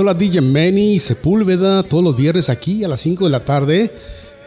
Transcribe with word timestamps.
Habla 0.00 0.14
DJ 0.14 0.40
Manny 0.40 0.98
Sepúlveda 0.98 1.82
todos 1.82 2.02
los 2.02 2.16
viernes 2.16 2.48
aquí 2.48 2.84
a 2.84 2.88
las 2.88 3.00
5 3.00 3.26
de 3.26 3.30
la 3.30 3.40
tarde. 3.40 3.92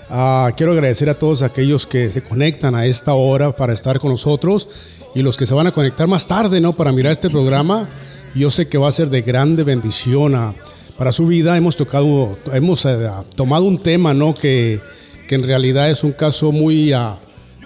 Ah, 0.10 0.52
quiero 0.58 0.72
agradecer 0.72 1.12
a 1.12 1.14
todos 1.14 1.44
aquellos 1.44 1.86
que 1.86 2.10
se 2.10 2.24
conectan 2.24 2.74
a 2.74 2.88
esta 2.88 3.14
hora 3.14 3.56
para 3.56 3.72
estar 3.72 4.00
con 4.00 4.10
nosotros 4.10 4.68
y 5.14 5.22
los 5.22 5.38
que 5.38 5.46
se 5.46 5.54
van 5.54 5.68
a 5.68 5.72
conectar 5.72 6.08
más 6.08 6.26
tarde, 6.26 6.60
¿no? 6.60 6.74
Para 6.74 6.92
mirar 6.92 7.12
este 7.12 7.30
programa. 7.30 7.88
Yo 8.34 8.50
sé 8.50 8.68
que 8.68 8.80
va 8.80 8.88
a 8.88 8.92
ser 8.92 9.12
de 9.12 9.22
grande 9.22 9.64
bendición 9.64 10.34
a, 10.34 10.56
para 10.98 11.12
su 11.12 11.28
vida. 11.28 11.56
Hemos 11.56 11.76
tocado, 11.76 12.36
hemos 12.52 12.84
eh, 12.86 13.08
tomado 13.36 13.66
un 13.66 13.78
tema, 13.78 14.16
¿no? 14.16 14.34
Que, 14.34 14.82
que, 15.28 15.36
en 15.36 15.44
realidad 15.44 15.92
es 15.92 16.04
un 16.04 16.14
caso 16.14 16.52
muy, 16.52 16.96
uh, 16.96 17.14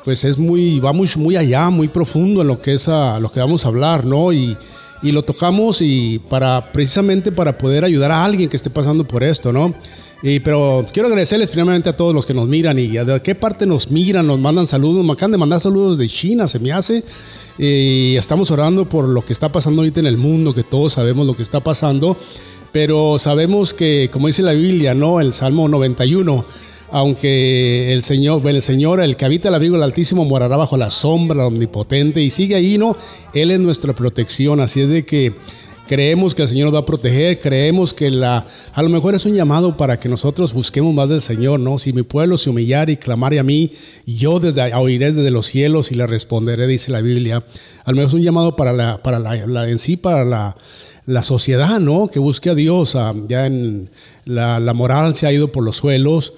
pues 0.04 0.26
es 0.26 0.38
muy, 0.38 0.82
va 0.82 0.92
muy, 0.92 1.10
muy 1.16 1.38
allá, 1.38 1.70
muy 1.70 1.88
profundo 1.88 2.42
en 2.42 2.50
lo 2.50 2.60
que 2.62 2.74
es 2.74 2.90
a, 2.90 3.18
lo 3.22 3.32
que 3.32 3.40
vamos 3.40 3.64
a 3.64 3.70
hablar, 3.70 4.06
¿no? 4.06 4.34
Y 4.34 4.58
y 5.02 5.12
lo 5.12 5.24
tocamos 5.24 5.82
y 5.82 6.20
para 6.30 6.72
precisamente 6.72 7.32
para 7.32 7.58
poder 7.58 7.84
ayudar 7.84 8.12
a 8.12 8.26
alguien 8.26 8.50
que 8.50 8.58
esté 8.58 8.70
pasando 8.70 9.06
por 9.06 9.24
esto, 9.24 9.52
¿no? 9.54 9.74
Y, 10.24 10.40
pero 10.40 10.86
quiero 10.92 11.08
agradecerles 11.08 11.52
primeramente 11.52 11.90
a 11.90 11.96
todos 11.96 12.14
los 12.14 12.26
que 12.26 12.34
nos 12.34 12.48
miran 12.48 12.80
y 12.80 12.88
de 12.88 13.22
qué 13.22 13.36
parte 13.36 13.68
nos 13.68 13.92
miran, 13.92 14.26
nos 14.26 14.40
mandan 14.40 14.66
saludos, 14.66 15.06
me 15.06 15.14
acaban 15.14 15.32
de 15.32 15.38
mandar 15.38 15.62
saludos 15.62 15.98
de 15.98 16.08
China, 16.08 16.48
se 16.48 16.60
me 16.60 16.72
hace. 16.72 17.04
Y 17.60 18.16
estamos 18.18 18.50
orando 18.52 18.90
por 18.90 19.08
lo 19.08 19.24
que 19.24 19.34
está 19.34 19.52
pasando 19.52 19.82
ahorita 19.82 20.00
en 20.00 20.08
el 20.08 20.18
mundo, 20.18 20.56
que 20.56 20.64
todos 20.64 20.94
sabemos 20.94 21.28
lo 21.28 21.36
que 21.36 21.44
está 21.44 21.60
pasando, 21.60 22.18
pero 22.72 23.20
sabemos 23.20 23.74
que, 23.74 24.10
como 24.12 24.28
dice 24.28 24.42
la 24.42 24.54
Biblia, 24.54 24.96
¿no? 24.96 25.22
El 25.22 25.34
Salmo 25.34 25.68
91 25.70 26.46
aunque 26.92 27.94
el 27.94 28.02
Señor, 28.02 28.48
el 28.48 28.62
Señor, 28.62 29.02
el 29.02 29.16
que 29.16 29.26
habita 29.26 29.50
el 29.50 29.56
abrigo 29.56 29.76
del 29.76 29.84
Altísimo, 29.84 30.26
morará 30.26 30.56
bajo 30.56 30.78
la 30.78 30.90
sombra 30.90 31.46
Omnipotente 31.46 32.22
y 32.22 32.30
sigue 32.30 32.56
ahí, 32.56 32.78
¿no? 32.78 32.96
Él 33.34 33.52
es 33.52 33.60
nuestra 33.60 33.94
protección, 33.94 34.60
así 34.60 34.82
es 34.82 34.90
de 34.90 35.06
que 35.06 35.36
creemos 35.88 36.36
que 36.36 36.44
el 36.44 36.50
Señor 36.50 36.66
nos 36.66 36.76
va 36.76 36.80
a 36.80 36.86
proteger, 36.86 37.40
creemos 37.40 37.94
que 37.94 38.10
la, 38.12 38.46
a 38.74 38.84
lo 38.84 38.90
mejor 38.90 39.16
es 39.16 39.26
un 39.26 39.34
llamado 39.34 39.78
para 39.78 40.00
que 40.00 40.10
nosotros 40.10 40.54
busquemos 40.54 40.94
más 40.94 41.10
del 41.10 41.22
Señor, 41.22 41.60
¿no? 41.60 41.80
Si 41.80 41.94
mi 41.94 42.04
pueblo 42.04 42.38
se 42.38 42.50
humillare 42.50 42.94
y 42.94 42.98
clamare 42.98 43.40
a 43.40 43.44
mí, 43.44 43.72
yo 44.06 44.40
desde, 44.40 44.74
oiré 44.76 45.12
desde 45.12 45.32
los 45.32 45.48
cielos 45.48 45.92
y 45.92 45.96
le 45.96 46.06
responderé, 46.06 46.68
dice 46.68 46.92
la 46.92 47.02
Biblia. 47.02 47.44
A 47.86 47.92
lo 47.92 47.96
mejor 47.96 48.08
es 48.10 48.14
un 48.14 48.24
llamado 48.24 48.56
para 48.56 48.74
la, 48.74 49.02
para 49.02 49.20
la 49.20 49.70
en 49.70 49.80
sí, 49.80 49.98
para 49.98 50.26
la 50.26 50.56
la 51.08 51.24
sociedad, 51.24 51.80
¿no? 51.80 52.10
Que 52.10 52.20
busque 52.20 52.50
a 52.50 52.56
Dios. 52.56 52.96
Ah, 52.96 53.16
ya 53.28 53.48
en 53.48 53.90
la, 54.26 54.60
moral 54.74 55.16
se 55.16 55.26
ha 55.26 55.32
ido 55.32 55.52
por 55.52 55.64
los 55.64 55.78
suelos 55.78 56.34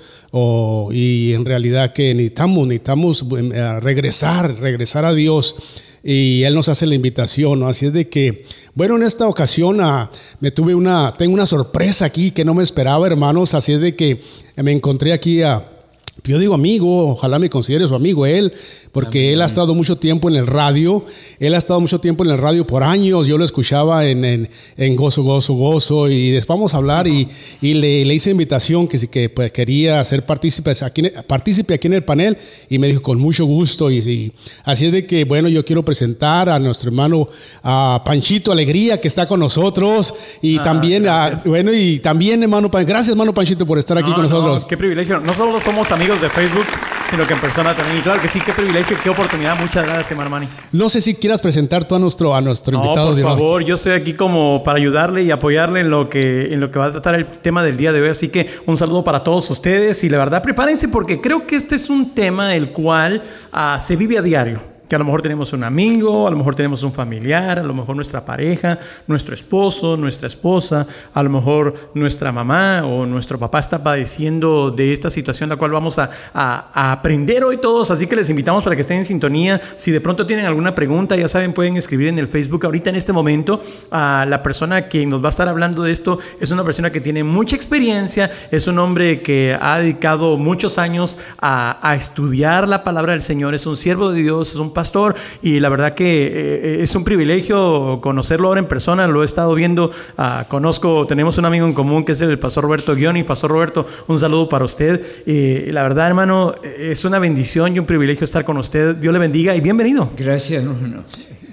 y 0.91 1.33
en 1.33 1.43
realidad 1.43 1.91
que 1.91 2.13
necesitamos, 2.13 2.67
necesitamos 2.67 3.25
em, 3.37 3.51
eh, 3.51 3.79
regresar, 3.81 4.59
regresar 4.59 5.03
a 5.03 5.13
Dios. 5.13 5.55
Y 6.03 6.43
Él 6.43 6.53
nos 6.53 6.69
hace 6.69 6.85
la 6.85 6.95
invitación, 6.95 7.59
¿no? 7.59 7.67
Así 7.67 7.87
es 7.87 7.93
de 7.93 8.07
que, 8.07 8.45
bueno, 8.73 8.95
en 8.95 9.03
esta 9.03 9.27
ocasión 9.27 9.81
ah, 9.81 10.09
me 10.39 10.51
tuve 10.51 10.75
una, 10.75 11.13
tengo 11.17 11.33
una 11.33 11.47
sorpresa 11.47 12.05
aquí 12.05 12.31
que 12.31 12.45
no 12.45 12.53
me 12.53 12.63
esperaba, 12.63 13.07
hermanos. 13.07 13.55
Así 13.55 13.73
es 13.73 13.81
de 13.81 13.95
que 13.95 14.21
me 14.55 14.71
encontré 14.71 15.13
aquí 15.13 15.41
a 15.41 15.78
yo 16.23 16.39
digo 16.39 16.53
amigo, 16.53 17.09
ojalá 17.11 17.39
me 17.39 17.49
considere 17.49 17.87
su 17.87 17.95
amigo 17.95 18.25
él, 18.25 18.53
porque 18.91 19.33
él 19.33 19.41
ha 19.41 19.45
estado 19.45 19.75
mucho 19.75 19.97
tiempo 19.97 20.29
en 20.29 20.35
el 20.35 20.47
radio, 20.47 21.03
él 21.39 21.53
ha 21.53 21.57
estado 21.57 21.79
mucho 21.79 21.99
tiempo 21.99 22.23
en 22.23 22.31
el 22.31 22.37
radio 22.37 22.65
por 22.65 22.83
años, 22.83 23.27
yo 23.27 23.37
lo 23.37 23.45
escuchaba 23.45 24.05
en, 24.05 24.25
en, 24.25 24.95
Gozo, 24.95 25.23
Gozo, 25.23 25.53
Gozo, 25.53 26.09
y 26.09 26.31
después 26.31 26.57
vamos 26.57 26.73
a 26.73 26.77
hablar 26.77 27.07
y, 27.07 27.27
y 27.61 27.73
le, 27.73 28.05
le, 28.05 28.13
hice 28.13 28.31
invitación 28.31 28.87
que 28.87 28.99
que 29.07 29.29
pues, 29.29 29.51
quería 29.51 30.03
ser 30.03 30.25
partícipe 30.25 30.71
aquí, 30.81 31.03
partícipe 31.27 31.73
aquí 31.73 31.87
en 31.87 31.93
el 31.93 32.03
panel, 32.03 32.37
y 32.69 32.79
me 32.79 32.87
dijo 32.87 33.01
con 33.01 33.19
mucho 33.19 33.45
gusto, 33.45 33.89
y, 33.91 34.33
así 34.63 34.87
es 34.87 34.91
de 34.91 35.05
que, 35.05 35.25
bueno, 35.25 35.47
yo 35.47 35.63
quiero 35.63 35.83
presentar 35.83 36.49
a 36.49 36.59
nuestro 36.59 36.89
hermano 36.89 37.29
a 37.63 38.01
Panchito 38.05 38.51
Alegría, 38.51 38.99
que 38.99 39.07
está 39.07 39.25
con 39.25 39.39
nosotros, 39.39 40.13
y 40.41 40.57
ah, 40.57 40.63
también, 40.63 41.07
a, 41.07 41.31
bueno, 41.45 41.73
y 41.73 41.99
también, 41.99 42.41
hermano, 42.43 42.69
gracias, 42.69 43.09
hermano 43.09 43.33
Panchito, 43.33 43.65
por 43.65 43.79
estar 43.79 43.97
aquí 43.97 44.11
con 44.11 44.23
nosotros. 44.23 44.65
Qué 44.65 44.77
privilegio, 44.77 45.19
no 45.19 45.33
solo 45.33 45.59
somos 45.59 45.91
amigos, 45.91 46.08
de 46.17 46.27
Facebook, 46.27 46.65
sino 47.07 47.27
que 47.27 47.33
en 47.33 47.39
persona 47.39 47.75
también. 47.75 47.99
Y 47.99 48.01
claro 48.01 48.19
que 48.19 48.27
sí, 48.27 48.41
qué 48.41 48.51
privilegio, 48.51 48.97
qué 49.01 49.11
oportunidad. 49.11 49.55
Muchas 49.59 49.85
gracias, 49.85 50.17
Marmani. 50.17 50.47
No 50.71 50.89
sé 50.89 51.01
si 51.01 51.13
quieras 51.13 51.39
presentar 51.39 51.87
tú 51.87 51.93
a 51.93 51.99
nuestro, 51.99 52.35
a 52.35 52.41
nuestro 52.41 52.79
no, 52.79 52.83
invitado. 52.83 53.09
Por 53.13 53.23
favor, 53.23 53.63
yo 53.63 53.75
estoy 53.75 53.91
aquí 53.91 54.13
como 54.13 54.63
para 54.63 54.79
ayudarle 54.79 55.21
y 55.21 55.29
apoyarle 55.29 55.81
en 55.81 55.91
lo, 55.91 56.09
que, 56.09 56.51
en 56.51 56.59
lo 56.59 56.69
que 56.69 56.79
va 56.79 56.87
a 56.87 56.91
tratar 56.93 57.13
el 57.13 57.25
tema 57.27 57.63
del 57.63 57.77
día 57.77 57.91
de 57.91 58.01
hoy. 58.01 58.09
Así 58.09 58.29
que 58.29 58.49
un 58.65 58.75
saludo 58.75 59.03
para 59.03 59.19
todos 59.19 59.47
ustedes 59.51 60.03
y 60.03 60.09
la 60.09 60.17
verdad, 60.17 60.41
prepárense 60.41 60.87
porque 60.87 61.21
creo 61.21 61.45
que 61.45 61.55
este 61.55 61.75
es 61.75 61.91
un 61.91 62.15
tema 62.15 62.55
el 62.55 62.71
cual 62.71 63.21
uh, 63.53 63.79
se 63.79 63.95
vive 63.95 64.17
a 64.17 64.23
diario 64.23 64.68
que 64.89 64.95
a 64.95 64.99
lo 64.99 65.05
mejor 65.05 65.21
tenemos 65.21 65.53
un 65.53 65.63
amigo, 65.63 66.27
a 66.27 66.31
lo 66.31 66.37
mejor 66.37 66.55
tenemos 66.55 66.81
un 66.81 66.91
familiar, 66.91 67.59
a 67.59 67.63
lo 67.63 67.75
mejor 67.75 67.95
nuestra 67.95 68.25
pareja, 68.25 68.79
nuestro 69.05 69.35
esposo, 69.35 69.95
nuestra 69.95 70.27
esposa, 70.27 70.87
a 71.13 71.21
lo 71.21 71.29
mejor 71.29 71.91
nuestra 71.93 72.31
mamá 72.31 72.81
o 72.83 73.05
nuestro 73.05 73.37
papá 73.37 73.59
está 73.59 73.83
padeciendo 73.83 74.71
de 74.71 74.91
esta 74.91 75.11
situación, 75.11 75.47
la 75.47 75.57
cual 75.57 75.69
vamos 75.69 75.99
a, 75.99 76.09
a, 76.33 76.91
aprender 76.91 77.43
hoy 77.43 77.57
todos. 77.57 77.91
Así 77.91 78.07
que 78.07 78.15
les 78.15 78.31
invitamos 78.31 78.63
para 78.63 78.75
que 78.75 78.81
estén 78.81 78.97
en 78.97 79.05
sintonía. 79.05 79.61
Si 79.75 79.91
de 79.91 80.01
pronto 80.01 80.25
tienen 80.25 80.47
alguna 80.47 80.73
pregunta, 80.73 81.15
ya 81.15 81.27
saben, 81.27 81.53
pueden 81.53 81.77
escribir 81.77 82.07
en 82.07 82.17
el 82.17 82.27
Facebook. 82.27 82.65
Ahorita 82.65 82.89
en 82.89 82.95
este 82.95 83.13
momento, 83.13 83.61
a 83.91 84.25
la 84.27 84.41
persona 84.41 84.89
que 84.89 85.05
nos 85.05 85.21
va 85.21 85.27
a 85.27 85.29
estar 85.29 85.47
hablando 85.47 85.83
de 85.83 85.91
esto 85.91 86.17
es 86.39 86.49
una 86.49 86.63
persona 86.63 86.91
que 86.91 86.99
tiene 86.99 87.23
mucha 87.23 87.55
experiencia, 87.55 88.31
es 88.49 88.65
un 88.65 88.79
hombre 88.79 89.21
que 89.21 89.55
ha 89.61 89.77
dedicado 89.77 90.37
muchos 90.37 90.79
años 90.79 91.19
a, 91.39 91.77
a 91.87 91.95
estudiar 91.95 92.67
la 92.67 92.83
palabra 92.83 93.11
del 93.11 93.21
Señor, 93.21 93.53
es 93.53 93.67
un 93.67 93.77
siervo 93.77 94.11
de 94.11 94.23
Dios, 94.23 94.53
es 94.53 94.55
un 94.55 94.73
pastor 94.79 95.13
y 95.41 95.59
la 95.59 95.67
verdad 95.67 95.93
que 95.93 96.07
eh, 96.07 96.83
es 96.83 96.95
un 96.95 97.03
privilegio 97.03 97.99
conocerlo 98.01 98.47
ahora 98.47 98.61
en 98.61 98.67
persona, 98.67 99.07
lo 99.07 99.23
he 99.23 99.25
estado 99.25 99.53
viendo, 99.53 99.91
ah, 100.17 100.45
conozco, 100.47 101.05
tenemos 101.05 101.37
un 101.37 101.43
amigo 101.43 101.65
en 101.67 101.73
común 101.73 102.05
que 102.05 102.13
es 102.13 102.21
el 102.21 102.39
pastor 102.39 102.63
Roberto 102.63 102.95
Guioni, 102.95 103.23
pastor 103.23 103.51
Roberto, 103.51 103.85
un 104.07 104.17
saludo 104.17 104.47
para 104.47 104.63
usted. 104.63 105.03
y 105.25 105.71
la 105.73 105.83
verdad 105.83 106.07
hermano, 106.07 106.55
es 106.63 107.03
una 107.03 107.19
bendición 107.19 107.75
y 107.75 107.79
un 107.79 107.85
privilegio 107.85 108.23
estar 108.23 108.45
con 108.45 108.57
usted, 108.57 108.95
Dios 108.95 109.11
le 109.11 109.19
bendiga 109.19 109.53
y 109.53 109.59
bienvenido. 109.59 110.09
Gracias, 110.17 110.63
hermano. 110.63 111.03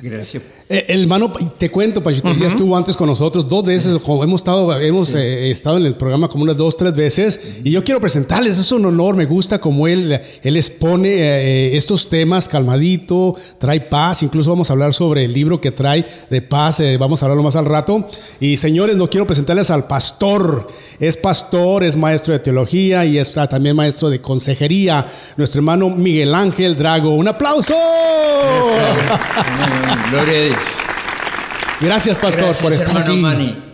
Gracias 0.02 0.42
eh, 0.42 0.55
el 0.68 1.02
hermano, 1.02 1.32
te 1.58 1.70
cuento, 1.70 2.02
Pachito, 2.02 2.32
ya 2.32 2.48
estuvo 2.48 2.76
antes 2.76 2.96
con 2.96 3.06
nosotros 3.06 3.48
dos 3.48 3.64
veces, 3.64 4.00
hemos 4.04 4.40
estado, 4.40 4.76
hemos 4.80 5.14
eh, 5.14 5.52
estado 5.52 5.76
en 5.76 5.86
el 5.86 5.94
programa 5.94 6.28
como 6.28 6.42
unas 6.42 6.56
dos, 6.56 6.76
tres 6.76 6.92
veces, 6.92 7.60
y 7.62 7.70
yo 7.70 7.84
quiero 7.84 8.00
presentarles, 8.00 8.58
es 8.58 8.72
un 8.72 8.84
honor, 8.84 9.14
me 9.14 9.26
gusta 9.26 9.60
como 9.60 9.86
él, 9.86 10.20
él 10.42 10.56
expone 10.56 11.08
eh, 11.08 11.76
estos 11.76 12.08
temas 12.08 12.48
calmadito, 12.48 13.36
trae 13.58 13.80
paz, 13.80 14.24
incluso 14.24 14.50
vamos 14.50 14.68
a 14.68 14.72
hablar 14.72 14.92
sobre 14.92 15.24
el 15.24 15.32
libro 15.32 15.60
que 15.60 15.70
trae 15.70 16.04
de 16.30 16.42
paz, 16.42 16.82
vamos 16.98 17.22
a 17.22 17.26
hablarlo 17.26 17.44
más 17.44 17.54
al 17.54 17.66
rato, 17.66 18.04
y 18.40 18.56
señores, 18.56 18.96
no 18.96 19.08
quiero 19.08 19.26
presentarles 19.26 19.70
al 19.70 19.86
pastor, 19.86 20.66
es 20.98 21.16
pastor, 21.16 21.84
es 21.84 21.96
maestro 21.96 22.32
de 22.32 22.40
teología 22.40 23.04
y 23.04 23.18
es 23.18 23.30
también 23.30 23.76
maestro 23.76 24.10
de 24.10 24.20
consejería, 24.20 25.04
nuestro 25.36 25.60
hermano 25.60 25.90
Miguel 25.90 26.34
Ángel 26.34 26.76
Drago, 26.76 27.10
un 27.10 27.28
aplauso. 27.28 27.74
Gloria 30.10 30.55
Gracias, 31.80 32.16
Pastor, 32.16 32.56
por 32.56 32.72
estar 32.72 32.96
aquí. 32.96 33.22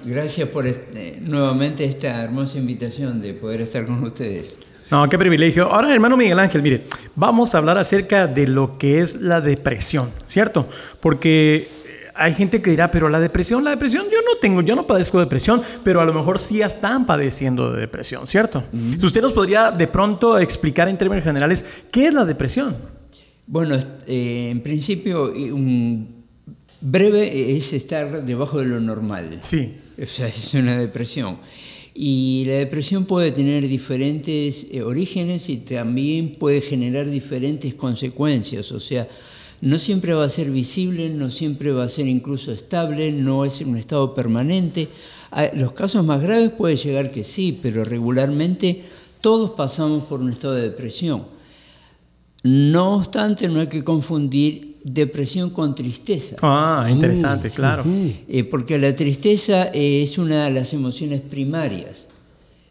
Gracias 0.04 0.48
por 0.48 0.66
eh, 0.66 1.18
nuevamente 1.20 1.84
esta 1.84 2.24
hermosa 2.24 2.58
invitación 2.58 3.20
de 3.22 3.32
poder 3.34 3.60
estar 3.60 3.86
con 3.86 4.02
ustedes. 4.02 4.58
No, 4.90 5.08
qué 5.08 5.16
privilegio. 5.16 5.72
Ahora, 5.72 5.94
hermano 5.94 6.16
Miguel 6.16 6.38
Ángel, 6.40 6.62
mire, 6.62 6.84
vamos 7.14 7.54
a 7.54 7.58
hablar 7.58 7.78
acerca 7.78 8.26
de 8.26 8.48
lo 8.48 8.76
que 8.76 9.00
es 9.00 9.20
la 9.20 9.40
depresión, 9.40 10.10
¿cierto? 10.26 10.68
Porque 11.00 11.68
eh, 11.86 12.10
hay 12.14 12.34
gente 12.34 12.60
que 12.60 12.70
dirá, 12.70 12.90
pero 12.90 13.08
la 13.08 13.20
depresión, 13.20 13.62
la 13.62 13.70
depresión, 13.70 14.06
yo 14.10 14.18
no 14.20 14.36
tengo, 14.40 14.62
yo 14.62 14.74
no 14.74 14.84
padezco 14.84 15.20
depresión, 15.20 15.62
pero 15.84 16.00
a 16.00 16.04
lo 16.04 16.12
mejor 16.12 16.40
sí 16.40 16.60
están 16.60 17.06
padeciendo 17.06 17.72
de 17.72 17.80
depresión, 17.82 18.26
¿cierto? 18.26 18.64
¿Usted 19.00 19.22
nos 19.22 19.32
podría 19.32 19.70
de 19.70 19.86
pronto 19.86 20.38
explicar 20.38 20.88
en 20.88 20.98
términos 20.98 21.24
generales 21.24 21.64
qué 21.92 22.08
es 22.08 22.14
la 22.14 22.24
depresión? 22.24 22.76
Bueno, 23.46 23.76
eh, 24.06 24.48
en 24.50 24.60
principio, 24.60 25.32
un 25.32 26.21
Breve 26.84 27.56
es 27.56 27.72
estar 27.72 28.24
debajo 28.26 28.58
de 28.58 28.66
lo 28.66 28.80
normal. 28.80 29.38
Sí. 29.40 29.76
O 30.02 30.06
sea, 30.06 30.26
es 30.26 30.52
una 30.54 30.76
depresión. 30.76 31.38
Y 31.94 32.44
la 32.46 32.54
depresión 32.54 33.04
puede 33.04 33.30
tener 33.30 33.68
diferentes 33.68 34.66
eh, 34.72 34.82
orígenes 34.82 35.48
y 35.48 35.58
también 35.58 36.36
puede 36.40 36.60
generar 36.60 37.08
diferentes 37.08 37.74
consecuencias. 37.74 38.72
O 38.72 38.80
sea, 38.80 39.08
no 39.60 39.78
siempre 39.78 40.12
va 40.12 40.24
a 40.24 40.28
ser 40.28 40.50
visible, 40.50 41.08
no 41.10 41.30
siempre 41.30 41.70
va 41.70 41.84
a 41.84 41.88
ser 41.88 42.08
incluso 42.08 42.50
estable, 42.50 43.12
no 43.12 43.44
es 43.44 43.60
un 43.60 43.76
estado 43.76 44.12
permanente. 44.12 44.88
Ah, 45.30 45.50
los 45.54 45.72
casos 45.72 46.04
más 46.04 46.20
graves 46.20 46.50
puede 46.50 46.76
llegar 46.76 47.12
que 47.12 47.22
sí, 47.22 47.56
pero 47.62 47.84
regularmente 47.84 48.82
todos 49.20 49.52
pasamos 49.52 50.04
por 50.06 50.20
un 50.20 50.32
estado 50.32 50.54
de 50.54 50.62
depresión. 50.62 51.26
No 52.42 52.96
obstante, 52.96 53.48
no 53.48 53.60
hay 53.60 53.68
que 53.68 53.84
confundir 53.84 54.71
depresión 54.84 55.50
con 55.50 55.74
tristeza. 55.74 56.36
Ah, 56.42 56.88
interesante, 56.90 57.50
claro. 57.50 57.84
Eh, 58.28 58.44
porque 58.44 58.78
la 58.78 58.94
tristeza 58.94 59.64
es 59.72 60.18
una 60.18 60.44
de 60.44 60.50
las 60.50 60.72
emociones 60.72 61.20
primarias, 61.20 62.08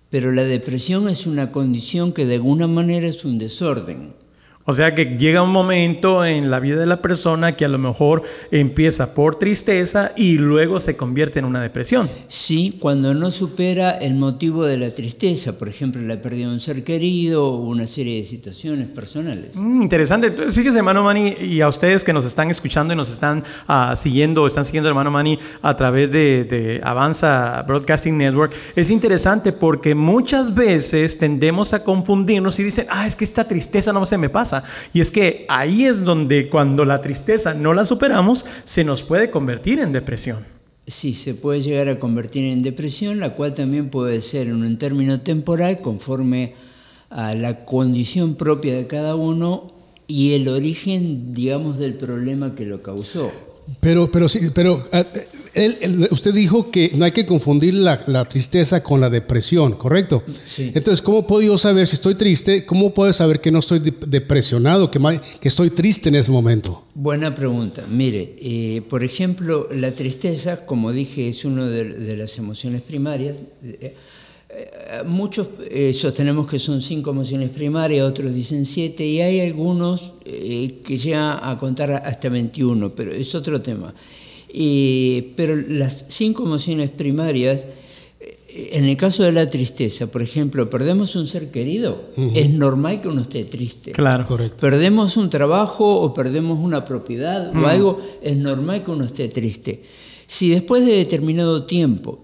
pero 0.10 0.32
la 0.32 0.44
depresión 0.44 1.10
es 1.10 1.26
una 1.26 1.52
condición 1.52 2.12
que 2.12 2.26
de 2.26 2.36
alguna 2.36 2.68
manera 2.68 3.08
es 3.08 3.26
un 3.26 3.38
desorden. 3.38 4.14
O 4.72 4.74
sea 4.74 4.96
que 4.96 5.18
llega 5.18 5.44
un 5.44 5.52
momento 5.52 6.24
en 6.24 6.50
la 6.50 6.62
vida 6.62 6.80
de 6.80 6.86
la 6.86 7.02
persona 7.02 7.58
que 7.58 7.66
a 7.66 7.68
lo 7.68 7.78
mejor 7.78 8.24
empieza 8.52 9.14
por 9.14 9.38
tristeza 9.38 10.14
y 10.16 10.38
luego 10.38 10.80
se 10.80 10.96
convierte 10.96 11.40
en 11.40 11.46
una 11.46 11.62
depresión. 11.62 12.10
Sí, 12.30 12.78
cuando 12.80 13.14
no 13.14 13.32
supera 13.32 13.92
el 13.92 14.14
motivo 14.14 14.64
de 14.64 14.78
la 14.78 14.90
tristeza, 14.90 15.60
por 15.60 15.68
ejemplo, 15.68 16.02
la 16.02 16.22
pérdida 16.22 16.48
de 16.48 16.54
un 16.54 16.62
ser 16.62 16.86
querido 16.86 17.48
o 17.48 17.66
una 17.66 17.86
serie 17.86 18.16
de 18.16 18.24
situaciones 18.24 18.88
personales. 18.88 19.58
Mm, 19.58 19.82
interesante. 19.82 20.28
Entonces, 20.28 20.56
fíjese, 20.56 20.78
hermano 20.78 21.04
Manny, 21.04 21.36
y 21.42 21.60
a 21.60 21.68
ustedes 21.68 22.06
que 22.06 22.14
nos 22.14 22.24
están 22.24 22.50
escuchando 22.50 22.94
y 22.94 22.96
nos 22.96 23.10
están 23.10 23.44
uh, 23.68 23.94
siguiendo, 23.98 24.48
están 24.48 24.64
siguiendo, 24.64 24.88
hermano 24.88 25.12
Manny, 25.12 25.38
a 25.62 25.76
través 25.76 26.10
de, 26.14 26.46
de 26.46 26.80
Avanza 26.82 27.62
Broadcasting 27.68 28.18
Network, 28.18 28.54
es 28.74 28.90
interesante 28.90 29.52
porque 29.52 29.96
muchas 29.96 30.56
veces 30.56 31.18
tendemos 31.18 31.74
a 31.74 31.84
confundirnos 31.84 32.58
y 32.58 32.64
dicen, 32.64 32.88
ah, 32.90 33.06
es 33.06 33.18
que 33.18 33.26
esta 33.26 33.46
tristeza 33.46 33.92
no 33.92 34.06
se 34.06 34.18
me 34.18 34.30
pasa. 34.30 34.61
Y 34.94 35.02
es 35.02 35.12
que 35.12 35.46
ahí 35.50 35.86
es 35.86 36.04
donde 36.04 36.50
cuando 36.50 36.86
la 36.86 37.02
tristeza 37.02 37.54
no 37.54 37.74
la 37.74 37.86
superamos, 37.86 38.46
se 38.64 38.84
nos 38.84 39.04
puede 39.04 39.30
convertir 39.30 39.80
en 39.80 39.92
depresión. 39.92 40.46
Sí, 40.88 41.14
se 41.14 41.36
puede 41.36 41.62
llegar 41.62 41.88
a 41.88 42.00
convertir 42.00 42.46
en 42.46 42.64
depresión, 42.64 43.20
la 43.20 43.36
cual 43.36 43.54
también 43.54 43.90
puede 43.90 44.22
ser 44.22 44.48
en 44.48 44.64
un 44.64 44.78
término 44.78 45.22
temporal 45.22 45.80
conforme 45.80 46.56
a 47.10 47.36
la 47.36 47.66
condición 47.66 48.36
propia 48.36 48.76
de 48.76 48.88
cada 48.88 49.16
uno 49.16 49.74
y 50.08 50.34
el 50.34 50.48
origen, 50.48 51.34
digamos, 51.34 51.78
del 51.78 51.94
problema 51.94 52.56
que 52.56 52.66
lo 52.66 52.82
causó. 52.82 53.32
Pero, 53.80 54.12
pero 54.12 54.28
sí, 54.28 54.50
pero 54.54 54.88
eh, 54.92 55.06
él, 55.54 55.78
él, 55.82 56.08
usted 56.12 56.34
dijo 56.34 56.72
que 56.72 56.92
no 56.96 57.06
hay 57.06 57.12
que 57.12 57.26
confundir 57.26 57.74
la, 57.74 58.04
la, 58.08 58.28
tristeza 58.28 58.84
con 58.84 59.02
la 59.02 59.10
depresión, 59.10 59.74
¿correcto? 59.74 60.24
Sí. 60.46 60.72
Entonces, 60.74 61.02
¿cómo 61.02 61.26
puedo 61.26 61.42
yo 61.42 61.58
saber 61.58 61.88
si 61.88 61.96
estoy 61.96 62.16
triste? 62.16 62.66
¿Cómo 62.66 62.94
puedo 62.94 63.12
saber 63.14 63.42
que 63.42 63.52
no 63.52 63.60
estoy 63.60 63.80
de, 63.80 63.94
depresionado, 64.08 64.90
que, 64.92 65.00
que, 65.40 65.48
estoy 65.48 65.70
triste 65.70 66.10
en 66.10 66.16
ese 66.16 66.32
momento? 66.32 66.84
Buena 66.94 67.34
pregunta. 67.34 67.86
Mire, 67.90 68.36
eh, 68.40 68.82
por 68.90 69.04
ejemplo, 69.04 69.68
la 69.72 69.94
tristeza, 69.94 70.66
como 70.66 70.92
dije, 70.92 71.28
es 71.28 71.46
una 71.46 71.68
de, 71.68 71.86
de, 71.86 72.18
las 72.18 72.38
emociones 72.38 72.82
primarias. 72.82 73.36
Eh, 73.64 73.96
muchos 75.06 75.48
eh, 75.70 75.94
sostenemos 75.94 76.48
que 76.48 76.60
son 76.60 76.82
cinco 76.82 77.12
emociones 77.12 77.50
primarias, 77.50 78.06
otros 78.08 78.34
dicen 78.34 78.66
siete, 78.66 79.06
y 79.06 79.22
hay 79.22 79.40
algunos 79.40 80.14
eh, 80.26 80.80
que 80.84 80.98
llegan 80.98 81.40
a 81.42 81.58
contar 81.58 81.92
hasta 81.92 82.30
21, 82.30 82.94
pero 82.96 83.12
es 83.12 83.34
otro 83.36 83.62
tema. 83.62 83.94
Eh, 84.54 85.32
pero 85.36 85.56
las 85.56 86.06
cinco 86.10 86.44
emociones 86.44 86.90
primarias, 86.90 87.66
en 88.50 88.84
el 88.84 88.98
caso 88.98 89.24
de 89.24 89.32
la 89.32 89.50
tristeza, 89.50 90.12
por 90.12 90.22
ejemplo, 90.22 90.70
perdemos 90.70 91.16
un 91.16 91.26
ser 91.26 91.52
querido, 91.52 92.10
uh 92.18 92.22
-huh. 92.22 92.32
es 92.36 92.50
normal 92.50 93.02
que 93.02 93.08
uno 93.08 93.22
esté 93.22 93.46
triste. 93.46 93.92
Claro, 93.92 94.26
correcto. 94.28 94.58
Perdemos 94.58 95.16
un 95.16 95.30
trabajo 95.30 96.02
o 96.02 96.14
perdemos 96.14 96.60
una 96.60 96.84
propiedad 96.84 97.50
uh 97.50 97.54
-huh. 97.54 97.64
o 97.64 97.68
algo, 97.68 98.02
es 98.22 98.36
normal 98.36 98.84
que 98.84 98.92
uno 98.92 99.06
esté 99.06 99.30
triste. 99.30 99.84
Si 100.28 100.50
después 100.50 100.86
de 100.86 100.94
determinado 100.98 101.66
tiempo, 101.66 102.20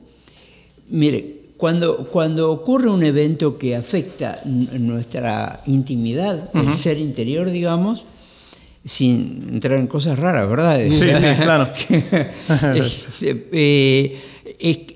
mire, 0.90 1.37
cuando, 1.58 2.08
cuando 2.10 2.52
ocurre 2.52 2.90
un 2.90 3.04
evento 3.04 3.58
que 3.58 3.76
afecta 3.76 4.42
nuestra 4.46 5.62
intimidad, 5.66 6.52
uh 6.54 6.58
-huh. 6.58 6.68
el 6.68 6.74
ser 6.74 7.00
interior, 7.00 7.50
digamos, 7.50 8.06
sin 8.86 9.44
entrar 9.50 9.80
en 9.80 9.88
cosas 9.88 10.18
raras, 10.18 10.50
¿verdad? 10.50 10.80
Sí, 10.90 10.92
sí, 11.18 11.42
claro. 11.42 11.70
eh, 13.52 14.18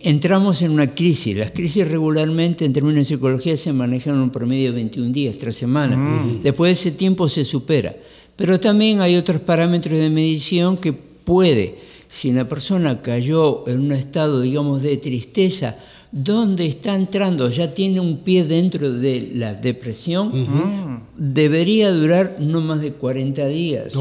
entramos 0.03 0.61
en 0.61 0.71
una 0.71 0.93
crisis. 0.93 1.35
Las 1.35 1.51
crisis 1.51 1.87
regularmente, 1.87 2.63
en 2.63 2.73
términos 2.73 2.99
de 2.99 3.15
psicología, 3.15 3.57
se 3.57 3.73
manejan 3.73 4.15
en 4.15 4.21
un 4.21 4.29
promedio 4.29 4.69
de 4.69 4.75
21 4.75 5.11
días, 5.11 5.37
3 5.37 5.55
semanas. 5.55 5.97
Mm. 5.97 6.41
Después 6.43 6.69
de 6.69 6.73
ese 6.73 6.91
tiempo 6.97 7.27
se 7.27 7.43
supera. 7.43 7.95
Pero 8.35 8.59
también 8.59 9.01
hay 9.01 9.17
otros 9.17 9.41
parámetros 9.41 9.99
de 9.99 10.09
medición 10.09 10.77
que 10.77 10.93
puede, 10.93 11.77
si 12.07 12.29
una 12.29 12.47
persona 12.47 13.01
cayó 13.01 13.67
en 13.67 13.81
un 13.81 13.91
estado, 13.91 14.41
digamos, 14.41 14.81
de 14.81 14.97
tristeza, 14.97 15.77
donde 16.11 16.65
está 16.65 16.93
entrando, 16.93 17.49
ya 17.49 17.73
tiene 17.73 17.99
un 17.99 18.17
pie 18.17 18.43
dentro 18.43 18.91
de 18.91 19.31
la 19.35 19.53
depresión, 19.53 20.27
uh 20.27 20.47
-huh. 20.47 21.01
debería 21.17 21.91
durar 21.91 22.37
no 22.39 22.61
más 22.61 22.81
de 22.81 22.93
40 22.93 23.45
días. 23.47 23.93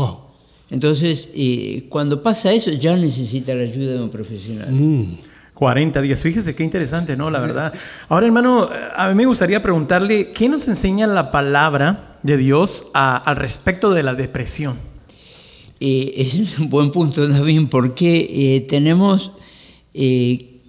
Entonces, 0.70 1.28
eh, 1.34 1.86
cuando 1.88 2.22
pasa 2.22 2.52
eso, 2.52 2.70
ya 2.72 2.96
necesita 2.96 3.54
la 3.54 3.62
ayuda 3.62 3.94
de 3.94 4.02
un 4.02 4.10
profesional. 4.10 4.70
Mm. 4.70 5.18
40 5.54 6.00
días. 6.00 6.22
Fíjese 6.22 6.54
qué 6.54 6.64
interesante, 6.64 7.16
¿no? 7.16 7.28
La 7.28 7.38
verdad. 7.38 7.74
Ahora, 8.08 8.24
hermano, 8.24 8.66
a 8.96 9.08
mí 9.10 9.14
me 9.14 9.26
gustaría 9.26 9.60
preguntarle, 9.60 10.32
¿qué 10.32 10.48
nos 10.48 10.66
enseña 10.68 11.06
la 11.06 11.30
palabra 11.30 12.18
de 12.22 12.38
Dios 12.38 12.86
a, 12.94 13.18
al 13.18 13.36
respecto 13.36 13.90
de 13.90 14.02
la 14.02 14.14
depresión? 14.14 14.76
Eh, 15.78 16.12
es 16.16 16.58
un 16.58 16.70
buen 16.70 16.90
punto, 16.90 17.28
David, 17.28 17.68
porque 17.70 18.26
eh, 18.30 18.60
tenemos 18.62 19.32
eh, 19.92 20.60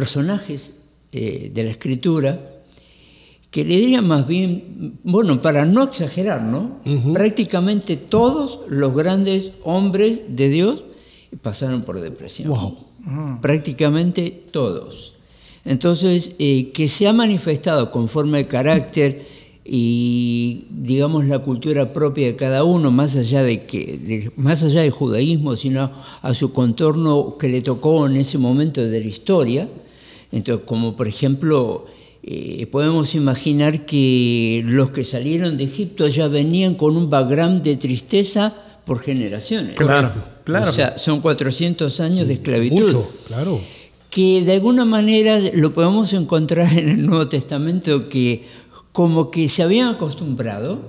personajes 0.00 0.72
de 1.12 1.62
la 1.62 1.70
escritura 1.70 2.30
que 3.50 3.64
le 3.64 3.76
diría 3.76 4.00
más 4.00 4.26
bien, 4.26 4.98
bueno, 5.02 5.42
para 5.42 5.66
no 5.66 5.82
exagerar, 5.82 6.40
¿no? 6.42 6.78
Uh 6.86 6.90
-huh. 6.90 7.12
Prácticamente 7.12 7.96
todos 7.96 8.60
los 8.68 8.94
grandes 8.94 9.52
hombres 9.64 10.22
de 10.28 10.48
Dios 10.48 10.84
pasaron 11.42 11.82
por 11.82 12.00
depresión. 12.00 12.48
Wow. 12.48 13.40
Prácticamente 13.42 14.30
todos. 14.52 15.14
Entonces, 15.64 16.36
eh, 16.38 16.70
que 16.72 16.86
se 16.88 17.08
ha 17.08 17.12
manifestado 17.12 17.90
conforme 17.90 18.38
al 18.38 18.46
carácter 18.46 19.26
y, 19.64 20.66
digamos, 20.70 21.26
la 21.26 21.40
cultura 21.40 21.92
propia 21.92 22.28
de 22.28 22.36
cada 22.36 22.62
uno, 22.64 22.90
más 22.90 23.16
allá 23.16 23.42
de 23.42 23.66
que, 23.66 23.98
de, 23.98 24.32
más 24.36 24.62
allá 24.62 24.82
del 24.82 24.90
judaísmo, 24.90 25.56
sino 25.56 25.90
a 26.22 26.34
su 26.34 26.52
contorno 26.52 27.36
que 27.38 27.48
le 27.48 27.60
tocó 27.62 28.06
en 28.06 28.16
ese 28.16 28.38
momento 28.38 28.80
de 28.80 29.00
la 29.00 29.06
historia. 29.06 29.68
Entonces, 30.32 30.64
como 30.66 30.96
por 30.96 31.08
ejemplo, 31.08 31.86
eh, 32.22 32.66
podemos 32.70 33.14
imaginar 33.14 33.86
que 33.86 34.62
los 34.66 34.90
que 34.90 35.04
salieron 35.04 35.56
de 35.56 35.64
Egipto 35.64 36.06
ya 36.08 36.28
venían 36.28 36.74
con 36.74 36.96
un 36.96 37.08
background 37.08 37.62
de 37.62 37.76
tristeza 37.76 38.54
por 38.84 39.00
generaciones. 39.00 39.76
Claro, 39.76 40.12
claro. 40.44 40.70
O 40.70 40.72
sea, 40.72 40.98
son 40.98 41.20
400 41.20 42.00
años 42.00 42.28
de 42.28 42.34
esclavitud. 42.34 42.86
Mucho, 42.86 43.10
claro. 43.26 43.60
Que 44.10 44.42
de 44.42 44.54
alguna 44.54 44.84
manera 44.84 45.38
lo 45.54 45.72
podemos 45.72 46.12
encontrar 46.12 46.76
en 46.76 46.88
el 46.88 47.06
Nuevo 47.06 47.28
Testamento 47.28 48.08
que 48.08 48.44
como 48.92 49.30
que 49.30 49.48
se 49.48 49.62
habían 49.62 49.88
acostumbrado 49.88 50.80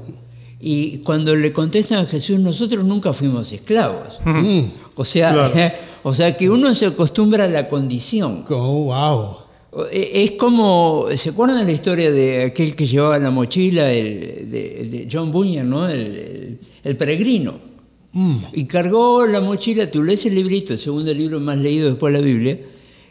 y 0.59 0.99
cuando 0.99 1.35
le 1.35 1.51
contestan 1.53 2.05
a 2.05 2.07
Jesús, 2.07 2.39
nosotros 2.39 2.85
nunca 2.85 3.13
fuimos 3.13 3.51
esclavos. 3.51 4.19
Mm. 4.25 4.61
O, 4.95 5.05
sea, 5.05 5.31
claro. 5.33 5.53
o 6.03 6.13
sea, 6.13 6.35
que 6.35 6.49
uno 6.49 6.73
se 6.73 6.87
acostumbra 6.87 7.45
a 7.45 7.47
la 7.47 7.69
condición. 7.69 8.43
Oh, 8.49 8.85
wow. 8.85 9.87
Es 9.91 10.31
como, 10.31 11.07
¿se 11.15 11.29
acuerdan 11.29 11.65
la 11.65 11.71
historia 11.71 12.11
de 12.11 12.43
aquel 12.43 12.75
que 12.75 12.87
llevaba 12.87 13.17
la 13.19 13.31
mochila, 13.31 13.91
el, 13.91 14.49
de, 14.51 14.85
de, 14.85 15.07
John 15.09 15.31
Bunyan, 15.31 15.69
¿no? 15.69 15.87
el, 15.87 15.99
el, 15.99 16.59
el 16.83 16.97
peregrino? 16.97 17.71
Mm. 18.11 18.37
Y 18.53 18.65
cargó 18.65 19.25
la 19.27 19.39
mochila, 19.39 19.89
tú 19.89 20.03
lees 20.03 20.25
el 20.25 20.35
librito, 20.35 20.73
el 20.73 20.79
segundo 20.79 21.13
libro 21.13 21.39
más 21.39 21.57
leído 21.57 21.87
después 21.87 22.13
de 22.13 22.19
la 22.19 22.25
Biblia, 22.25 22.59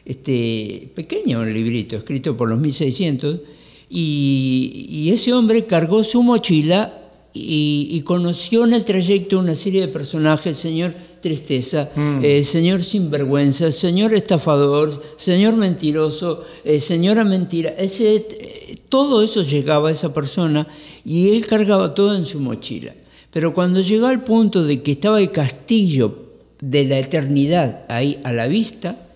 este, 0.05 0.91
pequeño 0.95 1.41
un 1.41 1.53
librito, 1.53 1.97
escrito 1.97 2.37
por 2.37 2.49
los 2.49 2.59
1600, 2.59 3.41
y, 3.89 4.87
y 4.89 5.11
ese 5.13 5.33
hombre 5.33 5.65
cargó 5.65 6.05
su 6.05 6.23
mochila 6.23 7.09
y, 7.33 7.89
y, 7.91 8.01
conoció 8.03 8.65
en 8.65 8.75
el 8.75 8.85
trayecto 8.85 9.39
una 9.39 9.55
serie 9.55 9.81
de 9.81 9.89
personajes, 9.89 10.59
señor 10.59 10.95
tristeza, 11.21 11.91
mm. 11.95 12.19
eh, 12.23 12.45
señor 12.45 12.83
sinvergüenza, 12.83 13.71
señor 13.73 14.15
estafador, 14.15 15.03
señor 15.17 15.55
mentiroso, 15.57 16.45
eh, 16.65 16.81
señora 16.81 17.25
mentira. 17.25 17.71
Ese, 17.71 18.17
eh, 18.17 18.77
todo 18.89 19.23
eso 19.23 19.43
llegaba 19.43 19.89
a 19.89 19.93
esa 19.93 20.13
persona 20.13 20.67
y 21.05 21.37
él 21.37 21.47
cargaba 21.47 21.95
todo 21.95 22.17
en 22.17 22.27
su 22.27 22.41
mochila. 22.41 22.95
Pero 23.31 23.55
cuando 23.55 23.81
llegó 23.81 24.07
al 24.07 24.25
punto 24.25 24.65
de 24.65 24.83
que 24.83 24.93
estaba 24.93 25.21
el 25.21 25.31
castillo 25.31 26.31
de 26.61 26.85
la 26.85 26.99
eternidad 26.99 27.85
ahí 27.89 28.19
a 28.25 28.33
la 28.33 28.49
vista, 28.49 29.07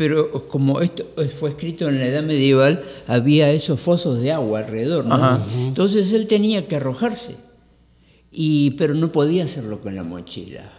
Pero 0.00 0.48
como 0.48 0.80
esto 0.80 1.04
fue 1.38 1.50
escrito 1.50 1.86
en 1.86 1.98
la 1.98 2.06
edad 2.06 2.22
medieval, 2.22 2.82
había 3.06 3.50
esos 3.52 3.78
fosos 3.78 4.22
de 4.22 4.32
agua 4.32 4.60
alrededor. 4.60 5.04
Entonces 5.58 6.12
él 6.14 6.26
tenía 6.26 6.66
que 6.66 6.76
arrojarse, 6.76 7.34
y, 8.32 8.70
pero 8.78 8.94
no 8.94 9.12
podía 9.12 9.44
hacerlo 9.44 9.82
con 9.82 9.94
la 9.94 10.02
mochila. 10.02 10.72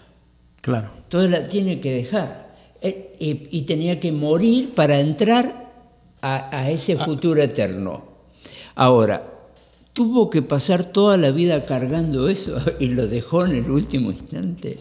Claro. 0.62 0.92
Entonces 1.04 1.32
la 1.32 1.48
tiene 1.48 1.80
que 1.80 1.92
dejar. 1.92 2.56
Eh, 2.82 3.14
Y, 3.20 3.48
y 3.52 3.62
tenía 3.64 4.00
que 4.00 4.12
morir 4.12 4.74
para 4.74 5.00
entrar 5.00 5.72
a, 6.22 6.58
a 6.58 6.70
ese 6.72 6.98
futuro 6.98 7.42
eterno. 7.42 8.04
Ahora, 8.76 9.32
tuvo 9.94 10.30
que 10.30 10.42
pasar 10.42 10.84
toda 10.92 11.18
la 11.18 11.32
vida 11.32 11.66
cargando 11.66 12.30
eso 12.30 12.58
y 12.80 12.88
lo 12.88 13.08
dejó 13.08 13.46
en 13.46 13.56
el 13.56 13.70
último 13.70 14.12
instante. 14.12 14.78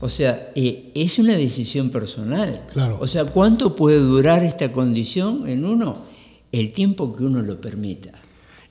O 0.00 0.08
sea, 0.08 0.52
eh, 0.54 0.92
es 0.94 1.18
una 1.18 1.36
decisión 1.36 1.90
personal. 1.90 2.62
Claro. 2.72 2.98
O 3.00 3.06
sea, 3.06 3.24
¿cuánto 3.24 3.74
puede 3.74 3.98
durar 3.98 4.44
esta 4.44 4.70
condición 4.70 5.48
en 5.48 5.64
uno? 5.64 6.04
El 6.52 6.72
tiempo 6.72 7.16
que 7.16 7.24
uno 7.24 7.42
lo 7.42 7.60
permita. 7.60 8.12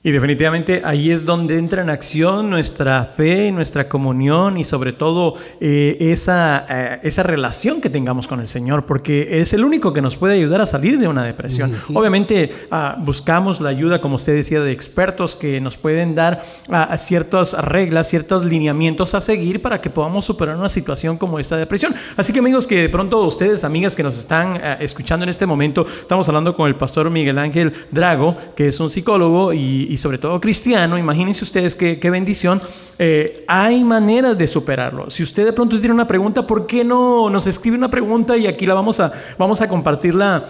Y 0.06 0.12
definitivamente 0.12 0.82
ahí 0.84 1.10
es 1.10 1.24
donde 1.24 1.58
entra 1.58 1.82
en 1.82 1.90
acción 1.90 2.48
nuestra 2.48 3.04
fe, 3.06 3.50
nuestra 3.50 3.88
comunión 3.88 4.56
y 4.56 4.62
sobre 4.62 4.92
todo 4.92 5.34
eh, 5.58 5.96
esa, 5.98 6.64
eh, 6.70 7.00
esa 7.02 7.24
relación 7.24 7.80
que 7.80 7.90
tengamos 7.90 8.28
con 8.28 8.38
el 8.38 8.46
Señor, 8.46 8.86
porque 8.86 9.40
es 9.40 9.52
el 9.52 9.64
único 9.64 9.92
que 9.92 10.00
nos 10.00 10.14
puede 10.14 10.34
ayudar 10.34 10.60
a 10.60 10.66
salir 10.66 11.00
de 11.00 11.08
una 11.08 11.24
depresión. 11.24 11.74
Obviamente 11.92 12.52
ah, 12.70 12.94
buscamos 13.00 13.60
la 13.60 13.70
ayuda, 13.70 14.00
como 14.00 14.14
usted 14.14 14.36
decía, 14.36 14.60
de 14.60 14.70
expertos 14.70 15.34
que 15.34 15.60
nos 15.60 15.76
pueden 15.76 16.14
dar 16.14 16.40
ah, 16.68 16.96
ciertas 16.98 17.54
reglas, 17.54 18.08
ciertos 18.08 18.44
lineamientos 18.44 19.12
a 19.16 19.20
seguir 19.20 19.60
para 19.60 19.80
que 19.80 19.90
podamos 19.90 20.24
superar 20.24 20.56
una 20.56 20.68
situación 20.68 21.18
como 21.18 21.40
esta 21.40 21.56
depresión. 21.56 21.92
Así 22.16 22.32
que 22.32 22.38
amigos 22.38 22.68
que 22.68 22.82
de 22.82 22.88
pronto 22.90 23.26
ustedes, 23.26 23.64
amigas 23.64 23.96
que 23.96 24.04
nos 24.04 24.16
están 24.16 24.60
ah, 24.62 24.76
escuchando 24.78 25.24
en 25.24 25.30
este 25.30 25.46
momento, 25.46 25.84
estamos 25.84 26.28
hablando 26.28 26.54
con 26.54 26.68
el 26.68 26.76
pastor 26.76 27.10
Miguel 27.10 27.38
Ángel 27.38 27.72
Drago, 27.90 28.36
que 28.54 28.68
es 28.68 28.78
un 28.78 28.88
psicólogo 28.88 29.52
y, 29.52 29.88
y 29.90 29.95
sobre 29.96 30.18
todo 30.18 30.40
cristiano. 30.40 30.98
Imagínense 30.98 31.44
ustedes 31.44 31.74
qué, 31.74 31.98
qué 31.98 32.10
bendición. 32.10 32.60
Eh, 32.98 33.44
hay 33.46 33.84
maneras 33.84 34.36
de 34.36 34.46
superarlo. 34.46 35.10
Si 35.10 35.22
usted 35.22 35.44
de 35.44 35.52
pronto 35.52 35.78
tiene 35.78 35.94
una 35.94 36.06
pregunta, 36.06 36.46
¿por 36.46 36.66
qué 36.66 36.84
no 36.84 37.30
nos 37.30 37.46
escribe 37.46 37.76
una 37.76 37.90
pregunta 37.90 38.36
y 38.36 38.46
aquí 38.46 38.66
la 38.66 38.74
vamos 38.74 39.00
a, 39.00 39.12
vamos 39.38 39.60
a 39.60 39.68
compartirla? 39.68 40.44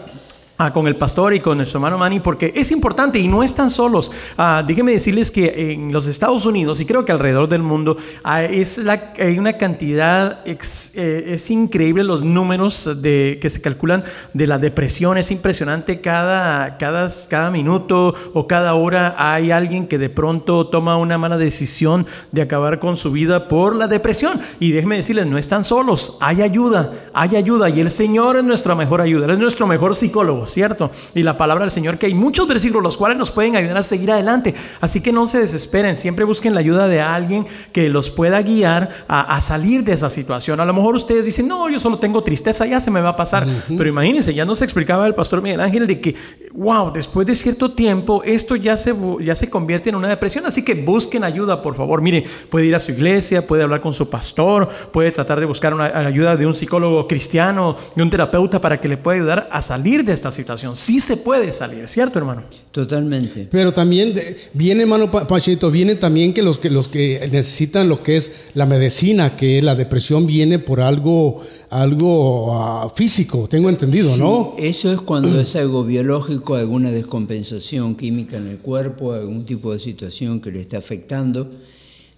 Ah, 0.58 0.72
con 0.72 0.86
el 0.86 0.96
pastor 0.96 1.34
y 1.34 1.40
con 1.40 1.58
nuestro 1.58 1.78
hermano 1.78 1.98
Manny, 1.98 2.20
porque 2.20 2.52
es 2.54 2.70
importante 2.72 3.18
y 3.18 3.28
no 3.28 3.42
están 3.42 3.70
solos. 3.70 4.10
Ah, 4.36 4.64
déjenme 4.66 4.92
decirles 4.92 5.30
que 5.30 5.72
en 5.72 5.92
los 5.92 6.06
Estados 6.06 6.46
Unidos 6.46 6.80
y 6.80 6.86
creo 6.86 7.04
que 7.04 7.12
alrededor 7.12 7.48
del 7.48 7.62
mundo 7.62 7.96
ah, 8.24 8.42
es 8.42 8.80
hay 9.18 9.38
una 9.38 9.54
cantidad, 9.54 10.40
eh, 10.46 11.24
es 11.26 11.50
increíble 11.50 12.04
los 12.04 12.22
números 12.22 12.88
de, 13.02 13.38
que 13.40 13.50
se 13.50 13.60
calculan 13.60 14.04
de 14.32 14.46
la 14.46 14.58
depresión, 14.58 15.18
es 15.18 15.30
impresionante. 15.30 16.00
Cada, 16.00 16.78
cada, 16.78 17.08
cada 17.28 17.50
minuto 17.50 18.14
o 18.32 18.46
cada 18.46 18.74
hora 18.74 19.14
hay 19.18 19.50
alguien 19.50 19.86
que 19.86 19.98
de 19.98 20.08
pronto 20.08 20.68
toma 20.68 20.96
una 20.96 21.18
mala 21.18 21.36
decisión 21.36 22.06
de 22.32 22.42
acabar 22.42 22.78
con 22.78 22.96
su 22.96 23.12
vida 23.12 23.48
por 23.48 23.74
la 23.74 23.88
depresión. 23.88 24.40
Y 24.60 24.72
déjenme 24.72 24.96
decirles, 24.96 25.26
no 25.26 25.38
están 25.38 25.64
solos, 25.64 26.16
hay 26.20 26.42
ayuda, 26.42 26.92
hay 27.12 27.36
ayuda 27.36 27.68
y 27.68 27.80
el 27.80 27.90
Señor 27.90 28.36
es 28.36 28.44
nuestra 28.44 28.74
mejor 28.74 29.00
ayuda, 29.00 29.26
Él 29.26 29.32
es 29.32 29.38
nuestro 29.38 29.66
mejor 29.66 29.94
psicólogo, 29.94 30.45
¿cierto? 30.46 30.90
Y 31.14 31.22
la 31.22 31.36
palabra 31.36 31.64
del 31.64 31.70
Señor, 31.70 31.98
que 31.98 32.06
hay 32.06 32.14
muchos 32.14 32.48
versículos 32.48 32.82
los 32.82 32.96
cuales 32.96 33.18
nos 33.18 33.30
pueden 33.30 33.56
ayudar 33.56 33.78
a 33.78 33.82
seguir 33.82 34.10
adelante. 34.10 34.54
Así 34.80 35.00
que 35.00 35.12
no 35.12 35.26
se 35.26 35.40
desesperen, 35.40 35.96
siempre 35.96 36.24
busquen 36.24 36.54
la 36.54 36.60
ayuda 36.60 36.88
de 36.88 37.00
alguien 37.00 37.46
que 37.72 37.88
los 37.88 38.10
pueda 38.10 38.42
guiar 38.42 38.90
a, 39.08 39.36
a 39.36 39.40
salir 39.40 39.84
de 39.84 39.92
esa 39.92 40.10
situación. 40.10 40.60
A 40.60 40.64
lo 40.64 40.72
mejor 40.72 40.94
ustedes 40.94 41.24
dicen, 41.24 41.48
no, 41.48 41.68
yo 41.68 41.78
solo 41.78 41.98
tengo 41.98 42.22
tristeza, 42.22 42.66
ya 42.66 42.80
se 42.80 42.90
me 42.90 43.00
va 43.00 43.10
a 43.10 43.16
pasar. 43.16 43.46
Pero 43.68 43.88
imagínense, 43.88 44.34
ya 44.34 44.44
nos 44.44 44.62
explicaba 44.62 45.06
el 45.06 45.14
pastor 45.14 45.42
Miguel 45.42 45.60
Ángel 45.60 45.86
de 45.86 46.00
que, 46.00 46.14
wow, 46.52 46.92
después 46.92 47.26
de 47.26 47.34
cierto 47.34 47.72
tiempo, 47.72 48.22
esto 48.24 48.56
ya 48.56 48.76
se, 48.76 48.94
ya 49.20 49.34
se 49.34 49.50
convierte 49.50 49.90
en 49.90 49.96
una 49.96 50.08
depresión. 50.08 50.46
Así 50.46 50.64
que 50.64 50.74
busquen 50.74 51.24
ayuda, 51.24 51.62
por 51.62 51.74
favor. 51.74 52.00
Mire, 52.00 52.24
puede 52.50 52.66
ir 52.66 52.74
a 52.74 52.80
su 52.80 52.92
iglesia, 52.92 53.46
puede 53.46 53.62
hablar 53.62 53.80
con 53.80 53.92
su 53.92 54.08
pastor, 54.08 54.68
puede 54.92 55.10
tratar 55.10 55.40
de 55.40 55.46
buscar 55.46 55.74
una 55.74 55.86
ayuda 55.86 56.36
de 56.36 56.46
un 56.46 56.54
psicólogo 56.54 57.06
cristiano, 57.08 57.76
de 57.94 58.02
un 58.02 58.10
terapeuta 58.10 58.60
para 58.60 58.80
que 58.80 58.88
le 58.88 58.96
pueda 58.96 59.16
ayudar 59.16 59.48
a 59.50 59.62
salir 59.62 60.04
de 60.04 60.12
esta 60.12 60.30
situación. 60.36 60.76
Sí 60.76 61.00
se 61.00 61.16
puede 61.16 61.50
salir, 61.50 61.88
¿cierto, 61.88 62.18
hermano? 62.18 62.42
Totalmente. 62.70 63.48
Pero 63.50 63.72
también 63.72 64.12
de- 64.14 64.36
viene, 64.52 64.82
hermano 64.82 65.10
Pa- 65.10 65.26
Pachito, 65.26 65.70
viene 65.70 65.94
también 65.94 66.32
que 66.34 66.42
los 66.42 66.58
que 66.58 66.68
los 66.70 66.88
que 66.88 67.26
necesitan 67.32 67.88
lo 67.88 68.02
que 68.02 68.16
es 68.18 68.30
la 68.54 68.66
medicina, 68.66 69.34
que 69.36 69.62
la 69.62 69.74
depresión 69.74 70.26
viene 70.26 70.58
por 70.58 70.80
algo 70.80 71.40
algo 71.70 72.54
ah, 72.54 72.92
físico, 72.94 73.48
tengo 73.50 73.68
entendido, 73.70 74.14
¿no? 74.18 74.54
Eso 74.58 74.92
es 74.92 75.00
cuando 75.00 75.40
es 75.40 75.56
algo 75.56 75.82
biológico, 75.84 76.54
alguna 76.54 76.90
descompensación 76.90 77.94
química 77.96 78.36
en 78.36 78.46
el 78.46 78.58
cuerpo, 78.58 79.12
algún 79.14 79.44
tipo 79.44 79.72
de 79.72 79.78
situación 79.78 80.40
que 80.40 80.50
le 80.52 80.60
está 80.60 80.78
afectando. 80.78 81.50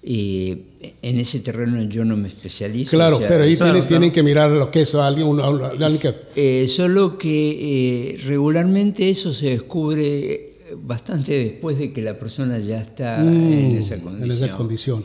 Y 0.02 0.56
en 1.02 1.18
ese 1.18 1.40
terreno 1.40 1.82
yo 1.82 2.04
no 2.04 2.16
me 2.16 2.28
especializo. 2.28 2.90
Claro, 2.92 3.16
o 3.16 3.18
sea, 3.18 3.28
pero 3.28 3.42
ahí 3.44 3.56
claro, 3.56 3.72
tienen, 3.72 3.80
claro. 3.82 3.88
tienen 3.88 4.12
que 4.12 4.22
mirar 4.22 4.50
lo 4.50 4.70
que 4.70 4.82
es 4.82 4.94
alguien, 4.94 5.26
un- 5.26 5.40
alguien 5.40 5.98
que 5.98 6.14
Eh, 6.36 6.66
solo 6.68 7.18
que 7.18 8.12
eh, 8.12 8.18
regularmente 8.26 9.10
eso 9.10 9.32
se 9.32 9.50
descubre 9.50 10.52
bastante 10.84 11.32
después 11.32 11.78
de 11.78 11.92
que 11.92 12.02
la 12.02 12.16
persona 12.18 12.58
ya 12.58 12.80
está 12.80 13.20
en 13.20 13.76
esa 13.76 13.96
Mm, 13.96 13.98
en 13.98 14.04
condición. 14.04 14.44
esa 14.44 14.56
condición. 14.56 15.04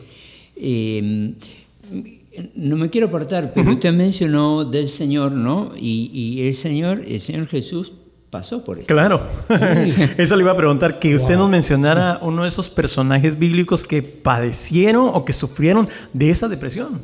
Eh, 0.56 1.32
no 2.54 2.76
me 2.76 2.90
quiero 2.90 3.08
apartar, 3.08 3.52
pero 3.54 3.70
usted 3.72 3.92
mencionó 3.92 4.64
del 4.64 4.88
Señor, 4.88 5.32
¿no? 5.32 5.72
Y, 5.78 6.10
y 6.12 6.46
el 6.46 6.54
Señor, 6.54 7.02
el 7.06 7.20
Señor 7.20 7.46
Jesús 7.46 7.92
pasó 8.34 8.64
por 8.64 8.78
eso. 8.78 8.86
Claro. 8.88 9.22
Eso 10.18 10.34
le 10.34 10.42
iba 10.42 10.50
a 10.52 10.56
preguntar, 10.56 10.98
que 10.98 11.14
usted 11.14 11.36
nos 11.36 11.48
mencionara 11.48 12.18
uno 12.22 12.42
de 12.42 12.48
esos 12.48 12.68
personajes 12.68 13.38
bíblicos 13.38 13.84
que 13.84 14.02
padecieron 14.02 15.08
o 15.14 15.24
que 15.24 15.32
sufrieron 15.32 15.88
de 16.12 16.30
esa 16.30 16.48
depresión. 16.48 17.00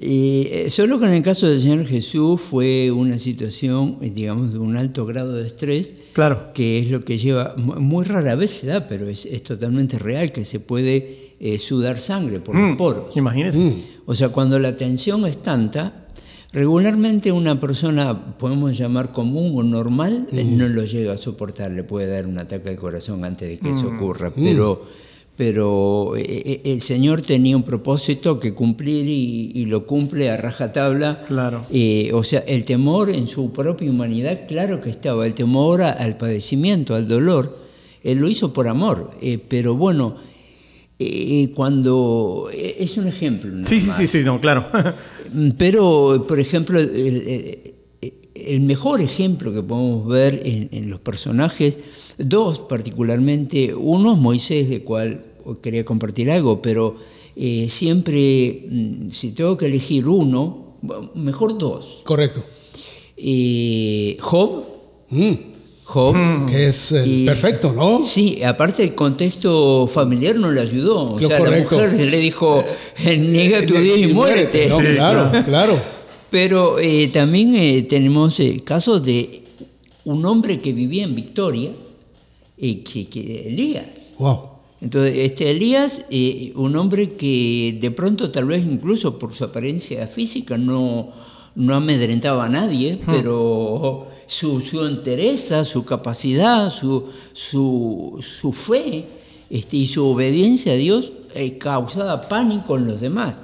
Eh, 0.00 0.68
solo 0.70 1.00
que 1.00 1.06
en 1.06 1.14
el 1.14 1.22
caso 1.22 1.48
del 1.48 1.60
Señor 1.60 1.84
Jesús 1.84 2.40
fue 2.40 2.92
una 2.92 3.18
situación, 3.18 3.98
eh, 4.00 4.10
digamos, 4.14 4.52
de 4.52 4.60
un 4.60 4.76
alto 4.76 5.04
grado 5.04 5.32
de 5.32 5.44
estrés, 5.44 5.92
Claro. 6.12 6.52
que 6.54 6.78
es 6.78 6.90
lo 6.92 7.00
que 7.00 7.18
lleva, 7.18 7.54
mu- 7.56 7.80
muy 7.80 8.04
rara 8.04 8.36
vez 8.36 8.52
se 8.52 8.68
da, 8.68 8.86
pero 8.86 9.08
es, 9.08 9.26
es 9.26 9.42
totalmente 9.42 9.98
real, 9.98 10.30
que 10.30 10.44
se 10.44 10.60
puede 10.60 11.34
eh, 11.40 11.58
sudar 11.58 11.98
sangre 11.98 12.38
por 12.38 12.54
los 12.54 12.74
Mm, 12.74 12.76
poros. 12.76 13.16
Imagínese. 13.16 13.72
O 14.06 14.14
sea, 14.14 14.28
cuando 14.28 14.58
la 14.60 14.76
tensión 14.76 15.26
es 15.26 15.42
tanta, 15.42 16.07
regularmente 16.52 17.30
una 17.32 17.60
persona, 17.60 18.36
podemos 18.38 18.76
llamar 18.76 19.12
común 19.12 19.52
o 19.54 19.62
normal, 19.62 20.28
eh, 20.32 20.44
no 20.44 20.68
lo 20.68 20.84
llega 20.84 21.12
a 21.12 21.16
soportar, 21.16 21.70
le 21.70 21.84
puede 21.84 22.06
dar 22.06 22.26
un 22.26 22.38
ataque 22.38 22.70
al 22.70 22.76
corazón 22.76 23.24
antes 23.24 23.48
de 23.48 23.58
que 23.58 23.70
eso 23.70 23.88
ocurra, 23.88 24.32
pero, 24.34 24.86
pero 25.36 26.16
eh, 26.16 26.22
eh, 26.26 26.60
el 26.64 26.80
Señor 26.80 27.20
tenía 27.22 27.56
un 27.56 27.62
propósito 27.64 28.40
que 28.40 28.54
cumplir 28.54 29.06
y, 29.06 29.52
y 29.54 29.66
lo 29.66 29.86
cumple 29.86 30.30
a 30.30 30.36
rajatabla. 30.36 31.24
Claro. 31.26 31.66
Eh, 31.70 32.10
o 32.14 32.24
sea, 32.24 32.40
el 32.40 32.64
temor 32.64 33.10
en 33.10 33.26
su 33.26 33.52
propia 33.52 33.90
humanidad, 33.90 34.46
claro 34.48 34.80
que 34.80 34.90
estaba, 34.90 35.26
el 35.26 35.34
temor 35.34 35.82
a- 35.82 35.90
al 35.92 36.16
padecimiento, 36.16 36.94
al 36.94 37.06
dolor, 37.06 37.58
él 38.02 38.18
lo 38.18 38.28
hizo 38.28 38.52
por 38.52 38.68
amor, 38.68 39.10
eh, 39.20 39.38
pero 39.38 39.74
bueno, 39.76 40.16
eh, 40.98 41.52
cuando... 41.54 42.48
eh, 42.52 42.76
es 42.80 42.96
un 42.96 43.06
ejemplo. 43.06 43.50
nada 43.50 43.64
Sí, 43.64 43.80
sí, 43.80 43.88
más. 43.88 43.96
sí, 43.96 44.06
sí, 44.06 44.18
no, 44.24 44.40
claro. 44.40 44.66
Mm, 45.32 45.50
Pero, 45.58 46.24
por 46.26 46.38
ejemplo, 46.40 46.78
el, 46.80 46.88
el- 48.34 48.60
mejor 48.60 49.00
ejemplo 49.02 49.52
que 49.52 49.62
podemos 49.62 50.06
ver 50.08 50.40
en, 50.44 50.68
en 50.72 50.88
los 50.88 51.00
personajes, 51.00 51.78
dos 52.16 52.60
particularmente, 52.60 53.74
uno 53.74 54.12
es 54.14 54.18
Moisés, 54.18 54.70
de 54.70 54.82
cual 54.82 55.24
quería 55.62 55.84
compartir 55.84 56.30
algo, 56.30 56.62
pero 56.62 56.96
eh, 57.36 57.66
siempre, 57.68 58.66
mm, 58.70 59.10
si 59.10 59.32
tengo 59.32 59.56
que 59.58 59.66
elegir 59.66 60.08
uno, 60.08 60.76
mejor 61.14 61.58
dos. 61.58 62.00
Correcto. 62.04 62.42
Eh, 63.16 64.16
Job, 64.20 64.64
Mm, 65.10 65.32
Job, 65.90 66.14
que 66.46 66.68
es 66.68 66.92
eh, 66.92 67.02
Y- 67.06 67.24
perfecto, 67.24 67.72
¿no? 67.72 68.02
Sí, 68.02 68.42
aparte 68.44 68.82
el 68.82 68.94
contexto 68.94 69.86
familiar 69.86 70.36
no 70.36 70.50
le 70.52 70.60
ayudó. 70.60 71.12
O 71.14 71.18
Lo 71.18 71.26
sea, 71.28 71.38
correcto. 71.38 71.80
la 71.80 71.86
mujer 71.88 72.10
le 72.10 72.18
dijo, 72.18 72.62
niega 73.06 73.64
tu 73.64 73.74
Eh, 73.74 73.80
día 73.80 73.96
y 73.96 74.12
muérete. 74.12 74.68
No, 74.68 74.80
Sí, 74.80 74.86
claro, 74.94 75.32
claro. 75.46 75.78
Pero 76.30 76.78
eh, 76.78 77.08
también 77.10 77.54
eh, 77.56 77.82
tenemos 77.88 78.38
el 78.38 78.62
caso 78.64 79.00
de 79.00 79.44
un 80.04 80.24
hombre 80.26 80.60
que 80.60 80.74
vivía 80.74 81.04
en 81.04 81.14
Victoria, 81.14 81.70
eh, 82.58 82.82
que, 82.82 83.08
que- 83.08 83.48
Elías. 83.48 84.14
Wow. 84.18 84.40
Entonces, 84.82 85.16
este 85.16 85.48
Elías, 85.50 86.04
eh, 86.10 86.52
un 86.54 86.76
hombre 86.76 87.12
que 87.14 87.78
de 87.80 87.90
pronto, 87.92 88.30
tal 88.30 88.44
vez 88.44 88.62
incluso 88.62 89.18
por 89.18 89.32
su 89.32 89.44
apariencia 89.44 90.06
física, 90.06 90.58
no, 90.58 91.12
no 91.54 91.74
amedrentaba 91.74 92.44
a 92.44 92.48
nadie, 92.50 93.00
pero 93.06 94.06
su, 94.28 94.60
su 94.60 94.84
entereza, 94.86 95.64
su 95.64 95.84
capacidad, 95.84 96.70
su, 96.70 97.06
su, 97.32 98.16
su 98.20 98.52
fe 98.52 99.06
este, 99.50 99.76
y 99.78 99.86
su 99.88 100.06
obediencia 100.06 100.72
a 100.72 100.76
Dios 100.76 101.12
eh, 101.34 101.58
causaba 101.58 102.28
pánico 102.28 102.76
en 102.76 102.86
los 102.86 103.00
demás. 103.00 103.38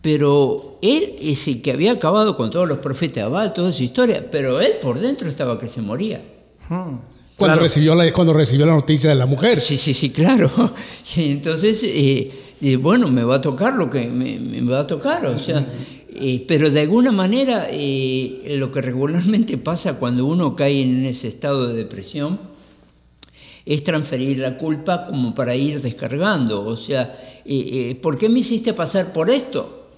pero 0.00 0.78
él 0.82 1.14
es 1.20 1.46
el 1.46 1.62
que 1.62 1.70
había 1.70 1.92
acabado 1.92 2.36
con 2.36 2.50
todos 2.50 2.66
los 2.66 2.78
profetas 2.78 3.16
de 3.16 3.22
Abad, 3.22 3.52
toda 3.52 3.70
esa 3.70 3.84
historia, 3.84 4.28
pero 4.32 4.60
él 4.60 4.72
por 4.82 4.98
dentro 4.98 5.28
estaba 5.28 5.60
que 5.60 5.68
se 5.68 5.80
moría. 5.80 6.20
Cuando, 6.68 7.02
Claro. 7.36 7.60
recibió 7.60 7.94
la, 7.94 8.12
cuando 8.12 8.32
recibió 8.32 8.66
la 8.66 8.74
noticia 8.74 9.10
de 9.10 9.16
la 9.16 9.26
mujer. 9.26 9.60
Sí, 9.60 9.76
sí, 9.76 9.94
sí, 9.94 10.10
claro. 10.10 10.50
Entonces, 11.16 11.82
eh, 11.84 12.30
eh, 12.60 12.76
bueno, 12.76 13.08
me 13.08 13.22
va 13.24 13.36
a 13.36 13.40
tocar 13.40 13.74
lo 13.76 13.88
que 13.90 14.06
me, 14.08 14.38
me 14.38 14.60
va 14.70 14.80
a 14.80 14.86
tocar, 14.86 15.24
o 15.26 15.38
sea, 15.38 15.64
eh, 16.14 16.44
pero 16.46 16.70
de 16.70 16.80
alguna 16.80 17.12
manera 17.12 17.68
eh, 17.70 18.56
lo 18.58 18.70
que 18.70 18.82
regularmente 18.82 19.58
pasa 19.58 19.94
cuando 19.94 20.26
uno 20.26 20.56
cae 20.56 20.82
en 20.82 21.04
ese 21.06 21.28
estado 21.28 21.68
de 21.68 21.74
depresión 21.74 22.52
es 23.64 23.84
transferir 23.84 24.38
la 24.38 24.56
culpa 24.58 25.06
como 25.06 25.34
para 25.34 25.54
ir 25.54 25.80
descargando, 25.80 26.64
o 26.64 26.76
sea, 26.76 27.18
eh, 27.44 27.90
eh, 27.90 27.98
¿por 28.00 28.18
qué 28.18 28.28
me 28.28 28.40
hiciste 28.40 28.72
pasar 28.72 29.12
por 29.12 29.30
esto? 29.30 29.88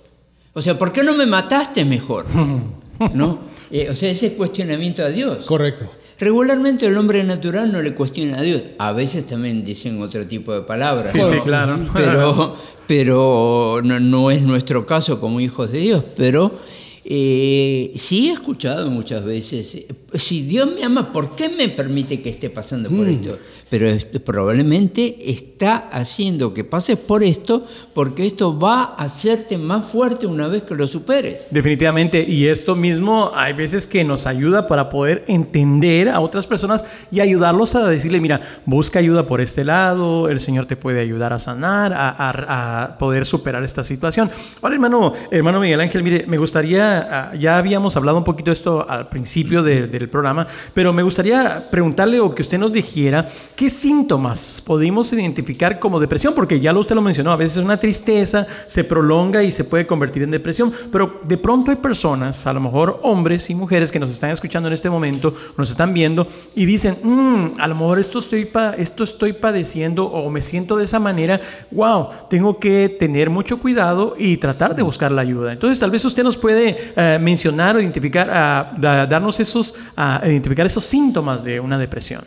O 0.52 0.62
sea, 0.62 0.78
¿por 0.78 0.92
qué 0.92 1.02
no 1.02 1.14
me 1.14 1.26
mataste 1.26 1.85
mejor? 1.85 2.26
¿No? 3.14 3.40
Eh, 3.71 3.88
o 3.90 3.94
sea, 3.94 4.11
ese 4.11 4.35
cuestionamiento 4.35 5.02
a 5.02 5.09
Dios. 5.09 5.47
Correcto. 5.47 5.90
Regularmente 6.24 6.86
el 6.86 6.96
hombre 6.96 7.22
natural 7.22 7.70
no 7.70 7.82
le 7.82 7.94
cuestiona 7.94 8.38
a 8.38 8.42
Dios. 8.42 8.62
A 8.78 8.92
veces 8.92 9.26
también 9.26 9.62
dicen 9.62 10.00
otro 10.00 10.26
tipo 10.26 10.54
de 10.54 10.62
palabras. 10.62 11.10
Sí, 11.10 11.18
¿no? 11.18 11.26
sí, 11.26 11.36
claro. 11.44 11.78
Pero, 11.94 12.56
pero 12.86 13.80
no, 13.84 14.00
no 14.00 14.30
es 14.30 14.40
nuestro 14.40 14.86
caso 14.86 15.20
como 15.20 15.38
hijos 15.38 15.70
de 15.70 15.80
Dios. 15.80 16.04
Pero 16.16 16.60
eh, 17.04 17.92
sí 17.94 18.30
he 18.30 18.32
escuchado 18.32 18.90
muchas 18.90 19.22
veces, 19.22 19.74
eh, 19.74 19.86
si 20.14 20.42
Dios 20.42 20.72
me 20.74 20.82
ama, 20.82 21.12
¿por 21.12 21.36
qué 21.36 21.50
me 21.50 21.68
permite 21.68 22.22
que 22.22 22.30
esté 22.30 22.48
pasando 22.48 22.88
por 22.88 23.06
esto? 23.06 23.38
Pero 23.76 23.88
probablemente 24.24 25.16
está 25.32 25.88
haciendo 25.90 26.54
que 26.54 26.62
pases 26.62 26.96
por 26.96 27.24
esto 27.24 27.66
porque 27.92 28.24
esto 28.24 28.56
va 28.56 28.94
a 28.96 29.02
hacerte 29.02 29.58
más 29.58 29.86
fuerte 29.86 30.28
una 30.28 30.46
vez 30.46 30.62
que 30.62 30.76
lo 30.76 30.86
superes. 30.86 31.48
Definitivamente, 31.50 32.22
y 32.22 32.46
esto 32.46 32.76
mismo 32.76 33.32
hay 33.34 33.52
veces 33.52 33.84
que 33.88 34.04
nos 34.04 34.28
ayuda 34.28 34.68
para 34.68 34.88
poder 34.90 35.24
entender 35.26 36.08
a 36.08 36.20
otras 36.20 36.46
personas 36.46 36.84
y 37.10 37.18
ayudarlos 37.18 37.74
a 37.74 37.88
decirle, 37.88 38.20
mira, 38.20 38.40
busca 38.64 39.00
ayuda 39.00 39.26
por 39.26 39.40
este 39.40 39.64
lado, 39.64 40.28
el 40.28 40.38
Señor 40.38 40.66
te 40.66 40.76
puede 40.76 41.00
ayudar 41.00 41.32
a 41.32 41.40
sanar, 41.40 41.92
a, 41.96 42.94
poder 43.00 43.26
superar 43.26 43.64
esta 43.64 43.82
situación. 43.82 44.30
Ahora, 44.62 44.76
hermano, 44.76 45.12
hermano 45.32 45.58
Miguel 45.58 45.80
Ángel, 45.80 46.04
mire, 46.04 46.26
me 46.28 46.38
gustaría, 46.38 47.08
ah, 47.10 47.34
ya 47.34 47.58
habíamos 47.58 47.96
hablado 47.96 48.18
un 48.18 48.24
poquito 48.24 48.50
de 48.50 48.54
esto 48.54 48.88
al 48.88 49.08
principio 49.08 49.64
de- 49.64 49.88
del 49.88 50.08
programa, 50.08 50.46
pero 50.72 50.92
me 50.92 51.02
gustaría 51.02 51.68
preguntarle 51.72 52.20
o 52.20 52.32
que 52.32 52.42
usted 52.42 52.58
nos 52.58 52.72
dijera 52.72 53.26
síntomas 53.73 54.62
podemos 54.64 55.12
identificar 55.12 55.78
como 55.78 55.99
depresión, 56.00 56.35
porque 56.35 56.61
ya 56.61 56.73
usted 56.76 56.94
lo 56.94 57.02
mencionó, 57.02 57.33
a 57.33 57.37
veces 57.37 57.59
una 57.59 57.76
tristeza 57.78 58.47
se 58.66 58.85
prolonga 58.85 59.42
y 59.42 59.50
se 59.52 59.64
puede 59.64 59.87
convertir 59.87 60.23
en 60.23 60.30
depresión, 60.30 60.73
pero 60.92 61.21
de 61.25 61.38
pronto 61.38 61.71
hay 61.71 61.76
personas, 61.78 62.47
a 62.47 62.52
lo 62.52 62.61
mejor 62.61 63.00
hombres 63.02 63.48
y 63.50 63.55
mujeres 63.55 63.90
que 63.92 64.00
nos 64.00 64.11
están 64.11 64.31
escuchando 64.31 64.68
en 64.68 64.72
este 64.72 64.90
momento, 64.90 65.35
nos 65.57 65.70
están 65.70 65.94
viendo 65.94 66.27
y 66.55 66.64
dicen, 66.66 66.96
"Mm, 67.03 67.53
a 67.61 67.66
lo 67.68 67.74
mejor 67.74 67.98
esto 67.98 68.18
estoy, 68.18 68.48
esto 68.79 69.05
estoy 69.05 69.33
padeciendo 69.35 70.07
o 70.07 70.31
me 70.31 70.40
siento 70.40 70.77
de 70.77 70.85
esa 70.85 70.98
manera, 70.98 71.40
wow, 71.70 72.09
tengo 72.31 72.59
que 72.59 72.88
tener 72.98 73.31
mucho 73.31 73.59
cuidado 73.59 74.14
y 74.18 74.37
tratar 74.37 74.74
de 74.74 74.83
buscar 74.83 75.11
la 75.12 75.22
ayuda. 75.22 75.53
Entonces 75.53 75.79
tal 75.79 75.90
vez 75.90 76.05
usted 76.05 76.22
nos 76.22 76.37
puede 76.37 76.77
eh, 76.96 77.18
mencionar 77.20 77.77
o 77.77 77.81
identificar, 77.81 78.31
ah, 78.33 78.72
da- 78.79 79.07
darnos 79.07 79.40
esos, 79.40 79.74
ah, 79.96 80.20
identificar 80.24 80.66
esos 80.66 80.85
síntomas 80.85 81.42
de 81.44 81.61
una 81.61 81.79
depresión. 81.79 82.22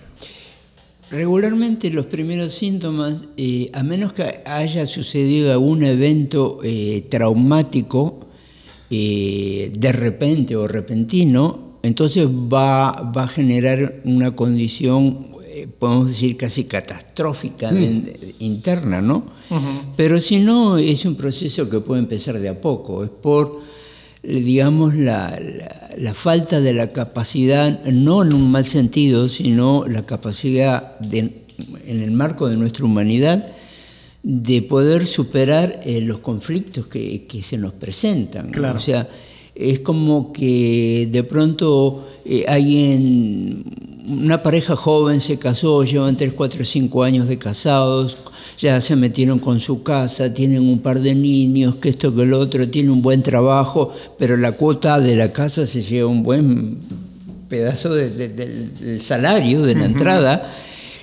Regularmente 1.09 1.89
los 1.91 2.05
primeros 2.07 2.53
síntomas, 2.53 3.25
eh, 3.37 3.67
a 3.73 3.83
menos 3.83 4.11
que 4.13 4.41
haya 4.45 4.85
sucedido 4.85 5.53
algún 5.53 5.83
evento 5.83 6.59
eh, 6.63 7.05
traumático 7.09 8.19
eh, 8.89 9.71
de 9.77 9.91
repente 9.93 10.55
o 10.57 10.67
repentino, 10.67 11.77
entonces 11.83 12.27
va, 12.27 12.91
va 13.15 13.23
a 13.23 13.27
generar 13.27 14.01
una 14.03 14.35
condición, 14.35 15.27
podemos 15.79 16.07
decir, 16.07 16.35
casi 16.35 16.65
catastrófica 16.65 17.71
de- 17.71 18.35
interna, 18.39 19.01
¿no? 19.01 19.25
Pero 19.95 20.19
si 20.19 20.39
no, 20.39 20.77
es 20.77 21.05
un 21.05 21.15
proceso 21.15 21.69
que 21.69 21.79
puede 21.79 22.01
empezar 22.01 22.37
de 22.39 22.49
a 22.49 22.59
poco, 22.59 23.03
es 23.05 23.09
por 23.09 23.59
digamos, 24.23 24.95
la, 24.95 25.29
la- 25.39 25.73
la 25.97 26.13
falta 26.13 26.61
de 26.61 26.73
la 26.73 26.91
capacidad, 26.93 27.83
no 27.85 28.21
en 28.23 28.33
un 28.33 28.51
mal 28.51 28.63
sentido, 28.65 29.29
sino 29.29 29.83
la 29.87 30.05
capacidad 30.05 30.99
de- 30.99 31.43
en 31.87 32.01
el 32.03 32.11
marco 32.11 32.47
de 32.49 32.55
nuestra 32.55 32.85
humanidad 32.85 33.47
de 34.23 34.61
poder 34.61 35.05
superar 35.05 35.79
eh, 35.83 36.01
los 36.01 36.19
conflictos 36.19 36.87
que, 36.87 37.25
que 37.27 37.41
se 37.41 37.57
nos 37.57 37.73
presentan. 37.73 38.47
¿no? 38.47 38.51
Claro. 38.51 38.77
O 38.77 38.81
sea, 38.81 39.07
es 39.55 39.79
como 39.79 40.31
que 40.33 41.07
de 41.11 41.23
pronto 41.23 42.07
eh, 42.25 42.45
alguien, 42.47 43.63
una 44.07 44.43
pareja 44.43 44.75
joven 44.75 45.19
se 45.21 45.39
casó, 45.39 45.83
llevan 45.83 46.15
3, 46.17 46.33
4, 46.33 46.63
5 46.63 47.03
años 47.03 47.27
de 47.27 47.39
casados, 47.39 48.17
ya 48.57 48.81
se 48.81 48.95
metieron 48.95 49.39
con 49.39 49.59
su 49.59 49.83
casa, 49.83 50.33
tienen 50.33 50.67
un 50.67 50.79
par 50.79 50.99
de 50.99 51.13
niños, 51.15 51.75
que 51.75 51.89
esto, 51.89 52.13
que 52.15 52.25
lo 52.25 52.39
otro, 52.39 52.67
tienen 52.69 52.91
un 52.91 53.01
buen 53.01 53.21
trabajo, 53.21 53.93
pero 54.17 54.35
la 54.37 54.53
cuota 54.53 54.99
de 54.99 55.15
la 55.15 55.31
casa 55.31 55.67
se 55.67 55.81
lleva 55.83 56.09
un 56.09 56.23
buen 56.23 56.79
pedazo 57.49 57.93
de- 57.93 58.09
de- 58.09 58.29
del, 58.29 58.79
del 58.79 59.01
salario, 59.01 59.61
de 59.61 59.75
la 59.75 59.85
entrada, 59.85 60.51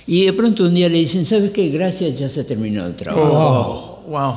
y 0.05 0.25
de 0.25 0.33
pronto 0.33 0.65
un 0.65 0.73
día 0.75 0.89
le 0.89 0.97
dicen, 0.99 1.25
¿sabes 1.25 1.51
qué? 1.51 1.69
Gracias, 1.69 2.19
ya 2.19 2.29
se 2.29 2.43
terminó 2.43 2.85
el 2.85 2.95
trabajo. 2.95 4.03
Wow. 4.09 4.33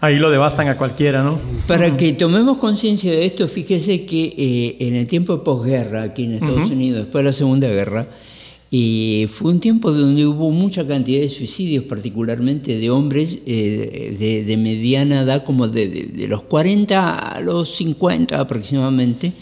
Ahí 0.00 0.16
lo 0.16 0.30
devastan 0.30 0.68
a 0.68 0.76
cualquiera, 0.76 1.24
¿no? 1.24 1.38
Para 1.66 1.96
que 1.96 2.12
tomemos 2.12 2.58
conciencia 2.58 3.10
de 3.10 3.24
esto, 3.24 3.48
fíjese 3.48 4.04
que 4.04 4.34
eh, 4.36 4.76
en 4.86 4.94
el 4.94 5.06
tiempo 5.08 5.32
de 5.36 5.42
posguerra, 5.42 6.02
aquí 6.02 6.24
en 6.24 6.34
Estados 6.34 6.70
Unidos, 6.70 7.00
después 7.02 7.22
de 7.24 7.28
la 7.30 7.32
Segunda 7.32 7.68
Guerra, 7.68 8.06
eh, 8.70 9.28
fue 9.32 9.50
un 9.52 9.60
tiempo 9.60 9.90
donde 9.92 10.26
hubo 10.26 10.50
mucha 10.50 10.86
cantidad 10.86 11.20
de 11.22 11.28
suicidios, 11.28 11.84
particularmente 11.84 12.76
de 12.78 12.90
hombres 12.90 13.38
eh, 13.46 14.14
de, 14.18 14.44
de 14.44 14.56
mediana 14.58 15.22
edad, 15.22 15.44
como 15.44 15.68
de, 15.68 15.88
de- 15.88 16.04
de 16.06 16.28
los 16.28 16.42
40 16.42 17.18
a 17.18 17.40
los 17.40 17.74
50 17.76 18.38
aproximadamente, 18.40 19.32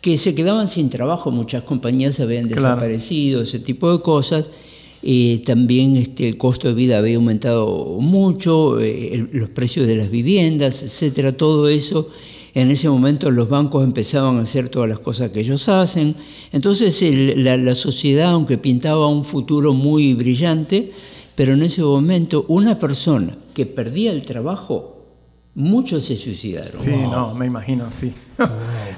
que 0.00 0.16
se 0.16 0.34
quedaban 0.34 0.68
sin 0.68 0.88
trabajo, 0.88 1.30
muchas 1.30 1.62
compañías 1.64 2.18
habían 2.20 2.46
Claro. 2.48 2.62
desaparecido, 2.62 3.42
ese 3.42 3.58
tipo 3.58 3.92
de 3.92 4.00
cosas. 4.00 4.50
Eh, 5.02 5.42
también 5.46 5.96
este, 5.96 6.28
el 6.28 6.36
costo 6.36 6.68
de 6.68 6.74
vida 6.74 6.98
había 6.98 7.16
aumentado 7.16 7.98
mucho, 8.00 8.80
eh, 8.80 9.14
el- 9.14 9.28
los 9.32 9.50
precios 9.50 9.86
de 9.86 9.96
las 9.96 10.10
viviendas, 10.10 10.82
etcétera, 10.82 11.32
todo 11.32 11.68
eso. 11.68 12.08
En 12.54 12.70
ese 12.70 12.88
momento 12.88 13.30
los 13.30 13.48
bancos 13.48 13.84
empezaban 13.84 14.38
a 14.38 14.42
hacer 14.42 14.68
todas 14.68 14.88
las 14.88 14.98
cosas 14.98 15.30
que 15.30 15.40
ellos 15.40 15.68
hacen. 15.68 16.16
Entonces 16.52 17.02
la, 17.36 17.56
la 17.56 17.74
sociedad, 17.74 18.30
aunque 18.30 18.58
pintaba 18.58 19.08
un 19.08 19.24
futuro 19.24 19.72
muy 19.72 20.14
brillante, 20.14 20.92
pero 21.34 21.54
en 21.54 21.62
ese 21.62 21.82
momento 21.82 22.44
una 22.48 22.78
persona 22.78 23.36
que 23.54 23.66
perdía 23.66 24.12
el 24.12 24.22
trabajo, 24.22 24.89
muchos 25.60 26.04
se 26.04 26.16
suicidaron. 26.16 26.78
Sí, 26.78 26.90
no, 26.90 27.34
me 27.34 27.46
imagino, 27.46 27.86
sí. 27.92 28.14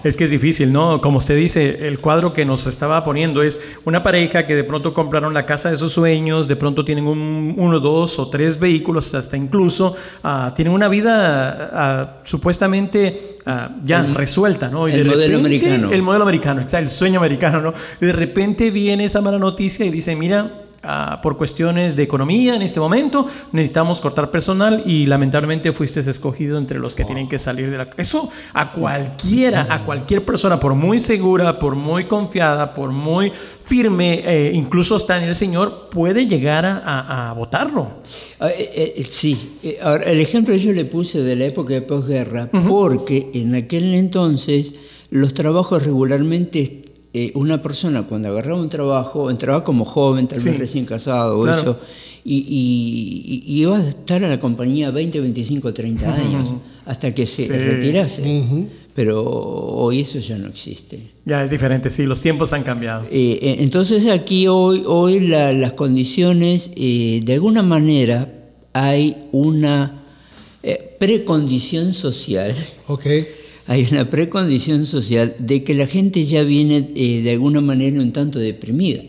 Es 0.04 0.16
que 0.16 0.24
es 0.24 0.30
difícil, 0.30 0.72
¿no? 0.72 1.00
Como 1.00 1.18
usted 1.18 1.36
dice, 1.36 1.86
el 1.86 1.98
cuadro 1.98 2.32
que 2.32 2.44
nos 2.44 2.66
estaba 2.66 3.04
poniendo 3.04 3.42
es 3.42 3.60
una 3.84 4.02
pareja 4.02 4.46
que 4.46 4.54
de 4.54 4.64
pronto 4.64 4.94
compraron 4.94 5.32
la 5.34 5.46
casa 5.46 5.70
de 5.70 5.76
sus 5.76 5.92
sueños, 5.92 6.48
de 6.48 6.56
pronto 6.56 6.84
tienen 6.84 7.06
un, 7.06 7.54
uno, 7.56 7.78
dos 7.80 8.18
o 8.18 8.28
tres 8.28 8.58
vehículos, 8.58 9.14
hasta 9.14 9.36
incluso 9.36 9.94
ah, 10.24 10.52
tienen 10.56 10.72
una 10.74 10.88
vida 10.88 11.70
ah, 11.72 12.16
supuestamente 12.24 13.36
ah, 13.46 13.70
ya 13.84 14.00
El- 14.00 14.14
resuelta, 14.14 14.68
¿no? 14.68 14.88
el 14.88 15.04
modelo 15.04 15.38
americano. 15.38 15.90
El 15.92 16.02
modelo 16.02 16.22
americano, 16.22 16.62
exacto, 16.62 16.84
el 16.84 16.90
sueño 16.90 17.18
americano, 17.18 17.60
¿no? 17.60 17.74
Y 18.00 18.06
de 18.06 18.12
repente 18.12 18.70
viene 18.70 19.04
esa 19.04 19.20
mala 19.20 19.38
noticia 19.38 19.84
y 19.84 19.90
dice, 19.90 20.16
mira, 20.16 20.62
ah, 20.82 21.20
por 21.22 21.36
cuestiones 21.36 21.96
de 21.96 22.02
economía 22.02 22.54
en 22.54 22.62
este 22.62 22.80
momento 22.80 23.26
necesitamos 23.52 24.00
cortar 24.00 24.30
personal 24.30 24.82
y 24.86 25.06
lamentablemente 25.06 25.72
fuiste 25.72 26.00
escogido 26.00 26.58
entre 26.58 26.78
los 26.78 26.94
que 26.94 27.04
tienen 27.04 27.28
que 27.28 27.38
salir 27.38 27.70
de 27.70 27.78
la... 27.78 27.88
Eso 27.96 28.28
a 28.54 28.66
cualquiera, 28.66 29.66
a 29.70 29.84
cualquier 29.84 30.24
persona, 30.24 30.58
por 30.58 30.74
muy 30.74 30.98
segura, 31.00 31.58
por 31.58 31.74
muy 31.74 32.06
confiada, 32.06 32.74
por 32.74 32.90
muy 32.90 33.32
firme, 33.64 34.22
eh, 34.24 34.50
incluso 34.54 34.96
hasta 34.96 35.16
en 35.18 35.24
el 35.24 35.36
Señor, 35.36 35.88
puede 35.90 36.26
llegar 36.26 36.66
a, 36.66 36.78
a- 36.78 37.30
a 37.30 37.32
votarlo. 37.32 37.88
Ah, 38.40 38.48
eh, 38.48 38.94
eh, 38.96 39.04
sí, 39.04 39.58
ahora 39.82 40.04
el 40.04 40.20
ejemplo 40.20 40.54
yo 40.56 40.72
le 40.72 40.84
puse 40.84 41.20
de 41.22 41.36
la 41.36 41.44
época 41.44 41.74
de 41.74 41.82
posguerra, 41.82 42.50
porque 42.68 43.30
en 43.34 43.54
aquel 43.54 43.94
entonces 43.94 44.74
los 45.10 45.32
trabajos 45.34 45.84
regularmente, 45.84 46.84
eh, 47.14 47.30
una 47.34 47.60
persona 47.60 48.04
cuando 48.04 48.28
agarraba 48.28 48.60
un 48.60 48.68
trabajo, 48.68 49.30
entraba 49.30 49.62
como 49.64 49.84
joven, 49.84 50.26
tal 50.28 50.38
vez 50.40 50.52
Sí. 50.52 50.58
recién 50.58 50.84
casado 50.86 51.38
o 51.40 51.44
Claro. 51.44 51.60
eso, 51.60 51.78
y, 52.24 52.36
y- 52.38 53.42
y 53.52 53.60
iba 53.62 53.76
a 53.76 53.86
estar 53.88 54.22
en 54.22 54.30
la 54.30 54.40
compañía 54.40 54.90
20, 54.90 55.20
25, 55.20 55.74
30 55.74 56.14
años, 56.14 56.54
hasta 56.86 57.12
que 57.14 57.26
se 57.26 57.44
Sí. 57.46 57.52
retirase. 57.52 58.66
Pero 58.94 59.22
hoy 59.24 60.00
eso 60.00 60.18
ya 60.20 60.36
no 60.36 60.48
existe. 60.48 61.00
Ya 61.24 61.42
es 61.42 61.50
diferente, 61.50 61.90
sí, 61.90 62.04
los 62.04 62.20
tiempos 62.20 62.52
han 62.52 62.62
cambiado. 62.62 63.04
Eh, 63.10 63.38
eh, 63.40 63.56
entonces 63.60 64.06
aquí 64.08 64.46
hoy, 64.48 64.82
hoy 64.86 65.20
la- 65.20 65.52
las 65.54 65.72
condiciones, 65.72 66.70
eh, 66.76 67.20
de 67.24 67.32
alguna 67.34 67.62
manera 67.62 68.30
hay 68.74 69.16
una 69.32 69.98
precondición 70.98 71.92
social. 71.94 72.54
Ok. 72.86 73.06
Hay 73.66 73.86
una 73.90 74.10
precondición 74.10 74.86
social 74.86 75.34
de 75.38 75.62
que 75.64 75.74
la 75.74 75.86
gente 75.86 76.26
ya 76.26 76.42
viene 76.42 76.90
eh, 76.96 77.22
de 77.22 77.30
alguna 77.32 77.60
manera 77.60 78.00
un 78.00 78.12
tanto 78.12 78.38
deprimida. 78.38 79.02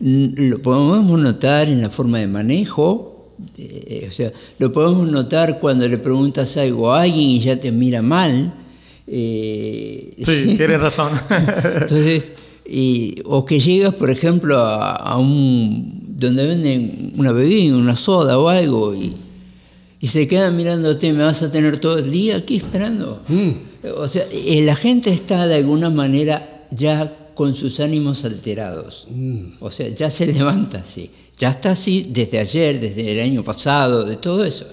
N- 0.00 0.32
Lo 0.36 0.60
podemos 0.62 1.18
notar 1.20 1.68
en 1.68 1.80
la 1.82 1.90
forma 1.90 2.18
de 2.18 2.26
manejo, 2.26 3.34
eh, 3.58 4.06
o 4.08 4.10
sea, 4.10 4.32
lo 4.58 4.72
podemos 4.72 5.06
notar 5.10 5.60
cuando 5.60 5.86
le 5.88 5.98
preguntas 5.98 6.56
algo 6.56 6.92
a 6.92 7.02
alguien 7.02 7.28
y 7.30 7.40
ya 7.40 7.60
te 7.60 7.70
mira 7.72 8.00
mal. 8.02 8.54
eh, 9.06 10.10
Sí, 10.24 10.54
tienes 10.56 10.80
razón. 10.80 11.10
entonces, 11.80 12.32
o 13.26 13.44
que 13.44 13.60
llegas, 13.60 13.94
por 13.94 14.10
ejemplo, 14.10 14.58
a, 14.58 14.92
a 14.96 15.18
un 15.18 16.02
donde 16.18 16.46
venden 16.46 17.12
una 17.18 17.32
bebida, 17.32 17.76
una 17.76 17.94
soda 17.96 18.38
o 18.38 18.48
algo, 18.48 18.94
y, 18.94 19.12
y 20.00 20.06
se 20.06 20.26
quedan 20.26 20.56
mirándote, 20.56 21.12
me 21.12 21.22
vas 21.22 21.42
a 21.42 21.50
tener 21.52 21.78
todo 21.78 21.98
el 21.98 22.10
día 22.10 22.36
aquí 22.38 22.56
esperando. 22.56 23.22
O 23.96 24.08
sea, 24.08 24.26
la 24.62 24.76
gente 24.76 25.10
está 25.12 25.46
de 25.46 25.56
alguna 25.56 25.90
manera 25.90 26.66
ya 26.70 27.30
con 27.34 27.54
sus 27.54 27.80
ánimos 27.80 28.24
alterados. 28.24 29.06
O 29.60 29.70
sea, 29.70 29.88
ya 29.88 30.10
se 30.10 30.26
levanta 30.26 30.78
así. 30.78 31.10
Ya 31.36 31.50
está 31.50 31.72
así 31.72 32.06
desde 32.08 32.38
ayer, 32.38 32.78
desde 32.80 33.10
el 33.10 33.20
año 33.20 33.42
pasado, 33.42 34.04
de 34.04 34.16
todo 34.16 34.44
eso. 34.44 34.66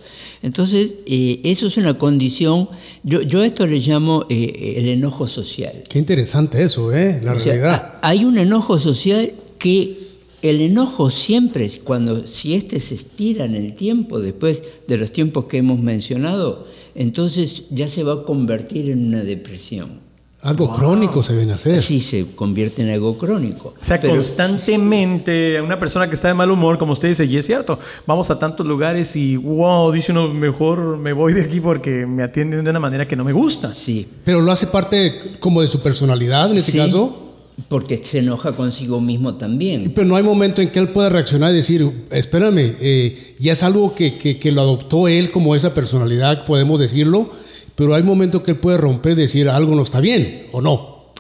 Entonces, 0.44 0.96
eh, 1.08 1.42
eso 1.44 1.68
es 1.68 1.78
una 1.78 1.98
condición, 1.98 2.70
yo, 3.04 3.22
yo 3.22 3.44
esto 3.44 3.66
le 3.66 3.80
llamo 3.80 4.26
eh, 4.30 4.76
el 4.78 4.88
enojo 4.90 5.28
social. 5.28 5.84
Qué 5.90 5.98
interesante 6.00 6.62
eso, 6.64 6.94
¿eh? 6.94 7.20
La 7.24 7.32
O 7.34 7.36
realidad. 7.36 7.74
ha- 8.02 8.08
hay 8.08 8.26
un 8.26 8.38
enojo 8.38 8.78
social 8.80 9.34
que 9.58 9.98
el 10.44 10.62
enojo 10.62 11.10
siempre, 11.10 11.68
cuando 11.84 12.26
si 12.28 12.54
este 12.56 12.80
se 12.80 12.96
estira 12.96 13.46
en 13.46 13.56
el 13.56 13.74
tiempo, 13.76 14.20
después 14.20 14.62
de 14.88 14.98
los 14.98 15.12
tiempos 15.12 15.46
que 15.46 15.58
hemos 15.58 15.80
mencionado, 15.80 16.68
entonces 16.96 17.64
ya 17.70 17.88
se 17.88 18.04
va 18.04 18.14
a 18.14 18.24
convertir 18.24 18.90
en 18.90 19.08
una 19.08 19.24
depresión. 19.24 20.00
Algo 20.44 20.76
crónico 20.76 21.22
se 21.22 21.36
viene 21.36 21.52
a 21.52 21.56
hacer. 21.56 21.76
Así 21.76 22.02
se 22.02 22.26
convierte 22.34 22.82
en 22.82 22.90
algo 22.90 23.16
crónico. 23.16 23.76
O 23.80 23.86
sea, 23.86 24.02
Pero- 24.02 24.14
constantemente 24.16 25.62
una 25.62 25.78
persona 25.78 26.08
que 26.08 26.16
está 26.16 26.30
de 26.30 26.34
mal 26.34 26.50
humor, 26.50 26.78
como 26.80 26.94
usted 26.94 27.10
dice, 27.10 27.26
y 27.26 27.38
es 27.38 27.46
cierto, 27.46 27.78
vamos 28.08 28.32
a 28.32 28.40
tantos 28.40 28.66
lugares 28.66 29.16
y 29.16 29.38
wow, 29.38 29.92
dice 29.92 30.12
uno, 30.12 30.30
mejor 30.30 30.98
me 30.98 31.14
voy 31.14 31.34
de 31.34 31.44
aquí 31.44 31.60
porque 31.60 32.06
me 32.08 32.24
atienden 32.24 32.64
de 32.64 32.70
una 32.72 32.80
manera 32.80 33.08
que 33.08 33.16
no 33.16 33.24
me 33.24 33.34
gusta. 33.34 33.74
Sí. 33.74 34.08
Pero 34.24 34.42
lo 34.42 34.52
hace 34.52 34.68
parte 34.68 35.36
como 35.40 35.62
de 35.62 35.68
su 35.68 35.80
personalidad 35.82 36.50
en 36.52 36.58
este 36.58 36.72
Sí, 36.72 36.78
caso. 36.80 37.31
Porque 37.70 38.04
se 38.04 38.20
enoja 38.20 38.56
consigo 38.56 39.00
mismo 39.02 39.36
también. 39.36 39.92
Pero 39.94 40.08
no 40.08 40.16
hay 40.16 40.24
momento 40.24 40.62
en 40.62 40.70
que 40.72 40.80
él 40.80 40.90
pueda 40.90 41.10
reaccionar 41.10 41.52
y 41.54 41.58
decir, 41.58 41.90
espérame, 42.10 42.76
eh, 42.80 43.36
ya 43.40 43.54
es 43.54 43.64
algo 43.64 43.94
que, 43.96 44.16
que- 44.18 44.38
que 44.40 44.52
lo 44.52 44.62
adoptó 44.62 45.08
él 45.08 45.32
como 45.32 45.56
esa 45.56 45.74
personalidad, 45.74 46.46
podemos 46.46 46.80
decirlo, 46.80 47.30
pero 47.76 47.94
hay 47.96 48.04
momentos 48.04 48.44
que 48.44 48.52
él 48.52 48.58
puede 48.58 48.78
romper 48.78 49.14
y 49.14 49.22
decir 49.22 49.48
algo 49.50 49.76
no 49.76 49.82
está 49.84 50.00
bien 50.00 50.48
o 50.52 50.62
no. 50.62 51.14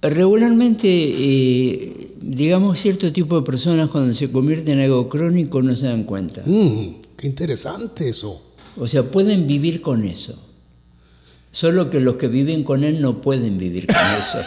Regularmente, 0.00 0.88
eh, 0.88 2.14
digamos, 2.20 2.78
cierto 2.78 3.12
tipo 3.12 3.36
de 3.36 3.42
personas 3.42 3.90
cuando 3.90 4.14
se 4.14 4.30
convierten 4.30 4.78
en 4.78 4.84
algo 4.84 5.08
crónico 5.08 5.60
no 5.62 5.74
se 5.76 5.86
dan 5.86 6.04
cuenta. 6.04 6.42
Mm, 6.46 7.00
qué 7.16 7.26
interesante 7.26 8.08
eso. 8.08 8.42
O 8.76 8.86
sea, 8.86 9.02
pueden 9.02 9.46
vivir 9.46 9.80
con 9.82 10.04
eso. 10.04 10.38
Solo 11.50 11.88
que 11.90 11.98
los 12.00 12.16
que 12.16 12.28
viven 12.28 12.62
con 12.62 12.84
él 12.84 13.00
no 13.00 13.22
pueden 13.22 13.56
vivir 13.58 13.86
con 13.86 13.96
eso. 14.18 14.38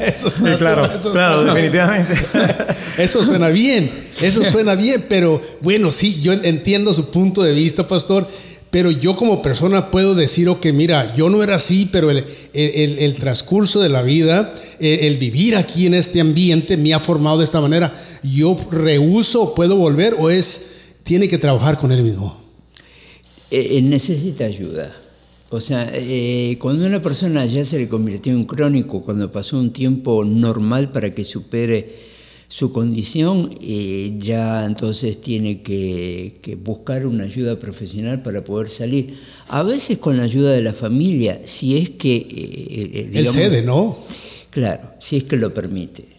Eso, 0.00 0.30
Sí, 0.30 0.42
claro, 0.58 0.86
eso- 0.86 1.12
claro, 1.12 1.44
definitivamente. 1.44 2.14
Eso 2.98 3.24
suena 3.24 3.46
bien, 3.48 3.88
eso 4.20 4.44
suena 4.44 4.74
bien, 4.74 5.04
pero 5.08 5.40
bueno, 5.60 5.92
sí, 5.92 6.18
yo 6.20 6.32
entiendo 6.32 6.92
su 6.92 7.10
punto 7.12 7.44
de 7.44 7.52
vista, 7.52 7.86
pastor, 7.86 8.26
pero 8.72 8.90
yo 8.90 9.16
como 9.16 9.40
persona 9.40 9.92
puedo 9.92 10.16
decir, 10.16 10.48
ok, 10.48 10.66
mira, 10.72 11.14
yo 11.14 11.30
no 11.30 11.40
era 11.44 11.54
así, 11.54 11.88
pero 11.92 12.10
el, 12.10 12.18
el- 12.54 12.70
el- 12.74 12.98
el 12.98 13.14
transcurso 13.14 13.78
de 13.80 13.88
la 13.88 14.02
vida, 14.02 14.52
el, 14.80 14.98
el 15.00 15.16
vivir 15.18 15.54
aquí 15.54 15.86
en 15.86 15.94
este 15.94 16.20
ambiente 16.20 16.76
me 16.76 16.92
ha 16.92 16.98
formado 16.98 17.38
de 17.38 17.44
esta 17.44 17.60
manera. 17.60 17.94
Yo 18.24 18.56
rehuso, 18.72 19.54
puedo 19.54 19.76
volver 19.76 20.16
o 20.18 20.28
es, 20.28 20.62
tiene 21.04 21.28
que 21.28 21.38
trabajar 21.38 21.78
con 21.78 21.92
él 21.92 22.02
mismo. 22.02 22.42
Eh, 23.52 23.76
eh, 23.78 23.82
necesita 23.82 24.44
ayuda. 24.44 24.92
O 25.50 25.60
sea, 25.60 25.90
eh, 25.94 26.58
cuando 26.60 26.86
una 26.86 27.00
persona 27.00 27.46
ya 27.46 27.64
se 27.64 27.78
le 27.78 27.88
convirtió 27.88 28.32
en 28.32 28.44
crónico, 28.44 29.02
cuando 29.02 29.32
pasó 29.32 29.58
un 29.58 29.72
tiempo 29.72 30.22
normal 30.24 30.90
para 30.92 31.14
que 31.14 31.24
supere 31.24 32.06
su 32.48 32.70
condición, 32.70 33.50
eh, 33.62 34.14
ya 34.20 34.66
entonces 34.66 35.20
tiene 35.20 35.62
que, 35.62 36.38
que 36.42 36.56
buscar 36.56 37.06
una 37.06 37.24
ayuda 37.24 37.58
profesional 37.58 38.22
para 38.22 38.44
poder 38.44 38.68
salir. 38.68 39.18
A 39.48 39.62
veces 39.62 39.96
con 39.98 40.18
la 40.18 40.24
ayuda 40.24 40.52
de 40.52 40.60
la 40.62 40.74
familia, 40.74 41.40
si 41.44 41.78
es 41.78 41.90
que... 41.90 42.16
eh, 42.16 42.26
eh, 42.30 43.00
Él 43.04 43.10
digamos- 43.12 43.32
cede, 43.34 43.62
¿no? 43.62 43.98
Claro, 44.50 44.92
si 44.98 45.16
es 45.16 45.24
que 45.24 45.36
lo 45.36 45.52
permite. 45.54 46.17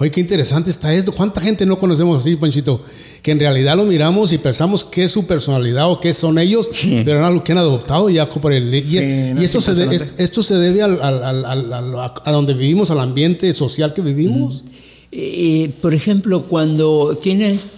Oye, 0.00 0.10
qué 0.10 0.20
interesante 0.20 0.70
está 0.70 0.94
esto. 0.94 1.12
¿Cuánta 1.12 1.42
gente 1.42 1.66
no 1.66 1.76
conocemos 1.76 2.18
así, 2.18 2.34
Panchito? 2.34 2.80
Que 3.22 3.32
en 3.32 3.38
realidad 3.38 3.76
lo 3.76 3.84
miramos 3.84 4.32
y 4.32 4.38
pensamos 4.38 4.82
qué 4.82 5.04
es 5.04 5.10
su 5.10 5.26
personalidad 5.26 5.90
o 5.90 6.00
qué 6.00 6.14
son 6.14 6.38
ellos, 6.38 6.70
Sí. 6.72 7.02
pero 7.04 7.20
es 7.20 7.26
algo 7.26 7.44
que 7.44 7.52
han 7.52 7.58
adoptado 7.58 8.08
ya 8.08 8.26
por 8.30 8.50
el... 8.52 8.74
y- 8.74 8.80
Sí, 8.80 8.96
y 8.96 9.44
es 9.44 9.54
esto 9.54 9.60
se, 9.60 9.74
de- 9.74 10.06
esto 10.16 10.42
se 10.42 10.54
debe 10.54 10.82
al- 10.82 11.02
al- 11.02 11.22
al- 11.22 11.44
al- 11.44 11.72
al- 11.74 12.12
a 12.24 12.32
donde 12.32 12.54
vivimos, 12.54 12.90
al 12.90 12.98
ambiente 13.00 13.52
social 13.52 13.92
que 13.92 14.00
vivimos. 14.00 14.64
Eh, 15.12 15.70
por 15.82 15.92
ejemplo, 15.92 16.44
cuando 16.48 17.14
tienes, 17.20 17.68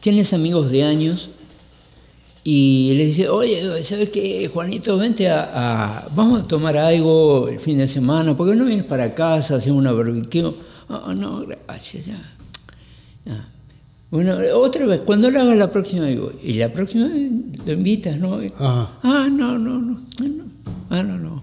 tienes 0.00 0.34
amigos 0.34 0.70
de 0.70 0.82
años 0.84 1.30
y 2.46 2.92
le 2.96 3.06
dices, 3.06 3.28
oye, 3.30 3.82
¿sabes 3.84 4.10
qué, 4.10 4.50
Juanito? 4.52 4.98
Vente 4.98 5.30
a, 5.30 5.50
a- 5.54 6.08
Vamos 6.14 6.42
a 6.42 6.46
tomar 6.46 6.76
algo 6.76 7.48
el 7.48 7.58
fin 7.58 7.78
de 7.78 7.88
semana, 7.88 8.36
¿por 8.36 8.50
qué 8.50 8.54
no 8.54 8.66
vienes 8.66 8.84
para 8.84 9.14
casa, 9.14 9.54
hacemos 9.56 9.78
una 9.78 9.92
barbecue? 9.92 10.52
Ah, 10.88 11.14
no, 11.16 11.46
gracias, 11.46 12.06
ya. 12.06 12.30
Ya. 13.24 13.48
Bueno, 14.10 14.36
otra 14.54 14.86
vez, 14.86 15.00
cuando 15.04 15.30
lo 15.30 15.40
hagas 15.40 15.56
la 15.56 15.72
próxima 15.72 16.04
voy. 16.04 16.36
y 16.42 16.54
la 16.54 16.72
próxima 16.72 17.08
vez 17.08 17.32
lo 17.66 17.72
invitas, 17.72 18.16
¿no? 18.18 18.38
Ajá. 18.58 18.98
Ah, 19.02 19.28
no, 19.30 19.58
no, 19.58 19.80
no, 19.80 20.00
ah, 20.20 20.24
no, 20.24 20.44
ah, 20.90 21.02
no, 21.02 21.18
no. 21.18 21.42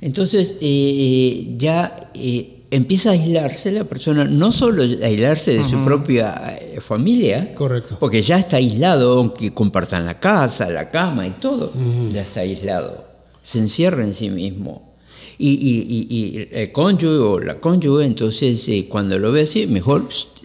Entonces 0.00 0.56
eh, 0.60 1.54
ya 1.56 2.10
eh, 2.14 2.64
empieza 2.70 3.10
a 3.10 3.12
aislarse 3.14 3.72
la 3.72 3.84
persona, 3.84 4.24
no 4.24 4.52
solo 4.52 4.82
a 4.82 5.06
aislarse 5.06 5.58
de 5.58 5.64
su 5.64 5.82
propia 5.82 6.34
eh, 6.60 6.80
familia, 6.80 7.54
Correcto. 7.54 7.96
porque 7.98 8.22
ya 8.22 8.38
está 8.38 8.58
aislado, 8.58 9.18
aunque 9.18 9.52
compartan 9.52 10.06
la 10.06 10.20
casa, 10.20 10.70
la 10.70 10.90
cama 10.90 11.26
y 11.26 11.30
todo, 11.30 11.72
ya 12.10 12.22
está 12.22 12.40
aislado, 12.40 13.04
se 13.42 13.58
encierra 13.58 14.04
en 14.04 14.14
sí 14.14 14.30
mismo. 14.30 14.94
Y, 15.38 15.50
y- 15.50 16.06
y- 16.08 16.38
y 16.40 16.48
el 16.50 16.72
cónyuge 16.72 17.18
o 17.18 17.38
la 17.40 17.60
cónyuge, 17.60 18.04
entonces 18.06 18.66
eh, 18.68 18.86
cuando 18.88 19.18
lo 19.18 19.32
ve 19.32 19.42
así, 19.42 19.66
mejor 19.66 20.08
pst, 20.08 20.44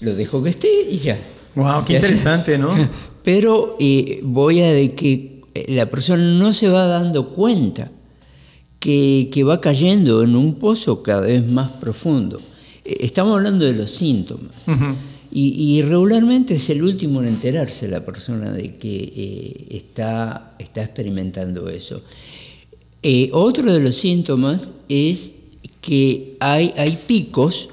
lo 0.00 0.14
dejo 0.14 0.42
que 0.42 0.50
esté 0.50 0.68
y 0.90 0.98
ya. 0.98 1.18
Wow, 1.56 1.84
qué 1.84 1.94
Ya 1.94 1.98
interesante, 1.98 2.56
¿no? 2.56 2.70
Pero 3.24 3.76
eh, 3.80 4.20
voy 4.22 4.60
a 4.60 4.72
de 4.72 4.94
que 4.94 5.42
eh, 5.54 5.66
la 5.74 5.86
persona 5.90 6.22
no 6.38 6.52
se 6.52 6.68
va 6.68 6.86
dando 6.86 7.30
cuenta 7.30 7.90
que, 8.78 9.28
que 9.32 9.44
va 9.44 9.60
cayendo 9.60 10.22
en 10.22 10.36
un 10.36 10.54
pozo 10.54 11.02
cada 11.02 11.22
vez 11.22 11.44
más 11.46 11.72
profundo. 11.72 12.40
Estamos 12.84 13.34
hablando 13.36 13.64
de 13.66 13.74
los 13.74 13.90
síntomas. 13.90 14.52
y, 15.32 15.48
y 15.76 15.82
regularmente 15.82 16.54
es 16.54 16.70
el 16.70 16.82
último 16.82 17.20
en 17.20 17.28
enterarse 17.28 17.88
la 17.88 18.04
persona 18.06 18.50
de 18.52 18.76
que 18.76 19.12
eh, 19.14 19.66
está, 19.76 20.54
está 20.58 20.82
experimentando 20.82 21.68
eso. 21.68 22.02
Eh, 23.02 23.30
otro 23.32 23.72
de 23.72 23.80
los 23.80 23.94
síntomas 23.94 24.70
es 24.88 25.32
que 25.80 26.36
hay, 26.40 26.74
hay 26.76 26.98
picos 27.06 27.70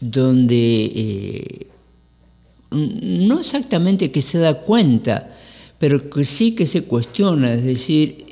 donde 0.00 0.84
eh, 0.94 1.66
no 2.70 3.40
exactamente 3.40 4.12
que 4.12 4.22
se 4.22 4.38
da 4.38 4.60
cuenta, 4.60 5.34
pero 5.78 6.08
que 6.10 6.24
sí 6.24 6.52
que 6.52 6.66
se 6.66 6.84
cuestiona, 6.84 7.52
es 7.54 7.64
decir, 7.64 8.24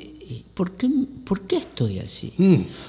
¿por 0.53 0.71
qué, 0.71 0.89
por 1.25 1.41
qué 1.41 1.57
estoy 1.57 1.99
así? 1.99 2.33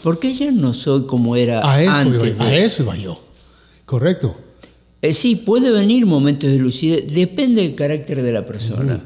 ¿Por 0.02 0.18
qué 0.18 0.32
ya 0.34 0.50
no 0.50 0.72
soy 0.72 1.06
como 1.06 1.36
era 1.36 1.60
Mm. 1.60 1.66
A 1.66 1.82
eso, 1.82 1.90
antes? 1.92 2.28
iba, 2.28 2.44
a 2.44 2.56
eso 2.56 2.82
iba 2.82 2.96
yo. 2.96 3.20
Correcto. 3.84 4.36
Eh, 5.00 5.14
sí, 5.14 5.36
puede 5.36 5.70
venir 5.70 6.06
momentos 6.06 6.50
de 6.50 6.58
lucidez, 6.58 7.12
depende 7.12 7.62
del 7.62 7.74
carácter 7.74 8.22
de 8.22 8.32
la 8.32 8.46
persona. 8.46 9.04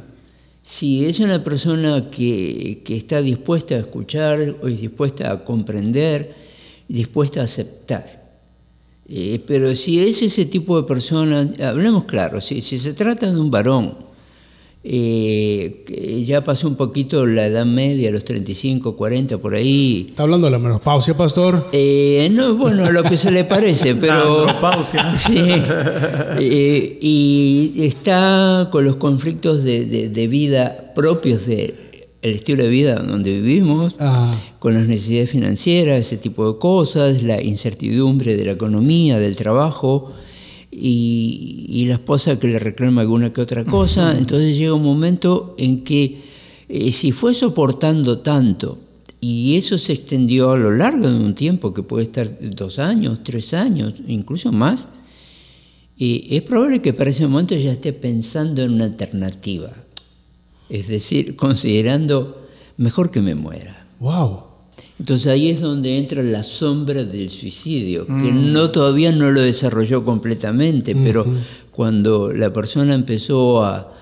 Si 0.62 1.04
es 1.04 1.18
una 1.20 1.42
persona 1.42 2.10
que, 2.10 2.82
que 2.84 2.96
está 2.96 3.20
dispuesta 3.20 3.74
a 3.74 3.78
escuchar, 3.78 4.56
o 4.62 4.68
es 4.68 4.80
dispuesta 4.80 5.32
a 5.32 5.44
comprender, 5.44 6.34
dispuesta 6.88 7.40
a 7.40 7.44
aceptar. 7.44 8.22
Eh, 9.08 9.42
pero 9.46 9.74
si 9.74 9.98
es 10.00 10.22
ese 10.22 10.44
tipo 10.44 10.80
de 10.80 10.86
persona, 10.86 11.50
hablemos 11.64 12.04
claro, 12.04 12.40
si, 12.40 12.62
si 12.62 12.78
se 12.78 12.94
trata 12.94 13.30
de 13.30 13.38
un 13.38 13.50
varón 13.50 14.11
eh, 14.84 15.84
que 15.86 16.24
ya 16.24 16.42
pasó 16.42 16.66
un 16.68 16.74
poquito 16.76 17.24
la 17.26 17.46
edad 17.46 17.64
media, 17.64 18.10
los 18.10 18.24
35, 18.24 18.96
40, 18.96 19.38
por 19.38 19.54
ahí, 19.54 20.06
¿Está 20.10 20.24
hablando 20.24 20.46
de 20.48 20.50
la 20.50 20.58
menopausia, 20.58 21.16
pastor? 21.16 21.68
eh, 21.72 22.28
no, 22.32 22.54
bueno, 22.56 22.90
lo 22.90 23.02
que 23.04 23.16
se 23.16 23.30
le 23.30 23.44
parece, 23.44 23.94
pero... 24.00 24.14
La 24.44 24.52
andropausia. 24.52 25.16
Sí. 25.18 25.38
Eh, 26.40 26.98
y 27.00 27.72
está 27.84 28.68
con 28.72 28.84
los 28.84 28.96
conflictos 28.96 29.62
de, 29.64 29.84
de- 29.84 30.08
de 30.08 30.28
vida 30.28 30.92
propios 30.94 31.46
de 31.46 31.64
él. 31.66 31.74
el 32.22 32.34
estilo 32.34 32.62
de 32.62 32.70
vida 32.70 32.96
donde 32.96 33.32
vivimos, 33.32 33.94
Ah. 33.98 34.30
con 34.60 34.74
las 34.74 34.86
necesidades 34.86 35.30
financieras, 35.30 35.98
ese 35.98 36.16
tipo 36.18 36.52
de 36.52 36.58
cosas, 36.58 37.22
la 37.24 37.42
incertidumbre 37.42 38.36
de 38.36 38.44
la 38.44 38.52
economía, 38.52 39.18
del 39.18 39.34
trabajo, 39.36 40.12
y, 40.72 41.66
y 41.68 41.84
la 41.84 41.94
esposa 41.94 42.38
que 42.38 42.48
le 42.48 42.58
reclama 42.58 43.02
alguna 43.02 43.32
que 43.32 43.42
otra 43.42 43.64
cosa. 43.64 44.16
Entonces 44.18 44.56
llega 44.56 44.74
un 44.74 44.82
momento 44.82 45.54
en 45.58 45.84
que 45.84 46.22
eh, 46.68 46.90
si 46.90 47.12
fue 47.12 47.34
soportando 47.34 48.20
tanto, 48.20 48.78
y 49.20 49.56
eso 49.56 49.78
se 49.78 49.92
extendió 49.92 50.50
a 50.50 50.56
lo 50.56 50.72
largo 50.72 51.08
de 51.08 51.14
un 51.14 51.34
tiempo, 51.34 51.74
que 51.74 51.82
puede 51.82 52.04
estar 52.04 52.28
dos 52.40 52.78
años, 52.78 53.22
tres 53.22 53.54
años, 53.54 53.94
incluso 54.08 54.50
más, 54.50 54.88
y 55.96 56.34
es 56.34 56.42
probable 56.42 56.80
que 56.82 56.92
para 56.92 57.10
ese 57.10 57.26
momento 57.26 57.54
ya 57.54 57.72
esté 57.72 57.92
pensando 57.92 58.62
en 58.62 58.72
una 58.72 58.86
alternativa. 58.86 59.70
Es 60.68 60.88
decir, 60.88 61.36
considerando 61.36 62.48
mejor 62.78 63.10
que 63.10 63.20
me 63.20 63.34
muera. 63.34 63.86
Wow. 64.00 64.51
Entonces 64.98 65.26
ahí 65.26 65.50
es 65.50 65.60
donde 65.60 65.98
entra 65.98 66.22
la 66.22 66.42
sombra 66.42 67.04
del 67.04 67.28
suicidio, 67.28 68.06
que 68.06 68.32
no 68.32 68.70
todavía 68.70 69.10
no 69.10 69.30
lo 69.30 69.40
desarrolló 69.40 70.04
completamente, 70.04 70.94
pero 70.94 71.26
cuando 71.72 72.32
la 72.32 72.52
persona 72.52 72.94
empezó 72.94 73.64
a, 73.64 73.92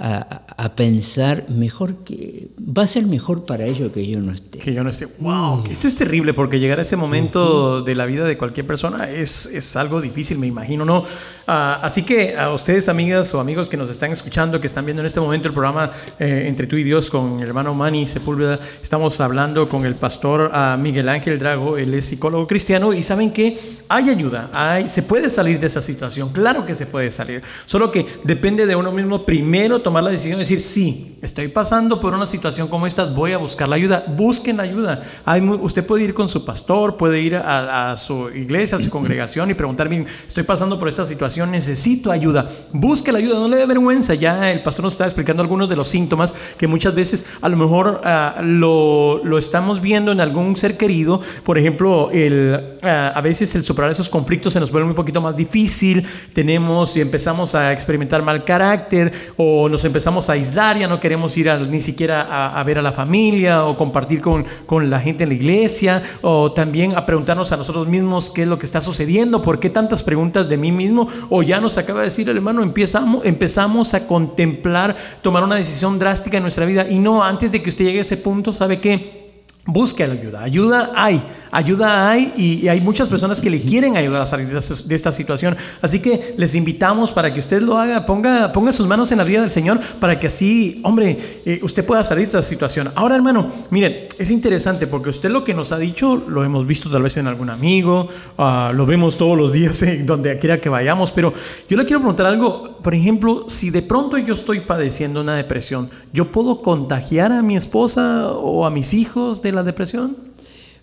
a- 0.00 0.42
a 0.56 0.74
pensar 0.74 1.44
mejor 1.48 1.96
que 2.04 2.48
va 2.58 2.82
a 2.82 2.86
ser 2.86 3.06
mejor 3.06 3.44
para 3.44 3.64
ellos 3.64 3.92
que 3.92 4.06
yo 4.06 4.20
no 4.20 4.32
esté. 4.32 4.58
Que 4.58 4.72
yo 4.74 4.82
no 4.84 4.92
sé, 4.92 5.06
wow, 5.20 5.62
que 5.62 5.72
esto 5.72 5.86
es 5.88 5.96
terrible 5.96 6.34
porque 6.34 6.58
llegar 6.58 6.78
a 6.78 6.82
ese 6.82 6.96
momento 6.96 7.82
de 7.82 7.94
la 7.94 8.06
vida 8.06 8.24
de 8.24 8.36
cualquier 8.38 8.66
persona 8.66 9.08
es, 9.10 9.46
es 9.46 9.76
algo 9.76 10.00
difícil, 10.00 10.38
me 10.38 10.46
imagino, 10.46 10.84
¿no? 10.84 11.04
Ah, 11.46 11.80
así 11.82 12.02
que 12.02 12.36
a 12.36 12.52
ustedes, 12.52 12.88
amigas 12.88 13.32
o 13.34 13.40
amigos 13.40 13.68
que 13.68 13.76
nos 13.76 13.90
están 13.90 14.12
escuchando, 14.12 14.60
que 14.60 14.66
están 14.66 14.84
viendo 14.84 15.00
en 15.02 15.06
este 15.06 15.20
momento 15.20 15.48
el 15.48 15.54
programa 15.54 15.90
eh, 16.18 16.44
Entre 16.46 16.66
tú 16.66 16.76
y 16.76 16.84
Dios 16.84 17.10
con 17.10 17.40
el 17.40 17.48
hermano 17.48 17.74
Manny 17.74 18.06
Sepúlveda, 18.06 18.58
estamos 18.82 19.20
hablando 19.20 19.68
con 19.68 19.84
el 19.84 19.94
pastor 19.96 20.50
ah, 20.52 20.76
Miguel 20.80 21.08
Ángel 21.08 21.38
Drago, 21.38 21.76
él 21.76 21.92
es 21.94 22.06
psicólogo 22.06 22.46
cristiano 22.46 22.92
y 22.94 23.02
saben 23.02 23.32
que 23.32 23.58
hay 23.88 24.08
ayuda, 24.10 24.50
hay, 24.52 24.88
se 24.88 25.02
puede 25.02 25.28
salir 25.30 25.58
de 25.60 25.66
esa 25.66 25.82
situación, 25.82 26.30
claro 26.30 26.64
que 26.64 26.74
se 26.74 26.86
puede 26.86 27.10
salir, 27.10 27.42
solo 27.66 27.90
que 27.90 28.06
depende 28.24 28.66
de 28.66 28.76
uno 28.76 28.92
mismo 28.92 29.26
primero 29.26 29.80
tomar 29.80 29.89
la 29.92 30.10
decisión 30.10 30.36
de 30.36 30.40
decir, 30.40 30.60
sí, 30.60 31.10
estoy 31.22 31.48
pasando 31.48 32.00
por 32.00 32.14
una 32.14 32.26
situación 32.26 32.68
como 32.68 32.86
esta, 32.86 33.04
voy 33.06 33.32
a 33.32 33.38
buscar 33.38 33.68
la 33.68 33.76
ayuda, 33.76 34.04
busquen 34.16 34.56
la 34.56 34.62
ayuda. 34.62 35.02
Hay 35.24 35.40
usted 35.40 35.84
puede 35.84 36.04
ir 36.04 36.14
con 36.14 36.28
su 36.28 36.44
pastor, 36.44 36.96
puede 36.96 37.20
ir 37.20 37.36
a, 37.36 37.94
su 37.96 38.30
iglesia, 38.30 38.76
a 38.76 38.80
su 38.80 38.90
congregación 38.90 39.50
y 39.50 39.54
preguntar, 39.54 39.88
bien, 39.88 40.06
estoy 40.26 40.44
pasando 40.44 40.78
por 40.78 40.88
esta 40.88 41.04
situación, 41.04 41.50
necesito 41.50 42.10
ayuda. 42.10 42.48
Busque 42.72 43.12
la 43.12 43.18
ayuda, 43.18 43.38
no 43.38 43.48
le 43.48 43.56
dé 43.56 43.66
vergüenza. 43.66 44.14
Ya 44.14 44.50
el 44.50 44.62
pastor 44.62 44.84
nos 44.84 44.94
está 44.94 45.04
explicando 45.04 45.42
algunos 45.42 45.68
de 45.68 45.76
los 45.76 45.88
síntomas 45.88 46.34
que 46.56 46.66
muchas 46.66 46.94
veces 46.94 47.26
a 47.40 47.48
lo 47.48 47.56
mejor 47.56 48.00
ah, 48.04 48.40
lo, 48.42 49.20
lo 49.24 49.38
estamos 49.38 49.80
viendo 49.80 50.12
en 50.12 50.20
algún 50.20 50.56
ser 50.56 50.76
querido. 50.76 51.20
Por 51.44 51.58
ejemplo, 51.58 52.10
el, 52.12 52.78
ah, 52.82 53.12
a 53.14 53.20
veces 53.20 53.54
el 53.54 53.64
superar 53.64 53.90
esos 53.90 54.08
conflictos 54.08 54.52
se 54.52 54.60
nos 54.60 54.70
vuelve 54.70 54.88
un 54.88 54.94
poquito 54.94 55.20
más 55.20 55.36
difícil. 55.36 56.06
Tenemos 56.32 56.96
y 56.96 57.00
empezamos 57.00 57.54
a 57.54 57.72
experimentar 57.72 58.22
mal 58.22 58.44
carácter 58.44 59.12
o 59.36 59.68
nos 59.68 59.79
empezamos 59.84 60.28
a 60.28 60.34
aislar, 60.34 60.78
ya 60.78 60.86
no 60.88 61.00
queremos 61.00 61.36
ir 61.36 61.48
a- 61.50 61.58
ni 61.58 61.80
siquiera 61.80 62.22
a, 62.22 62.58
a 62.60 62.64
ver 62.64 62.78
a 62.78 62.82
la 62.82 62.92
familia 62.92 63.64
o 63.66 63.76
compartir 63.76 64.20
con, 64.20 64.44
con 64.66 64.88
la 64.90 65.00
gente 65.00 65.24
en 65.24 65.30
la 65.30 65.34
iglesia 65.34 66.02
o 66.22 66.52
también 66.52 66.94
a 66.96 67.06
preguntarnos 67.06 67.52
a 67.52 67.56
nosotros 67.56 67.86
mismos 67.86 68.30
qué 68.30 68.42
es 68.42 68.48
lo 68.48 68.58
que 68.58 68.66
está 68.66 68.80
sucediendo, 68.80 69.42
por 69.42 69.58
qué 69.60 69.70
tantas 69.70 70.02
preguntas 70.02 70.48
de 70.48 70.56
mí 70.56 70.72
mismo 70.72 71.08
o 71.28 71.42
ya 71.42 71.60
nos 71.60 71.78
acaba 71.78 72.00
de 72.00 72.06
decir 72.06 72.28
el 72.28 72.36
hermano, 72.36 72.62
empezamos, 72.62 73.24
empezamos 73.26 73.94
a 73.94 74.06
contemplar, 74.06 74.96
tomar 75.22 75.42
una 75.44 75.56
decisión 75.56 75.98
drástica 75.98 76.36
en 76.36 76.42
nuestra 76.42 76.66
vida 76.66 76.86
y 76.88 76.98
no 76.98 77.22
antes 77.22 77.50
de 77.52 77.62
que 77.62 77.70
usted 77.70 77.84
llegue 77.84 77.98
a 77.98 78.02
ese 78.02 78.16
punto, 78.16 78.52
¿sabe 78.52 78.80
qué? 78.80 79.20
Busque 79.66 80.06
la 80.06 80.14
ayuda. 80.14 80.42
Ayuda 80.42 80.90
hay. 80.96 81.22
Ayuda 81.50 82.08
hay 82.08 82.32
y, 82.36 82.68
hay 82.68 82.80
muchas 82.80 83.08
personas 83.08 83.40
que 83.40 83.50
le 83.50 83.60
quieren 83.60 83.96
ayudar 83.96 84.22
a 84.22 84.26
salir 84.26 84.48
de 84.48 84.94
esta, 84.94 85.10
situación. 85.10 85.56
Así 85.82 86.00
que 86.00 86.34
les 86.36 86.54
invitamos 86.54 87.10
para 87.10 87.34
que 87.34 87.40
usted 87.40 87.60
lo 87.62 87.78
haga, 87.78 88.06
ponga, 88.06 88.52
ponga 88.52 88.72
sus 88.72 88.86
manos 88.86 89.10
en 89.10 89.18
la 89.18 89.24
vida 89.24 89.40
del 89.40 89.50
Señor 89.50 89.80
para 89.98 90.20
que 90.20 90.28
así, 90.28 90.80
hombre, 90.84 91.18
eh, 91.44 91.58
usted 91.62 91.84
pueda 91.84 92.04
salir 92.04 92.24
de 92.24 92.28
esta 92.28 92.42
situación. 92.42 92.90
Ahora, 92.94 93.16
hermano, 93.16 93.48
mire, 93.70 94.08
es 94.18 94.30
interesante 94.30 94.86
porque 94.86 95.10
usted 95.10 95.30
lo 95.30 95.42
que 95.42 95.52
nos 95.52 95.72
ha 95.72 95.78
dicho 95.78 96.16
lo 96.16 96.44
hemos 96.44 96.66
visto 96.66 96.88
tal 96.90 97.02
vez 97.02 97.16
en 97.16 97.26
algún 97.26 97.50
amigo, 97.50 98.08
ah, 98.38 98.72
lo 98.74 98.86
vemos 98.86 99.16
todos 99.16 99.36
los 99.36 99.52
días 99.52 99.84
donde 100.04 100.38
quiera 100.38 100.60
que 100.60 100.68
vayamos, 100.68 101.10
pero 101.10 101.32
yo 101.68 101.76
le 101.76 101.84
quiero 101.84 102.00
preguntar 102.00 102.26
algo. 102.26 102.78
Por 102.80 102.94
ejemplo, 102.94 103.44
si 103.48 103.70
de 103.70 103.82
pronto 103.82 104.16
yo 104.16 104.34
estoy 104.34 104.60
padeciendo 104.60 105.20
una 105.20 105.34
depresión, 105.34 105.90
¿yo 106.12 106.30
puedo 106.32 106.62
contagiar 106.62 107.32
a 107.32 107.42
mi 107.42 107.56
esposa 107.56 108.30
o 108.32 108.64
a 108.64 108.70
mis 108.70 108.94
hijos 108.94 109.42
de 109.42 109.52
la 109.52 109.62
depresión? 109.62 110.16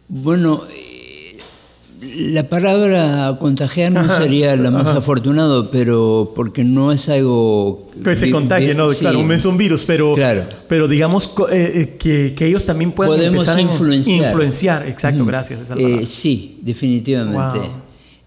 Bueno, 0.09 0.61
eh, 0.73 1.37
la 2.31 2.47
palabra 2.47 3.35
contagiar 3.39 3.91
no 3.91 4.15
sería 4.15 4.55
la 4.55 4.71
más 4.71 4.87
afortunado, 4.89 5.69
pero 5.71 6.31
porque 6.35 6.63
no 6.63 6.91
es 6.91 7.09
algo 7.09 7.89
Que 8.03 8.15
se 8.15 8.31
contagie, 8.31 8.73
¿no? 8.73 8.91
sí. 8.93 8.99
Claro, 8.99 9.33
es 9.33 9.45
un 9.45 9.57
virus, 9.57 9.83
pero, 9.83 10.13
Claro. 10.13 10.43
pero 10.69 10.87
digamos 10.87 11.33
eh, 11.51 11.71
eh, 11.75 11.95
que, 11.99 12.33
que 12.35 12.45
ellos 12.47 12.65
también 12.65 12.91
puedan 12.93 13.13
Podemos 13.15 13.35
empezar 13.47 13.57
a 13.57 13.61
influenciar. 13.61 14.29
influenciar. 14.31 14.87
Exacto, 14.87 15.25
gracias. 15.25 15.61
esa 15.61 15.75
Eh, 15.75 16.05
sí, 16.05 16.59
definitivamente. 16.61 17.59
Wow. 17.59 17.69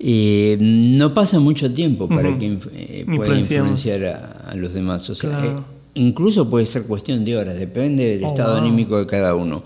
Eh, 0.02 0.56
no 0.60 1.12
pasa 1.14 1.38
mucho 1.40 1.70
tiempo 1.72 2.08
para 2.08 2.36
que 2.38 2.50
inf- 2.50 2.70
eh, 2.74 3.04
pueda 3.06 3.38
influenciar 3.38 4.04
a, 4.06 4.50
a 4.50 4.54
los 4.54 4.72
demás. 4.74 5.08
O 5.10 5.14
sea, 5.14 5.30
Claro. 5.30 5.64
incluso 5.94 6.48
puede 6.50 6.64
ser 6.66 6.84
cuestión 6.84 7.24
de 7.24 7.36
horas, 7.36 7.54
depende 7.58 8.06
del 8.06 8.24
Oh, 8.24 8.26
estado 8.26 8.52
wow. 8.54 8.60
anímico 8.62 8.98
de 8.98 9.06
cada 9.06 9.34
uno. 9.34 9.62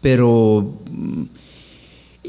Pero 0.00 0.74
mm, 0.90 1.22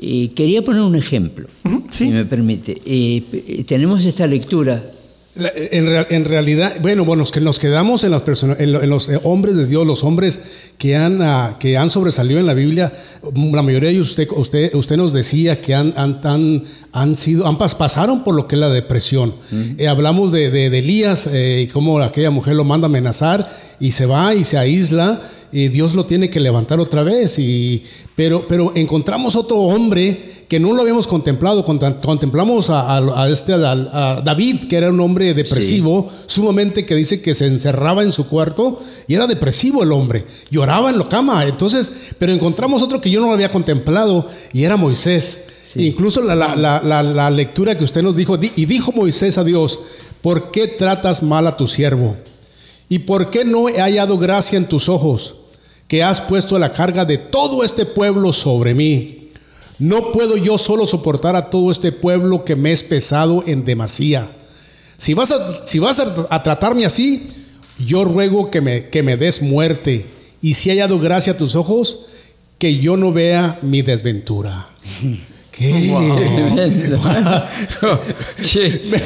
eh, 0.01 0.29
quería 0.35 0.61
poner 0.63 0.81
un 0.81 0.95
ejemplo, 0.95 1.47
sí. 1.91 2.05
si 2.05 2.07
me 2.07 2.25
permite. 2.25 2.75
Eh, 2.85 3.23
p- 3.29 3.63
tenemos 3.65 4.05
esta 4.05 4.25
lectura 4.27 4.83
La- 5.35 5.51
En, 5.71 5.87
en 6.09 6.25
realidad, 6.25 6.77
bueno, 6.81 7.05
bueno, 7.05 7.23
que 7.25 7.39
nos 7.41 7.59
quedamos 7.59 8.03
en, 8.03 8.09
las 8.09 8.23
persona- 8.23 8.55
en, 8.57 8.71
lo- 8.71 8.81
en 8.81 8.89
los 8.89 9.07
eh, 9.09 9.19
hombres 9.23 9.55
de 9.55 9.67
Dios, 9.67 9.85
los 9.85 10.03
hombres 10.03 10.39
que 10.79 10.95
han, 10.95 11.21
ah, 11.21 11.57
que 11.59 11.77
han 11.77 11.91
sobresalido 11.91 12.39
en 12.39 12.47
la 12.47 12.55
Biblia. 12.55 12.91
La 13.53 13.61
mayoría 13.61 13.89
de 13.89 13.95
ellos, 13.95 14.09
usted, 14.09 14.27
usted, 14.35 14.73
usted 14.73 14.97
nos 14.97 15.13
decía 15.13 15.61
que 15.61 15.75
han, 15.75 15.93
han, 15.95 16.21
han, 16.23 16.63
han 16.91 17.15
sido, 17.15 17.45
han 17.45 17.59
pas- 17.59 17.75
pasaron 17.77 18.23
por 18.23 18.33
lo 18.33 18.47
que 18.47 18.55
es 18.55 18.59
la 18.61 18.69
depresión. 18.69 19.35
Eh, 19.77 19.87
hablamos 19.87 20.31
de, 20.31 20.49
de- 20.49 20.71
de 20.71 20.79
Elías 20.79 21.27
eh, 21.31 21.65
y 21.65 21.67
cómo 21.71 21.99
aquella 21.99 22.31
mujer 22.31 22.55
lo 22.55 22.63
manda 22.63 22.87
a 22.87 22.89
amenazar 22.89 23.47
y 23.79 23.91
se 23.91 24.05
va 24.05 24.33
y 24.33 24.43
se 24.43 24.57
aísla 24.57 25.21
y 25.51 25.69
Dios 25.69 25.93
lo 25.93 26.05
tiene 26.05 26.29
que 26.29 26.39
levantar 26.39 26.79
otra 26.79 27.03
vez. 27.03 27.37
Y, 27.39 27.83
pero, 28.15 28.47
pero 28.47 28.71
encontramos 28.75 29.35
otro 29.35 29.57
hombre 29.59 30.37
que 30.49 30.59
no 30.59 30.73
lo 30.73 30.81
habíamos 30.81 31.07
contemplado. 31.07 31.63
Contem- 31.65 31.99
Contemplamos 32.01 32.69
a, 32.69 32.97
a- 32.97 33.23
a 33.23 33.29
este, 33.29 33.53
a, 33.53 34.21
David, 34.23 34.67
que 34.67 34.77
era 34.77 34.89
un 34.89 34.99
hombre 34.99 35.33
depresivo, 35.33 36.09
sumamente 36.25 36.85
que 36.85 36.95
dice 36.95 37.21
que 37.21 37.33
se 37.33 37.45
encerraba 37.47 38.03
en 38.03 38.11
su 38.11 38.27
cuarto 38.27 38.79
y 39.07 39.13
era 39.15 39.27
depresivo 39.27 39.83
el 39.83 39.91
hombre. 39.91 40.25
Lloraba 40.49 40.89
en 40.89 40.97
la 40.99 41.05
cama. 41.07 41.45
Entonces, 41.45 41.91
pero 42.17 42.33
encontramos 42.33 42.81
otro 42.81 42.99
que 42.99 43.09
yo 43.09 43.19
no 43.21 43.27
lo 43.27 43.33
había 43.33 43.49
contemplado 43.51 44.27
y 44.53 44.63
era 44.63 44.75
Moisés. 44.77 45.39
Incluso 45.75 46.21
la, 46.23 46.33
la- 46.35 46.55
la- 46.55 46.81
la- 46.83 47.03
la 47.03 47.29
lectura 47.29 47.75
que 47.77 47.83
usted 47.83 48.01
nos 48.01 48.15
dijo, 48.15 48.37
di- 48.37 48.51
y 48.55 48.65
dijo 48.65 48.91
Moisés 48.93 49.37
a 49.37 49.43
Dios, 49.43 49.79
¿por 50.21 50.49
qué 50.51 50.67
tratas 50.67 51.21
mal 51.23 51.45
a 51.45 51.55
tu 51.57 51.67
siervo? 51.67 52.17
¿Y 52.89 52.99
por 52.99 53.29
qué 53.29 53.43
no 53.43 53.69
he 53.69 53.79
hallado 53.79 54.17
gracia 54.17 54.57
en 54.57 54.67
tus 54.67 54.87
ojos, 54.89 55.35
que 55.87 56.03
has 56.03 56.21
puesto 56.21 56.57
la 56.57 56.71
carga 56.71 57.05
de 57.05 57.17
todo 57.17 57.63
este 57.63 57.85
pueblo 57.85 58.31
sobre 58.33 58.73
mí? 58.73 59.31
No 59.79 60.11
puedo 60.11 60.37
yo 60.37 60.57
solo 60.57 60.87
soportar 60.87 61.35
a 61.35 61.49
todo 61.49 61.69
este 61.69 61.91
pueblo 61.91 62.45
que 62.45 62.55
me 62.55 62.71
es 62.71 62.83
pesado 62.83 63.43
en 63.45 63.63
demasía. 63.63 64.29
Si 64.97 65.13
vas 65.13 65.31
a, 65.31 65.67
si 65.67 65.79
vas 65.79 65.99
a, 65.99 66.43
tratarme 66.43 66.85
así, 66.85 67.27
yo 67.77 68.03
ruego 68.03 68.49
que 68.49 68.61
me, 68.61 68.89
que 68.89 69.03
me 69.03 69.17
des 69.17 69.41
muerte. 69.41 70.09
Y 70.41 70.55
si 70.55 70.69
he 70.69 70.73
hallado 70.73 70.99
gracia 70.99 71.33
a 71.33 71.37
tus 71.37 71.55
ojos, 71.55 71.99
que 72.57 72.77
yo 72.77 72.97
no 72.97 73.11
vea 73.11 73.59
mi 73.61 73.81
desventura. 73.83 74.69
¿Qué? 75.57 75.73
Sí. 78.39 78.59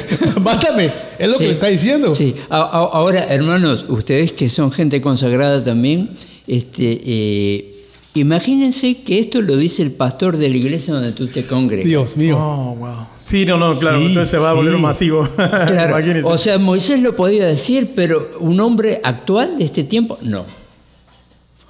Mátame, 0.40 0.92
es 1.18 1.30
lo 1.30 1.38
que 1.38 1.46
le 1.46 1.52
está 1.52 1.68
diciendo. 1.68 2.14
Sí. 2.14 2.34
Ahora, 2.50 3.24
hermanos, 3.24 3.86
ustedes 3.88 4.32
que 4.32 4.48
son 4.48 4.70
gente 4.70 5.00
consagrada 5.00 5.64
también, 5.64 6.10
este, 6.46 7.00
eh, 7.04 7.84
imagínense 8.14 9.02
que 9.02 9.18
esto 9.18 9.40
lo 9.40 9.56
dice 9.56 9.82
el 9.82 9.92
pastor 9.92 10.36
de 10.36 10.50
la 10.50 10.56
iglesia 10.56 10.92
donde 10.92 11.12
tú 11.12 11.26
te 11.26 11.44
congregas. 11.46 11.86
Dios 11.86 12.16
mío. 12.18 12.36
Oh, 12.38 12.74
wow. 12.76 13.06
Sí, 13.20 13.46
no, 13.46 13.56
no, 13.56 13.74
claro, 13.74 13.98
Sí, 13.98 14.06
entonces 14.06 14.30
se 14.30 14.38
va 14.38 14.50
a 14.50 14.54
volver 14.54 14.76
sí. 14.76 14.82
masivo. 14.82 15.28
Claro, 15.36 15.98
Imagínense. 15.98 16.28
o 16.28 16.36
sea, 16.36 16.58
Moisés 16.58 17.00
lo 17.00 17.16
podía 17.16 17.46
decir, 17.46 17.92
pero 17.96 18.30
un 18.40 18.60
hombre 18.60 19.00
actual 19.02 19.58
de 19.58 19.64
este 19.64 19.84
tiempo, 19.84 20.18
no. 20.20 20.44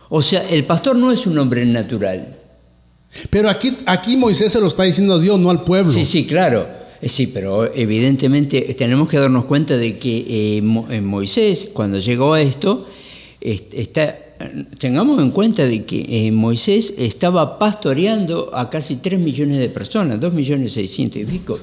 O 0.08 0.20
sea, 0.20 0.42
el 0.50 0.64
pastor 0.64 0.96
no 0.96 1.12
es 1.12 1.26
un 1.26 1.38
hombre 1.38 1.64
natural. 1.64 2.38
Pero 3.30 3.48
aquí, 3.50 3.76
aquí 3.86 4.16
Moisés 4.16 4.52
se 4.52 4.60
lo 4.60 4.66
está 4.66 4.84
diciendo 4.84 5.14
a 5.14 5.18
Dios, 5.18 5.38
no 5.38 5.50
al 5.50 5.64
pueblo. 5.64 5.92
Sí, 5.92 6.04
sí, 6.04 6.24
claro. 6.26 6.66
Eh, 7.00 7.08
Sí, 7.08 7.26
pero 7.26 7.72
evidentemente 7.74 8.60
tenemos 8.74 9.08
que 9.08 9.18
darnos 9.18 9.44
cuenta 9.46 9.76
de 9.76 9.98
que 9.98 10.56
eh, 10.58 10.62
Mo- 10.62 10.86
eh, 10.90 11.00
Moisés, 11.00 11.68
cuando 11.72 11.98
llegó 11.98 12.34
a 12.34 12.40
esto, 12.40 12.86
está 13.40 14.18
tengamos 14.78 15.22
en 15.22 15.30
cuenta 15.30 15.64
de 15.66 15.84
que 15.84 16.26
eh, 16.26 16.32
Moisés 16.32 16.94
estaba 16.98 17.58
pastoreando 17.60 18.50
a 18.52 18.68
casi 18.70 18.96
3 18.96 19.20
millones 19.20 19.58
de 19.58 19.68
personas, 19.68 20.18
2 20.20 20.32
millones 20.32 20.72
600 20.72 21.22
y 21.22 21.24
pico. 21.26 21.58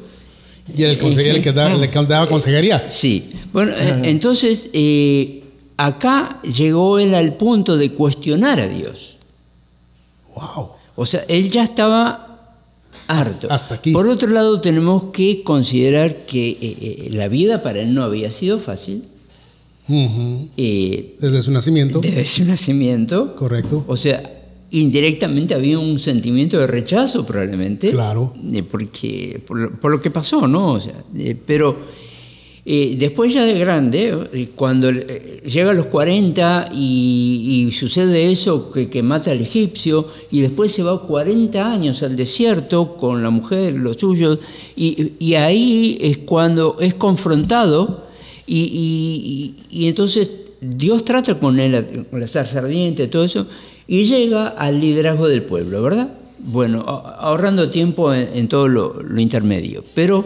Y 0.75 0.83
era 0.83 0.91
el, 0.91 0.97
consejero, 0.99 1.35
el 1.37 1.41
que 1.41 1.51
daba, 1.51 1.83
el 1.83 1.89
que 1.89 2.05
daba 2.05 2.27
consejería. 2.27 2.89
Sí. 2.89 3.31
Bueno, 3.51 3.71
eh, 3.75 4.01
entonces 4.03 4.69
eh, 4.73 5.43
acá 5.77 6.41
llegó 6.43 6.99
él 6.99 7.15
al 7.15 7.33
punto 7.35 7.75
de 7.75 7.91
cuestionar 7.91 8.59
a 8.59 8.67
Dios. 8.67 9.17
Wow. 10.35 10.69
O 11.01 11.05
sea, 11.05 11.23
él 11.29 11.49
ya 11.49 11.63
estaba 11.63 12.25
harto. 13.07 13.47
Hasta 13.49 13.75
aquí. 13.75 13.91
Por 13.93 14.07
otro 14.07 14.29
lado, 14.29 14.59
tenemos 14.59 15.05
que 15.13 15.43
considerar 15.43 16.25
que 16.25 16.49
eh, 16.49 16.57
eh, 16.61 17.09
la 17.13 17.27
vida 17.29 17.63
para 17.63 17.79
él 17.81 17.93
no 17.93 18.03
había 18.03 18.29
sido 18.31 18.59
fácil. 18.59 19.05
Eh, 20.57 21.15
Desde 21.19 21.41
su 21.41 21.51
nacimiento. 21.51 21.99
desde 21.99 22.25
su 22.25 22.45
nacimiento. 22.45 23.35
Correcto. 23.35 23.83
O 23.87 23.97
sea, 23.97 24.21
indirectamente 24.71 25.53
había 25.55 25.79
un 25.79 25.97
sentimiento 25.99 26.57
de 26.59 26.67
rechazo 26.67 27.25
probablemente. 27.25 27.91
Claro. 27.91 28.33
eh, 28.53 28.63
porque, 28.63 29.41
por, 29.47 29.57
lo- 29.57 29.79
por 29.79 29.91
lo 29.91 30.01
que 30.01 30.11
pasó, 30.11 30.47
¿no? 30.47 30.73
O 30.73 30.79
sea, 30.79 30.93
eh, 31.17 31.35
pero 31.45 31.77
después 32.65 33.33
ya 33.33 33.45
de 33.45 33.57
grande, 33.57 34.17
eh, 34.33 34.49
cuando 34.55 34.89
eh, 34.89 35.41
llega 35.45 35.71
a 35.71 35.73
los 35.73 35.87
40 35.87 36.69
y, 36.73 37.69
sucede 37.71 38.31
eso 38.31 38.71
que, 38.71 39.03
mata 39.03 39.31
al 39.31 39.41
egipcio, 39.41 40.07
y 40.31 40.41
después 40.41 40.71
se 40.71 40.83
va 40.83 41.07
40 41.07 41.71
años 41.71 42.03
al 42.03 42.15
desierto 42.15 42.97
con 42.97 43.23
la 43.23 43.29
mujer, 43.29 43.73
los 43.73 43.97
suyos, 43.97 44.39
y, 44.75 45.33
ahí 45.35 45.97
es 46.01 46.17
cuando 46.19 46.77
es 46.79 46.93
confrontado 46.93 48.07
y, 48.45 49.55
entonces 49.71 50.29
Dios 50.61 51.05
trata 51.05 51.39
con 51.39 51.59
él, 51.59 52.07
con 52.09 52.19
la 52.19 52.27
zarza 52.27 52.59
ardiente, 52.59 53.07
todo 53.07 53.23
eso, 53.23 53.47
y 53.87 54.03
llega 54.03 54.49
al 54.49 54.79
liderazgo 54.79 55.27
del 55.27 55.43
pueblo, 55.43 55.81
¿verdad? 55.81 56.13
Bueno, 56.39 56.81
ahorrando 56.81 57.69
tiempo 57.69 58.13
en, 58.13 58.29
en 58.33 58.47
todo 58.47 58.67
lo, 58.67 58.93
lo 59.01 59.19
intermedio. 59.19 59.83
Pero 59.93 60.25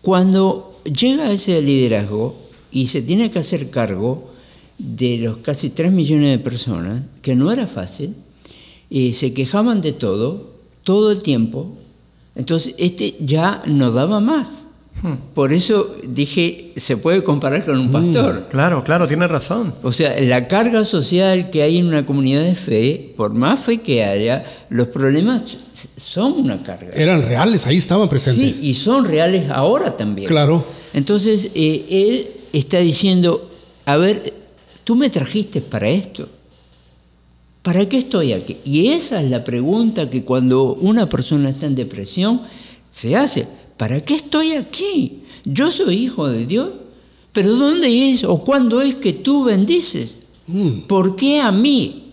cuando 0.00 0.71
llega 0.84 1.24
a 1.24 1.32
ese 1.32 1.60
liderazgo 1.62 2.36
y 2.70 2.86
se 2.86 3.02
tiene 3.02 3.30
que 3.30 3.38
hacer 3.38 3.70
cargo 3.70 4.30
de 4.78 5.18
los 5.18 5.38
casi 5.38 5.70
3 5.70 5.92
millones 5.92 6.30
de 6.30 6.38
personas, 6.38 7.02
que 7.20 7.36
no 7.36 7.52
era 7.52 7.66
fácil, 7.66 8.14
se 8.90 9.32
quejaban 9.32 9.80
de 9.80 9.92
todo, 9.92 10.50
todo 10.82 11.12
el 11.12 11.22
tiempo, 11.22 11.76
entonces 12.34 12.74
este 12.78 13.14
ya 13.20 13.62
no 13.66 13.92
daba 13.92 14.20
más. 14.20 14.66
Por 15.34 15.52
eso 15.52 15.94
dije, 16.06 16.72
se 16.76 16.96
puede 16.96 17.24
comparar 17.24 17.64
con 17.64 17.78
un 17.78 17.90
pastor. 17.90 18.46
Claro, 18.50 18.84
claro, 18.84 19.08
tiene 19.08 19.26
razón. 19.26 19.74
O 19.82 19.90
sea, 19.90 20.14
la 20.20 20.46
carga 20.46 20.84
social 20.84 21.50
que 21.50 21.62
hay 21.62 21.78
en 21.78 21.86
una 21.86 22.06
comunidad 22.06 22.42
de 22.42 22.54
fe, 22.54 23.12
por 23.16 23.34
más 23.34 23.58
fe 23.58 23.78
que 23.78 24.04
haya, 24.04 24.44
los 24.68 24.88
problemas 24.88 25.58
son 25.96 26.34
una 26.34 26.62
carga. 26.62 26.92
Eran 26.94 27.22
reales, 27.22 27.66
ahí 27.66 27.78
estaban 27.78 28.08
presentes. 28.08 28.44
Sí, 28.44 28.68
y 28.68 28.74
son 28.74 29.04
reales 29.04 29.50
ahora 29.50 29.96
también. 29.96 30.28
Claro. 30.28 30.64
Entonces, 30.94 31.50
eh, 31.54 31.84
él 31.90 32.30
está 32.52 32.78
diciendo, 32.78 33.50
a 33.86 33.96
ver, 33.96 34.32
tú 34.84 34.94
me 34.94 35.10
trajiste 35.10 35.60
para 35.60 35.88
esto. 35.88 36.28
¿Para 37.62 37.88
qué 37.88 37.98
estoy 37.98 38.32
aquí? 38.32 38.58
Y 38.64 38.88
esa 38.88 39.20
es 39.20 39.30
la 39.30 39.42
pregunta 39.42 40.10
que 40.10 40.24
cuando 40.24 40.74
una 40.74 41.08
persona 41.08 41.48
está 41.50 41.66
en 41.66 41.74
depresión 41.74 42.42
se 42.90 43.16
hace. 43.16 43.46
¿Para 43.82 44.00
qué 44.00 44.14
estoy 44.14 44.52
aquí? 44.52 45.24
Yo 45.44 45.72
soy 45.72 46.04
hijo 46.04 46.28
de 46.28 46.46
Dios. 46.46 46.68
Pero 47.32 47.50
¿dónde 47.50 48.12
es 48.12 48.22
o 48.22 48.44
cuándo 48.44 48.80
es 48.80 48.94
que 48.94 49.12
tú 49.12 49.42
bendices? 49.42 50.18
Mm. 50.46 50.82
¿Por 50.82 51.16
qué 51.16 51.40
a 51.40 51.50
mí? 51.50 52.04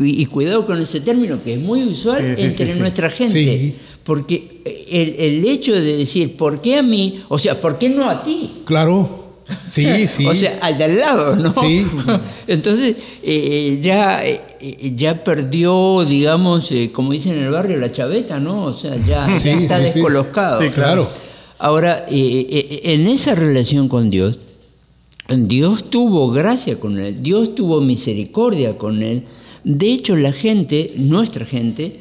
Y 0.00 0.20
y 0.22 0.26
cuidado 0.26 0.66
con 0.66 0.80
ese 0.80 1.00
término 1.00 1.40
que 1.44 1.54
es 1.54 1.60
muy 1.60 1.84
usual 1.84 2.34
Sí, 2.36 2.42
entre 2.46 2.66
sí, 2.66 2.72
sí. 2.72 2.78
nuestra 2.80 3.08
gente. 3.08 3.72
Porque 4.02 4.62
el, 4.90 5.14
el 5.16 5.46
hecho 5.46 5.72
de 5.72 5.98
decir, 5.98 6.36
¿por 6.36 6.60
qué 6.60 6.78
a 6.78 6.82
mí? 6.82 7.22
O 7.28 7.38
sea, 7.38 7.60
¿por 7.60 7.78
qué 7.78 7.88
no 7.88 8.10
a 8.10 8.24
ti? 8.24 8.54
Claro. 8.64 9.21
Sí, 9.68 9.86
sí. 10.08 10.26
O 10.26 10.34
sea, 10.34 10.58
al 10.62 10.76
de 10.78 10.84
al 10.84 10.98
lado, 10.98 11.36
¿no? 11.36 11.54
Sí. 11.54 11.86
Entonces, 12.46 12.96
eh, 13.22 13.80
ya, 13.82 14.24
eh, 14.24 14.40
ya 14.96 15.22
perdió, 15.24 16.04
digamos, 16.04 16.70
eh, 16.72 16.90
como 16.92 17.12
dicen 17.12 17.32
en 17.32 17.44
el 17.44 17.50
barrio, 17.50 17.78
la 17.78 17.90
chaveta, 17.92 18.38
¿no? 18.40 18.64
O 18.64 18.74
sea, 18.74 18.96
ya, 18.96 19.26
está 19.32 19.38
sí, 19.38 19.66
sí. 19.68 19.82
descolocado. 19.84 20.60
Sí, 20.60 20.68
claro. 20.70 21.08
Ahora, 21.58 22.04
en 22.08 23.06
esa 23.06 23.34
relación 23.36 23.88
con 23.88 24.10
Dios, 24.10 24.40
Dios 25.28 25.88
tuvo 25.90 26.30
gracia 26.32 26.80
con 26.80 26.98
él, 26.98 27.22
Dios 27.22 27.54
tuvo 27.54 27.80
misericordia 27.80 28.76
con 28.76 29.02
él. 29.02 29.24
De 29.62 29.92
hecho, 29.92 30.16
la 30.16 30.32
gente, 30.32 30.92
nuestra 30.96 31.46
gente, 31.46 32.00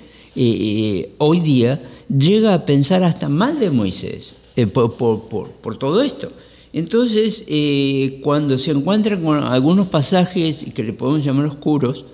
hoy 1.20 1.40
día 1.42 1.80
llega 2.10 2.56
a 2.56 2.66
pensar 2.66 3.04
hasta 3.04 3.30
mal 3.30 3.60
de 3.60 3.70
Moisés 3.70 4.34
por, 4.74 4.96
por- 4.96 5.24
por- 5.30 5.52
por 5.52 5.78
todo 5.78 6.02
esto. 6.02 6.32
Entonces, 6.74 7.46
eh, 7.48 8.20
cuando 8.24 8.58
se 8.58 8.72
encuentran 8.72 9.24
con 9.24 9.44
algunos 9.44 9.88
pasajes 9.88 10.66
que 10.74 10.84
le 10.84 10.94
podemos 10.94 11.26
llamar 11.26 11.46
oscuros, 11.46 12.06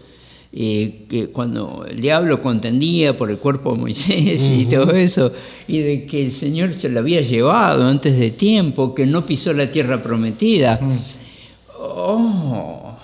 eh, 0.52 1.06
que 1.08 1.28
cuando 1.28 1.86
el 1.88 2.02
diablo 2.02 2.42
contendía 2.42 3.16
por 3.16 3.30
el 3.30 3.38
cuerpo 3.38 3.74
de 3.74 3.80
Moisés 3.80 4.50
y 4.50 4.66
todo 4.66 4.92
eso, 4.92 5.32
y 5.68 5.80
de 5.80 6.06
que 6.06 6.26
el 6.26 6.32
Señor 6.32 6.74
se 6.74 6.90
lo 6.90 7.00
había 7.00 7.22
llevado 7.22 7.88
antes 7.88 8.18
de 8.18 8.32
tiempo, 8.32 8.96
que 8.96 9.06
no 9.06 9.26
pisó 9.26 9.54
la 9.54 9.70
tierra 9.70 10.02
prometida. 10.02 10.80
Oh. 11.80 12.96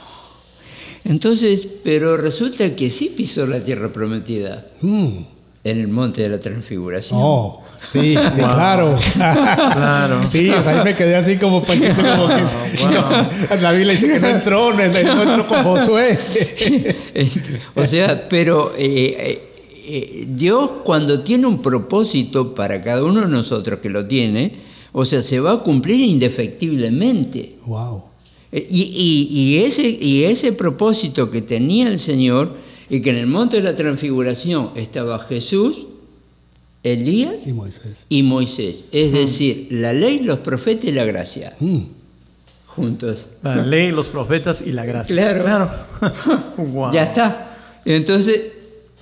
Entonces, 1.05 1.67
pero 1.83 2.17
resulta 2.17 2.75
que 2.75 2.89
sí 2.89 3.13
pisó 3.15 3.45
la 3.45 3.63
tierra 3.63 3.91
prometida 3.91 4.67
Mm. 4.81 5.32
En 5.65 5.79
el 5.79 5.87
monte 5.87 6.21
de 6.23 6.29
la 6.29 6.39
transfiguración. 6.39 7.19
Oh, 7.23 7.63
sí, 7.89 8.15
claro. 8.35 8.95
Claro. 9.13 10.21
Sí, 10.25 10.49
o 10.49 10.61
sea, 10.61 10.77
ahí 10.79 10.83
me 10.83 10.95
quedé 10.95 11.15
así 11.15 11.37
como 11.37 11.63
paquete, 11.63 11.93
como 12.15 12.27
que 12.27 12.43
no, 12.43 13.61
la 13.61 13.71
Biblia 13.71 13.93
dice 13.93 14.09
que 14.09 14.19
no 14.19 14.27
entró, 14.27 14.73
no, 14.73 14.83
entró 14.83 15.47
con 15.47 15.63
Josué. 15.63 16.17
o 17.75 17.85
sea, 17.85 18.27
pero 18.27 18.73
eh, 18.77 19.15
eh, 19.17 19.49
eh, 19.85 20.25
Dios 20.27 20.69
cuando 20.83 21.21
tiene 21.21 21.47
un 21.47 21.61
propósito 21.61 22.53
para 22.53 22.81
cada 22.81 23.03
uno 23.03 23.21
de 23.21 23.27
nosotros 23.27 23.79
que 23.79 23.89
lo 23.89 24.05
tiene, 24.05 24.55
o 24.91 25.05
sea, 25.05 25.21
se 25.21 25.39
va 25.39 25.53
a 25.53 25.57
cumplir 25.59 25.99
indefectiblemente. 26.01 27.55
Wow. 27.65 28.03
Y, 28.51 28.59
y- 28.69 29.27
y 29.31 29.57
ese, 29.63 29.87
y 29.87 30.25
ese 30.25 30.51
propósito 30.53 31.31
que 31.31 31.41
tenía 31.41 31.87
el 31.87 31.99
Señor, 31.99 32.53
y 32.89 33.01
que 33.01 33.09
en 33.11 33.17
el 33.17 33.27
monte 33.27 33.57
de 33.57 33.63
la 33.63 33.75
transfiguración 33.75 34.71
estaba 34.75 35.19
Jesús, 35.19 35.87
Elías 36.83 37.47
Y 37.47 37.53
Moisés. 37.53 38.05
y 38.09 38.23
Moisés, 38.23 38.85
es 38.91 39.13
decir, 39.13 39.67
la 39.71 39.93
ley, 39.93 40.19
los 40.19 40.39
profetas 40.39 40.85
y 40.85 40.91
la 40.91 41.05
gracia, 41.05 41.55
Mm. 41.59 41.79
juntos. 42.67 43.27
La 43.43 43.65
ley, 43.65 43.91
los 43.91 44.09
profetas 44.09 44.61
y 44.65 44.71
la 44.73 44.85
gracia. 44.85 45.15
Claro. 45.15 45.43
Claro. 45.43 45.71
Wow. 46.57 46.91
Ya 46.91 47.03
está. 47.03 47.55
Entonces, 47.85 48.41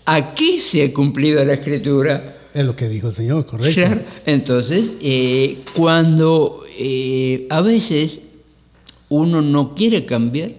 aquí 0.06 0.60
se 0.60 0.84
ha 0.84 0.94
cumplido 0.94 1.44
la 1.46 1.54
escritura. 1.54 2.38
Es 2.54 2.66
lo 2.66 2.76
que 2.76 2.90
dijo 2.90 3.08
el 3.08 3.14
Señor, 3.14 3.46
correcto. 3.46 3.74
Claro. 3.82 4.02
Entonces, 4.26 4.94
eh, 5.02 5.60
cuando 5.76 6.64
eh, 6.80 7.48
a 7.50 7.62
veces 7.62 8.22
uno 9.10 9.42
no 9.42 9.74
quiere 9.74 10.06
cambiar, 10.06 10.52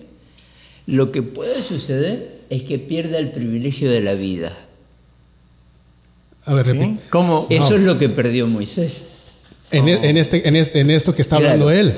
lo 0.86 1.12
que 1.12 1.22
puede 1.22 1.62
suceder 1.62 2.31
es 2.52 2.64
que 2.64 2.78
pierda 2.78 3.18
el 3.18 3.30
privilegio 3.32 3.90
de 3.90 4.00
la 4.02 4.14
vida. 4.14 4.52
A 6.44 6.54
ver, 6.54 6.64
¿Sí? 6.64 6.72
repite. 6.72 7.00
¿Cómo? 7.10 7.46
Eso 7.50 7.74
es 7.76 7.82
lo 7.82 7.98
que 7.98 8.08
perdió 8.08 8.46
Moisés. 8.46 9.04
En, 9.70 9.88
e- 9.88 10.08
en 10.10 10.16
este, 10.18 10.46
en, 10.46 10.56
este, 10.56 10.80
en 10.80 10.90
esto 10.90 11.14
que 11.14 11.22
está 11.22 11.38
Claro. 11.38 11.52
hablando 11.52 11.70
él. 11.70 11.94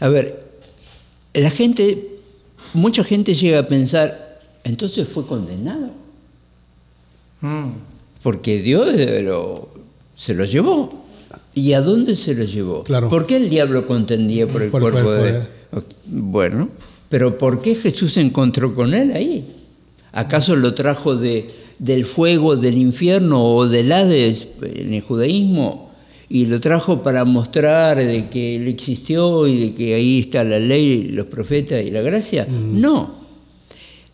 A 0.00 0.08
ver, 0.08 0.42
la 1.34 1.50
gente, 1.50 2.08
mucha 2.74 3.04
gente 3.04 3.34
llega 3.34 3.60
a 3.60 3.68
pensar, 3.68 4.40
entonces 4.64 5.06
fue 5.08 5.26
condenado, 5.26 5.90
Mm. 7.40 7.70
porque 8.22 8.60
Dios 8.62 8.88
lo- 9.22 9.68
se 10.16 10.34
lo 10.34 10.44
llevó. 10.44 11.00
¿Y 11.54 11.74
a 11.74 11.80
dónde 11.82 12.16
se 12.16 12.34
lo 12.34 12.44
llevó? 12.44 12.82
Claro. 12.84 13.10
¿Por 13.10 13.26
qué 13.26 13.36
el 13.36 13.50
diablo 13.50 13.86
contendía 13.86 14.46
por 14.48 14.62
el 14.62 14.70
Por 14.70 14.80
cuerpo 14.82 15.10
de... 15.12 15.32
de- 15.32 15.46
Bueno, 16.06 16.68
pero 17.12 17.36
¿por 17.36 17.60
qué 17.60 17.74
Jesús 17.74 18.14
se 18.14 18.22
encontró 18.22 18.74
con 18.74 18.94
él 18.94 19.12
ahí? 19.14 19.46
¿Acaso 20.12 20.56
lo 20.56 20.72
trajo 20.72 21.14
de, 21.14 21.46
del 21.78 22.06
fuego 22.06 22.56
del 22.56 22.78
infierno 22.78 23.44
o 23.44 23.68
del 23.68 23.92
Hades 23.92 24.48
en 24.62 24.94
el 24.94 25.02
judaísmo? 25.02 25.92
Y 26.30 26.46
lo 26.46 26.58
trajo 26.58 27.02
para 27.02 27.26
mostrar 27.26 27.98
de 27.98 28.30
que 28.30 28.56
él 28.56 28.66
existió 28.66 29.46
y 29.46 29.58
de 29.58 29.74
que 29.74 29.94
ahí 29.94 30.20
está 30.20 30.42
la 30.42 30.58
ley, 30.58 31.10
los 31.12 31.26
profetas 31.26 31.84
y 31.84 31.90
la 31.90 32.00
gracia. 32.00 32.46
No. 32.48 33.26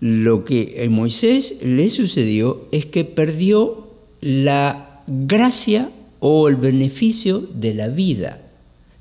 Lo 0.01 0.45
que 0.45 0.85
a 0.85 0.91
Moisés 0.91 1.55
le 1.63 1.91
sucedió 1.91 2.67
es 2.73 2.87
que 2.87 3.05
perdió 3.05 3.93
la 4.21 5.05
gracia 5.07 5.89
o 6.19 6.49
el 6.49 6.57
beneficio 6.57 7.47
de 7.55 7.75
la 7.75 7.87
vida, 7.87 8.43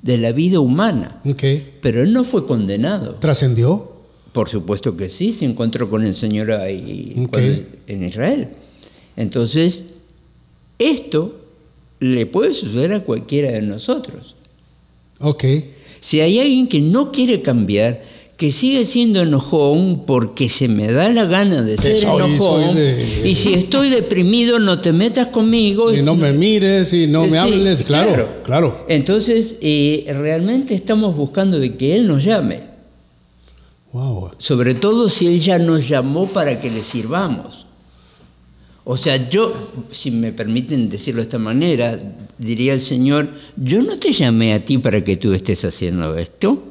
de 0.02 0.18
la 0.18 0.32
vida 0.32 0.60
humana. 0.60 1.20
Pero 1.80 2.02
él 2.02 2.12
no 2.12 2.24
fue 2.24 2.46
condenado. 2.46 3.14
¿Trascendió? 3.16 3.92
Por 4.32 4.48
supuesto 4.48 4.96
que 4.96 5.08
sí, 5.08 5.32
se 5.32 5.44
encontró 5.44 5.90
con 5.90 6.04
el 6.04 6.14
Señor 6.14 6.52
ahí 6.52 7.14
en 7.86 8.04
Israel. 8.04 8.48
Entonces, 9.16 9.84
esto 10.78 11.40
le 12.00 12.26
puede 12.26 12.54
suceder 12.54 12.92
a 12.92 13.04
cualquiera 13.04 13.50
de 13.50 13.62
nosotros. 13.62 14.36
Ok. 15.20 15.44
Si 16.00 16.20
hay 16.20 16.38
alguien 16.38 16.68
que 16.68 16.80
no 16.80 17.10
quiere 17.10 17.42
cambiar, 17.42 18.04
que 18.38 18.52
sigue 18.52 18.86
siendo 18.86 19.20
enojón 19.20 20.04
porque 20.06 20.48
se 20.48 20.68
me 20.68 20.90
da 20.92 21.10
la 21.10 21.24
gana 21.26 21.60
de 21.60 21.76
ser 21.76 21.96
soy- 21.96 22.22
enojón, 22.24 22.62
soy 22.72 22.74
de- 22.76 23.22
y 23.28 23.34
si 23.34 23.52
estoy 23.52 23.90
deprimido 23.90 24.60
no 24.60 24.80
te 24.80 24.92
metas 24.92 25.26
conmigo. 25.28 25.92
Y 25.92 26.02
no 26.02 26.14
me 26.14 26.32
mires 26.32 26.92
y 26.92 27.08
no 27.08 27.24
me 27.24 27.30
Sí, 27.32 27.36
hables. 27.36 27.82
Claro, 27.82 28.28
claro. 28.44 28.86
Entonces, 28.88 29.56
eh, 29.60 30.06
realmente 30.16 30.74
estamos 30.74 31.16
buscando 31.16 31.58
de 31.58 31.76
que 31.76 31.96
Él 31.96 32.06
nos 32.06 32.22
llame, 32.24 32.60
Wow. 33.92 34.30
sobre 34.38 34.74
todo 34.74 35.08
si 35.08 35.26
Él 35.26 35.40
ya 35.40 35.58
nos 35.58 35.88
llamó 35.88 36.28
para 36.28 36.60
que 36.60 36.70
le 36.70 36.82
sirvamos. 36.82 37.66
O 38.84 38.96
sea, 38.96 39.28
yo, 39.28 39.52
si 39.90 40.12
me 40.12 40.32
permiten 40.32 40.88
decirlo 40.88 41.20
de 41.20 41.24
esta 41.24 41.38
manera, 41.38 41.98
diría 42.38 42.72
el 42.72 42.80
Señor, 42.80 43.28
yo 43.56 43.82
no 43.82 43.98
te 43.98 44.12
llamé 44.12 44.54
a 44.54 44.64
ti 44.64 44.78
para 44.78 45.02
que 45.02 45.16
tú 45.16 45.32
estés 45.32 45.64
haciendo 45.64 46.16
esto. 46.16 46.62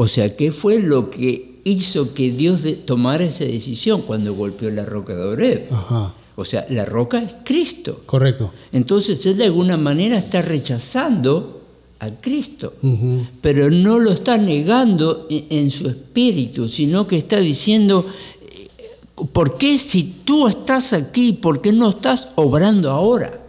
O 0.00 0.06
sea, 0.06 0.36
¿qué 0.36 0.52
fue 0.52 0.78
lo 0.78 1.10
que 1.10 1.60
hizo 1.64 2.14
que 2.14 2.30
Dios 2.30 2.60
tomara 2.84 3.24
esa 3.24 3.44
decisión 3.44 4.02
cuando 4.02 4.32
golpeó 4.32 4.70
la 4.70 4.84
roca 4.84 5.12
de 5.12 5.24
Oreb? 5.24 5.72
Ajá. 5.72 6.14
O 6.36 6.44
sea, 6.44 6.64
la 6.70 6.84
roca 6.84 7.18
es 7.20 7.34
Cristo. 7.44 8.02
Correcto. 8.06 8.52
Entonces 8.70 9.26
él 9.26 9.38
de 9.38 9.46
alguna 9.46 9.76
manera 9.76 10.16
está 10.18 10.40
rechazando 10.40 11.62
a 11.98 12.10
Cristo, 12.10 12.74
pero 13.40 13.70
no 13.72 13.98
lo 13.98 14.12
está 14.12 14.38
negando 14.38 15.26
en, 15.30 15.46
en 15.50 15.70
su 15.72 15.88
espíritu, 15.88 16.68
sino 16.68 17.08
que 17.08 17.16
está 17.16 17.40
diciendo, 17.40 18.06
eh, 18.40 18.68
¿por 19.32 19.58
qué 19.58 19.76
si 19.78 20.04
tú 20.24 20.46
estás 20.46 20.92
aquí, 20.92 21.32
por 21.32 21.60
qué 21.60 21.72
no 21.72 21.90
estás 21.90 22.28
obrando 22.36 22.92
ahora? 22.92 23.44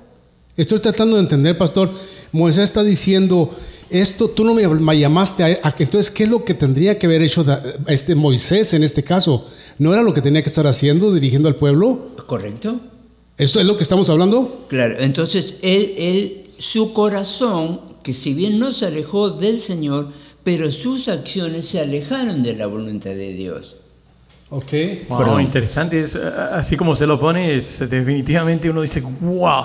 Estoy 0.58 0.80
tratando 0.80 1.18
de 1.18 1.22
entender, 1.22 1.60
pastor. 1.60 1.92
Moisés 2.32 2.64
está 2.64 2.82
diciendo, 2.82 3.52
esto 3.90 4.30
tú 4.30 4.44
no 4.44 4.54
me 4.54 4.68
me 4.68 5.00
llamaste 5.00 5.44
a, 5.44 5.60
a 5.70 5.72
que 5.76 5.84
entonces, 5.84 6.12
¿qué 6.12 6.24
es 6.24 6.30
lo 6.30 6.44
que 6.46 6.54
tendría 6.54 6.98
que 7.00 7.06
haber 7.08 7.22
hecho 7.22 7.44
da- 7.44 7.62
este 7.88 8.16
Moisés 8.16 8.74
en 8.74 8.84
este 8.84 9.04
caso? 9.04 9.46
¿No 9.78 9.94
era 9.94 10.04
lo 10.04 10.14
que 10.14 10.22
tenía 10.22 10.42
que 10.44 10.50
estar 10.50 10.68
haciendo, 10.68 11.14
dirigiendo 11.14 11.48
al 11.50 11.56
pueblo? 11.56 12.00
¿Correcto? 12.28 12.80
¿Esto 13.38 13.60
es 13.60 13.66
lo 13.66 13.78
que 13.78 13.84
estamos 13.84 14.10
hablando? 14.10 14.66
Claro, 14.70 14.96
entonces 15.00 15.56
él, 15.62 15.94
él, 15.98 16.44
su 16.58 16.92
corazón, 16.94 17.82
que 18.04 18.14
si 18.14 18.34
bien 18.34 18.60
no 18.60 18.72
se 18.74 18.86
alejó 18.86 19.30
del 19.30 19.62
Señor, 19.62 20.12
pero 20.44 20.72
sus 20.72 21.08
acciones 21.08 21.66
se 21.66 21.80
alejaron 21.80 22.44
de 22.44 22.56
la 22.56 22.68
voluntad 22.68 23.12
de 23.12 23.34
Dios. 23.34 23.78
Ok. 24.50 24.72
Wow, 25.10 25.18
Perdón. 25.20 25.42
interesante. 25.42 26.02
Es, 26.02 26.16
así 26.16 26.76
como 26.76 26.96
se 26.96 27.06
lo 27.08 27.20
pone, 27.20 27.56
es, 27.56 27.88
definitivamente 27.90 28.70
uno 28.70 28.82
dice, 28.82 29.02
wow. 29.22 29.64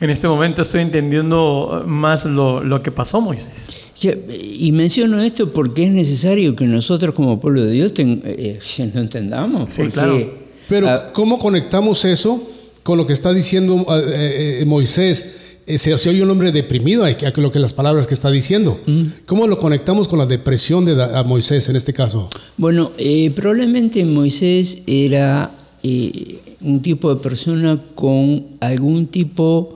En 0.00 0.10
este 0.10 0.28
momento 0.28 0.62
estoy 0.62 0.82
entendiendo 0.82 1.84
más 1.86 2.24
lo, 2.26 2.62
lo 2.62 2.82
que 2.82 2.90
pasó, 2.90 3.20
Moisés. 3.20 3.74
Ya, 4.00 4.12
Y 4.58 4.72
menciono 4.72 5.20
esto 5.20 5.52
porque 5.52 5.84
es 5.84 5.90
necesario 5.90 6.54
que 6.54 6.66
nosotros 6.66 7.14
como 7.14 7.40
pueblo 7.40 7.64
de 7.64 7.72
Dios 7.72 7.94
ten- 7.94 8.22
eh, 8.24 8.58
eh, 8.78 8.90
lo 8.94 9.00
entendamos. 9.00 9.72
Sí, 9.72 9.82
porque, 9.82 9.92
claro. 9.92 10.34
Pero, 10.68 10.88
ah, 10.90 11.12
¿cómo 11.12 11.38
conectamos 11.38 12.04
eso 12.04 12.42
con 12.82 12.98
lo 12.98 13.06
que 13.06 13.12
está 13.14 13.32
diciendo 13.32 13.86
eh, 13.88 14.58
eh, 14.60 14.64
Moisés? 14.66 15.24
Eh, 15.66 15.78
se, 15.78 15.96
se 15.98 16.08
oye 16.10 16.22
un 16.22 16.30
hombre 16.30 16.52
deprimido 16.52 17.04
a, 17.04 17.08
a 17.08 17.40
lo 17.40 17.50
que 17.50 17.58
las 17.58 17.72
palabras 17.72 18.06
que 18.06 18.14
está 18.14 18.30
diciendo. 18.30 18.78
¿Cómo 19.24 19.46
lo 19.48 19.58
conectamos 19.58 20.06
con 20.08 20.18
la 20.18 20.26
depresión 20.26 20.84
de 20.84 20.94
Da- 20.94 21.18
a 21.18 21.24
Moisés 21.24 21.68
en 21.68 21.76
este 21.76 21.92
caso? 21.92 22.28
bueno, 22.56 22.92
eh, 22.98 23.30
probablemente 23.34 24.04
Moisés 24.04 24.82
era 24.86 25.50
eh, 25.82 26.38
un 26.60 26.82
tipo 26.82 27.12
de 27.14 27.20
persona 27.20 27.80
con 27.94 28.46
algún 28.60 29.06
tipo 29.06 29.75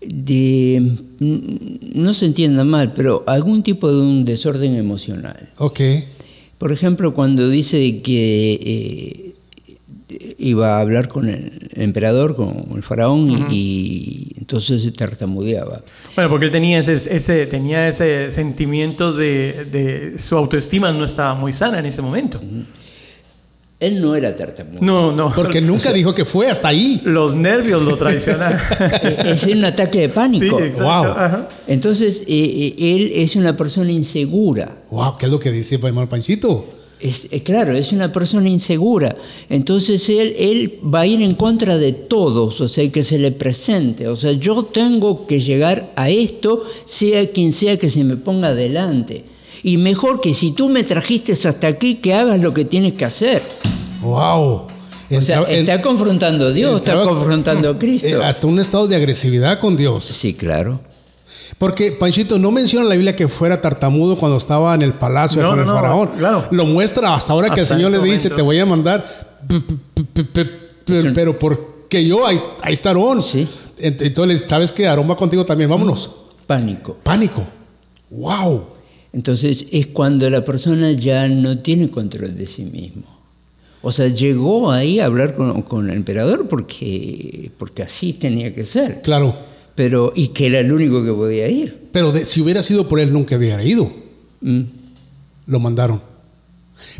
de, 0.00 0.80
mm, 1.18 2.00
no 2.00 2.12
se 2.14 2.26
entienda 2.26 2.64
mal, 2.64 2.92
pero 2.94 3.24
algún 3.26 3.62
tipo 3.62 3.92
de 3.92 4.00
un 4.00 4.24
desorden 4.24 4.76
emocional. 4.76 5.50
Ok. 5.58 5.80
Por 6.58 6.72
ejemplo, 6.72 7.14
cuando 7.14 7.48
dice 7.48 8.02
que 8.02 8.60
eh, 8.62 10.34
iba 10.38 10.76
a 10.76 10.80
hablar 10.80 11.08
con 11.08 11.28
el 11.28 11.70
emperador, 11.74 12.34
con 12.34 12.64
el 12.74 12.82
faraón, 12.82 13.30
y, 13.30 13.46
y 13.50 14.32
entonces 14.38 14.82
se 14.82 14.92
tartamudeaba. 14.92 15.82
Bueno, 16.14 16.30
porque 16.30 16.46
él 16.46 16.52
tenía 16.52 16.78
ese, 16.78 16.94
ese, 16.94 17.46
tenía 17.46 17.88
ese 17.88 18.30
sentimiento 18.30 19.12
de, 19.12 19.66
de 19.70 20.18
su 20.18 20.36
autoestima 20.36 20.92
no 20.92 21.04
estaba 21.04 21.34
muy 21.34 21.52
sana 21.52 21.78
en 21.78 21.86
ese 21.86 22.02
momento. 22.02 22.40
Él 23.80 24.02
no 24.02 24.14
era 24.14 24.36
tartamudo. 24.36 24.78
No, 24.82 25.10
no. 25.10 25.32
Porque 25.34 25.60
nunca 25.62 25.90
dijo 25.90 26.14
que 26.14 26.26
fue 26.26 26.50
hasta 26.50 26.68
ahí. 26.68 27.00
Los 27.04 27.34
nervios 27.34 27.82
lo 27.82 27.96
traicionaron. 27.96 28.60
Es 29.24 29.46
un 29.46 29.64
ataque 29.64 30.00
de 30.00 30.08
sí, 30.08 30.12
pánico. 30.14 30.60
exacto. 30.60 30.84
Wow. 30.84 31.12
ajá. 31.16 31.48
Entonces, 31.66 32.22
eh, 32.26 32.74
eh, 32.78 32.94
él 32.94 33.10
es 33.14 33.36
una 33.36 33.56
persona 33.56 33.90
insegura. 33.90 34.76
Wow, 34.90 35.16
¿qué 35.16 35.26
es 35.26 35.32
lo 35.32 35.40
que 35.40 35.50
dice 35.50 35.76
hermano 35.76 36.08
Panchito? 36.08 36.66
Es, 37.00 37.28
es 37.30 37.42
claro, 37.42 37.72
es 37.72 37.92
una 37.92 38.12
persona 38.12 38.50
insegura. 38.50 39.16
Entonces 39.48 40.06
él, 40.10 40.34
él 40.38 40.78
va 40.84 41.00
a 41.00 41.06
ir 41.06 41.22
en 41.22 41.34
contra 41.34 41.78
de 41.78 41.92
todos, 41.92 42.60
o 42.60 42.68
sea, 42.68 42.86
que 42.92 43.02
se 43.02 43.18
le 43.18 43.32
presente. 43.32 44.08
O 44.08 44.16
sea, 44.16 44.32
yo 44.32 44.64
tengo 44.64 45.26
que 45.26 45.40
llegar 45.40 45.90
a 45.96 46.10
esto, 46.10 46.62
sea 46.84 47.26
quien 47.30 47.54
sea 47.54 47.78
que 47.78 47.88
se 47.88 48.04
me 48.04 48.18
ponga 48.18 48.48
adelante. 48.48 49.24
Y 49.62 49.76
mejor 49.78 50.20
que 50.20 50.32
si 50.34 50.52
tú 50.52 50.68
me 50.68 50.84
trajiste 50.84 51.32
hasta 51.32 51.66
aquí, 51.66 51.96
que 51.96 52.14
hagas 52.14 52.40
lo 52.40 52.54
que 52.54 52.64
tienes 52.64 52.94
que 52.94 53.04
hacer. 53.04 53.42
Wow. 54.02 54.66
O 55.12 55.20
sea, 55.22 55.42
está 55.42 55.82
confrontando 55.82 56.46
a 56.46 56.50
Dios, 56.52 56.76
está 56.80 57.02
confrontando 57.02 57.68
a 57.70 57.78
Cristo. 57.78 58.06
Eh, 58.06 58.24
hasta 58.24 58.46
un 58.46 58.58
estado 58.60 58.86
de 58.86 58.96
agresividad 58.96 59.58
con 59.58 59.76
Dios. 59.76 60.04
Sí, 60.04 60.34
claro. 60.34 60.80
Porque 61.58 61.92
Panchito 61.92 62.38
no 62.38 62.50
menciona 62.52 62.84
en 62.84 62.88
la 62.88 62.94
Biblia 62.94 63.14
que 63.16 63.28
fuera 63.28 63.60
tartamudo 63.60 64.16
cuando 64.16 64.38
estaba 64.38 64.74
en 64.74 64.82
el 64.82 64.94
palacio 64.94 65.42
No, 65.42 65.48
con 65.50 65.56
no, 65.58 65.62
el 65.62 65.68
no, 65.68 65.74
faraón. 65.74 66.08
claro. 66.16 66.48
Lo 66.52 66.64
muestra 66.64 67.14
hasta 67.14 67.32
ahora 67.32 67.50
que 67.50 67.60
el 67.60 67.66
Señor 67.66 67.90
le 67.90 67.98
dice, 67.98 68.28
momento. 68.30 68.36
te 68.36 68.42
voy 68.42 68.58
a 68.60 68.66
mandar, 68.66 69.04
pero 71.14 71.38
porque 71.38 72.04
yo, 72.06 72.26
ahí, 72.26 72.38
ahí 72.62 72.72
está 72.72 72.90
Aarón. 72.90 73.20
Sí. 73.22 73.46
Ent- 73.80 74.00
Entonces, 74.02 74.44
¿sabes 74.46 74.72
que 74.72 74.86
Aarón 74.86 75.10
va 75.10 75.16
contigo 75.16 75.44
también? 75.44 75.68
Vámonos. 75.70 76.10
Pánico. 76.46 76.96
Pánico. 77.02 77.44
Wow. 78.10 78.64
Entonces 79.12 79.66
es 79.72 79.88
cuando 79.88 80.28
la 80.30 80.44
persona 80.44 80.92
ya 80.92 81.28
no 81.28 81.58
tiene 81.58 81.90
control 81.90 82.36
de 82.36 82.46
sí 82.46 82.64
mismo. 82.64 83.04
O 83.82 83.92
sea, 83.92 84.08
llegó 84.08 84.70
ahí 84.70 85.00
a 85.00 85.06
hablar 85.06 85.34
con, 85.34 85.62
con 85.62 85.88
el 85.90 85.96
emperador 85.96 86.48
porque, 86.48 87.50
porque 87.58 87.82
así 87.82 88.12
tenía 88.12 88.54
que 88.54 88.64
ser. 88.64 89.00
Claro. 89.02 89.36
Pero, 89.74 90.12
y 90.14 90.28
que 90.28 90.46
era 90.48 90.58
el 90.60 90.70
único 90.70 91.02
que 91.02 91.12
podía 91.12 91.48
ir. 91.48 91.88
Pero 91.90 92.12
de- 92.12 92.24
si 92.26 92.40
hubiera 92.42 92.62
sido 92.62 92.88
por 92.88 93.00
él, 93.00 93.12
nunca 93.12 93.36
hubiera 93.36 93.64
ido. 93.64 93.90
Mm. 94.42 94.60
Lo 95.46 95.58
mandaron. 95.60 96.02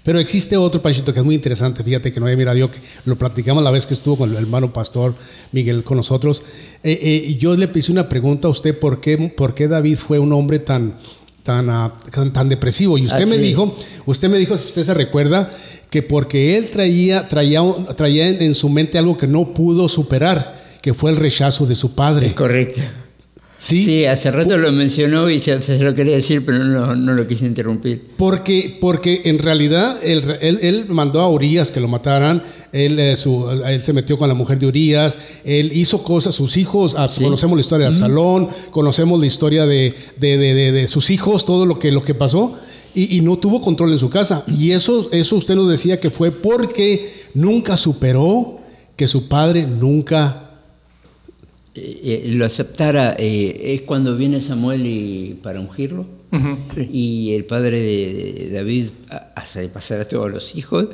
Pero 0.02 0.18
existe 0.18 0.56
otro 0.56 0.82
Panchito 0.82 1.12
que 1.12 1.20
es 1.20 1.24
muy 1.24 1.34
interesante. 1.34 1.84
Fíjate 1.84 2.10
que 2.12 2.20
no 2.20 2.26
había 2.26 2.36
mirado 2.36 2.56
yo, 2.56 2.70
que 2.70 2.78
lo 3.04 3.16
platicamos 3.16 3.62
la 3.62 3.70
vez 3.70 3.86
que 3.86 3.94
estuvo 3.94 4.16
con 4.16 4.30
el 4.30 4.36
hermano 4.36 4.72
pastor 4.72 5.14
Miguel 5.52 5.84
con 5.84 5.96
nosotros. 5.96 6.42
Eh, 6.82 6.98
eh, 7.02 7.36
yo 7.38 7.56
le 7.56 7.68
hice 7.74 7.92
una 7.92 8.08
pregunta 8.08 8.48
a 8.48 8.50
usted: 8.50 8.78
¿por 8.78 9.00
qué, 9.00 9.16
por 9.34 9.54
qué 9.54 9.68
David 9.68 9.96
fue 9.96 10.18
un 10.18 10.32
hombre 10.32 10.58
tan, 10.58 10.96
tan, 11.42 11.68
ah, 11.70 11.94
tan, 12.12 12.32
tan 12.32 12.48
depresivo? 12.48 12.98
Y 12.98 13.06
usted 13.06 13.22
Ah, 13.22 13.26
me 13.26 13.36
sí. 13.36 13.42
dijo, 13.42 13.76
usted 14.06 14.28
me 14.28 14.38
dijo, 14.38 14.56
si 14.58 14.66
usted 14.68 14.84
se 14.86 14.94
recuerda, 14.94 15.50
que 15.90 16.02
porque 16.02 16.56
él 16.56 16.70
traía, 16.70 17.28
traía, 17.28 17.62
traía 17.96 18.28
en, 18.28 18.42
en 18.42 18.54
su 18.54 18.68
mente 18.68 18.98
algo 18.98 19.16
que 19.16 19.26
no 19.26 19.54
pudo 19.54 19.88
superar, 19.88 20.58
que 20.82 20.94
fue 20.94 21.10
el 21.10 21.16
rechazo 21.16 21.66
de 21.66 21.74
su 21.74 21.94
padre. 21.94 22.28
Es 22.28 22.34
correcto. 22.34 22.80
Sí. 23.62 23.82
Sí, 23.82 24.06
hace 24.06 24.30
rato 24.30 24.56
lo 24.56 24.72
mencionó 24.72 25.28
y 25.28 25.38
ya 25.38 25.60
se 25.60 25.78
lo 25.78 25.94
quería 25.94 26.14
decir, 26.14 26.46
pero 26.46 26.64
no, 26.64 26.96
no 26.96 27.12
lo 27.12 27.26
quise 27.26 27.44
interrumpir. 27.44 28.02
Porque, 28.16 28.78
porque 28.80 29.20
en 29.26 29.38
realidad 29.38 29.98
él, 30.02 30.24
él- 30.40 30.60
él 30.62 30.86
mandó 30.88 31.20
a 31.20 31.28
Urias 31.28 31.70
que 31.70 31.78
lo 31.78 31.86
mataran, 31.86 32.42
él, 32.72 32.98
eh, 32.98 33.16
su- 33.16 33.50
él 33.50 33.80
se 33.82 33.92
metió 33.92 34.16
con 34.16 34.28
la 34.28 34.34
mujer 34.34 34.58
de 34.58 34.66
Urias, 34.66 35.18
él 35.44 35.72
hizo 35.74 36.02
cosas, 36.02 36.34
sus 36.34 36.56
hijos, 36.56 36.94
ah, 36.96 37.06
Sí. 37.10 37.22
conocemos 37.22 37.54
la 37.58 37.60
historia 37.60 37.88
de 37.90 37.92
Absalón, 37.92 38.48
conocemos 38.70 39.20
la 39.20 39.26
historia 39.26 39.66
de, 39.66 39.94
de- 40.18 40.38
de- 40.38 40.54
de- 40.54 40.72
de 40.72 40.88
sus 40.88 41.10
hijos, 41.10 41.44
todo 41.44 41.66
lo 41.66 41.78
que, 41.78 41.92
lo 41.92 42.02
que 42.02 42.14
pasó, 42.14 42.54
y, 42.94 43.18
y 43.18 43.20
no 43.20 43.36
tuvo 43.38 43.60
control 43.60 43.92
en 43.92 43.98
su 43.98 44.08
casa. 44.08 44.42
Y 44.48 44.70
eso, 44.70 45.06
eso 45.12 45.36
usted 45.36 45.54
nos 45.54 45.68
decía 45.68 46.00
que 46.00 46.08
fue 46.10 46.32
porque 46.32 47.12
nunca 47.34 47.76
superó 47.76 48.56
que 48.96 49.06
su 49.06 49.28
padre 49.28 49.66
nunca... 49.66 50.46
Eh, 51.74 52.24
eh, 52.24 52.28
lo 52.34 52.44
aceptara 52.44 53.14
eh, 53.16 53.74
es 53.74 53.82
cuando 53.82 54.16
viene 54.16 54.40
Samuel 54.40 54.84
y, 54.84 55.38
para 55.42 55.60
ungirlo. 55.60 56.04
Sí. 56.68 56.88
Y 56.92 57.34
el 57.34 57.44
padre 57.44 57.80
de, 57.80 58.50
David 58.52 58.90
hace 59.34 59.68
pasar 59.68 60.00
a 60.00 60.04
todos 60.04 60.30
los 60.30 60.54
hijos. 60.56 60.88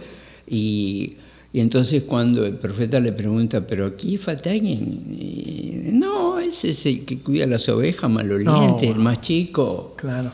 Y, 0.47 1.17
y 1.53 1.61
entonces 1.61 2.03
cuando 2.05 2.45
el 2.45 2.57
profeta 2.57 3.01
le 3.01 3.13
pregunta, 3.13 3.67
pero 3.67 3.87
aquí 3.87 4.19
falta 4.19 4.51
alguien. 4.51 5.99
No, 5.99 6.39
ese 6.39 6.71
es 6.71 6.87
el 6.87 7.05
que 7.05 7.19
cuida 7.21 7.47
las 7.47 7.69
ovejas, 7.69 8.11
maloliente, 8.11 8.87
No. 8.87 8.93
el 8.93 8.99
más 8.99 9.21
chico. 9.21 9.95
Claro. 9.97 10.33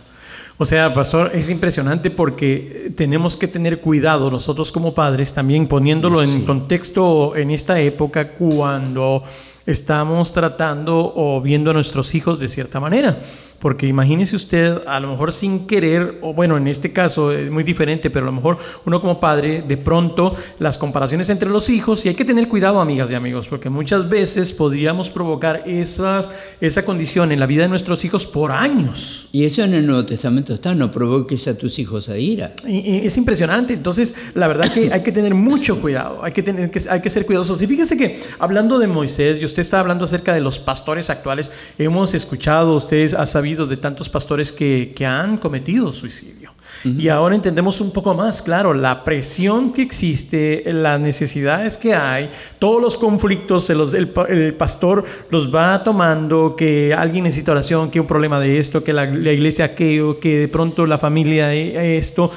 O 0.59 0.65
sea, 0.65 0.95
pastor, 0.95 1.33
es 1.35 1.51
impresionante 1.51 2.11
porque 2.11 2.93
tenemos 2.97 3.37
que 3.37 3.49
tener 3.49 3.81
cuidado 3.81 4.31
nosotros 4.31 4.71
como 4.71 4.95
padres 4.95 5.33
también 5.33 5.67
poniéndolo 5.67 6.23
en 6.23 6.45
contexto 6.45 7.35
en 7.35 7.51
esta 7.51 7.81
época 7.81 8.35
cuando 8.35 9.25
estamos 9.67 10.33
tratando 10.33 11.13
o 11.15 11.41
viendo 11.41 11.71
a 11.71 11.75
nuestros 11.75 12.15
hijos 12.15 12.39
de 12.39 12.49
cierta 12.49 12.81
manera. 12.81 13.19
Porque 13.63 13.87
imagínese 13.87 14.35
usted, 14.35 14.83
a 14.89 14.99
lo 14.99 15.09
mejor 15.13 15.33
sin 15.33 15.69
querer, 15.69 16.19
o 16.21 16.35
bueno, 16.35 16.57
en 16.57 16.67
este 16.67 16.93
caso 16.93 17.31
es 17.31 17.49
muy 17.49 17.63
diferente, 17.63 18.11
pero 18.11 18.25
a 18.27 18.31
lo 18.31 18.35
mejor 18.35 18.59
uno 18.85 19.01
como 19.01 19.21
padre, 19.21 19.63
de 19.63 19.77
pronto 19.77 20.35
las 20.59 20.79
comparaciones 20.79 21.29
entre 21.29 21.49
los 21.49 21.71
hijos, 21.71 22.05
y 22.05 22.09
hay 22.09 22.17
que 22.17 22.25
tener 22.25 22.49
cuidado, 22.49 22.81
amigas 22.81 23.09
y 23.13 23.15
amigos, 23.15 23.47
porque 23.47 23.71
muchas 23.71 24.09
veces 24.09 24.53
podríamos 24.53 25.11
provocar 25.11 25.63
esas, 25.65 26.29
esa 26.61 26.85
condición 26.85 27.31
en 27.31 27.39
la 27.39 27.47
vida 27.47 27.63
de 27.63 27.69
nuestros 27.69 28.05
hijos 28.05 28.27
por 28.27 28.51
años. 28.51 29.29
Y 29.31 29.45
eso 29.45 29.63
en 29.63 29.75
el 29.75 29.87
Nuevo 29.87 30.05
Testamento 30.07 30.53
está, 30.55 30.75
no 30.75 30.91
provoques 30.91 31.47
a 31.47 31.57
tus 31.57 31.79
hijos 31.79 32.09
a 32.09 32.19
ira. 32.19 32.55
Y- 32.67 32.81
y 32.81 33.07
es 33.07 33.17
impresionante, 33.17 33.75
entonces 33.75 34.17
la 34.35 34.49
verdad 34.49 34.73
que 34.73 34.93
hay 34.93 35.05
que 35.05 35.13
tener 35.13 35.35
mucho 35.35 35.81
cuidado, 35.81 36.19
hay 36.25 36.33
que, 36.33 36.43
tener, 36.43 36.69
que, 36.73 36.83
hay 36.91 37.01
que 37.01 37.11
ser 37.11 37.25
cuidadosos. 37.27 37.63
Y 37.63 37.69
fíjese 37.69 37.97
que 37.97 38.19
hablando 38.41 38.81
de 38.81 38.89
Moisés, 38.89 39.41
y 39.41 39.45
usted 39.45 39.61
está 39.63 39.79
hablando 39.79 40.05
acerca 40.05 40.35
de 40.35 40.41
los 40.41 40.59
pastores 40.59 41.11
actuales, 41.11 41.53
hemos 41.79 42.13
escuchado, 42.13 42.75
usted 42.75 43.15
ha 43.15 43.25
sabido 43.25 43.52
de 43.57 43.77
tantos 43.77 44.09
pastores 44.09 44.53
que, 44.53 44.93
que 44.95 45.05
han 45.07 45.37
cometido 45.39 45.93
suicidio. 45.93 46.51
Y 46.85 47.07
ahora 47.09 47.37
entendemos 47.37 47.81
un 47.81 47.93
poco 47.93 48.13
más, 48.15 48.43
claro, 48.43 48.75
la 48.75 49.05
presión 49.05 49.73
que 49.73 49.83
existe, 49.83 50.65
las 50.73 50.99
necesidades 50.99 51.77
que 51.77 51.95
hay, 51.95 52.29
todos 52.59 52.83
los 52.83 52.99
conflictos, 52.99 53.71
el, 53.71 54.09
pa- 54.09 54.25
el 54.25 54.55
pastor 54.55 55.05
los 55.31 55.55
va 55.55 55.85
tomando, 55.85 56.57
que 56.57 56.93
alguien 56.93 57.25
necesita 57.25 57.53
oración, 57.53 57.89
que 57.91 58.01
un 58.01 58.07
problema 58.07 58.41
de 58.41 58.59
esto, 58.59 58.83
que 58.83 58.93
la, 58.93 59.05
la 59.05 59.33
iglesia 59.33 59.67
aquello, 59.67 60.19
que 60.19 60.39
de 60.39 60.49
pronto 60.49 60.85
la 60.87 60.99
familia 60.99 61.55
eh, 61.55 61.99
esto, 61.99 62.33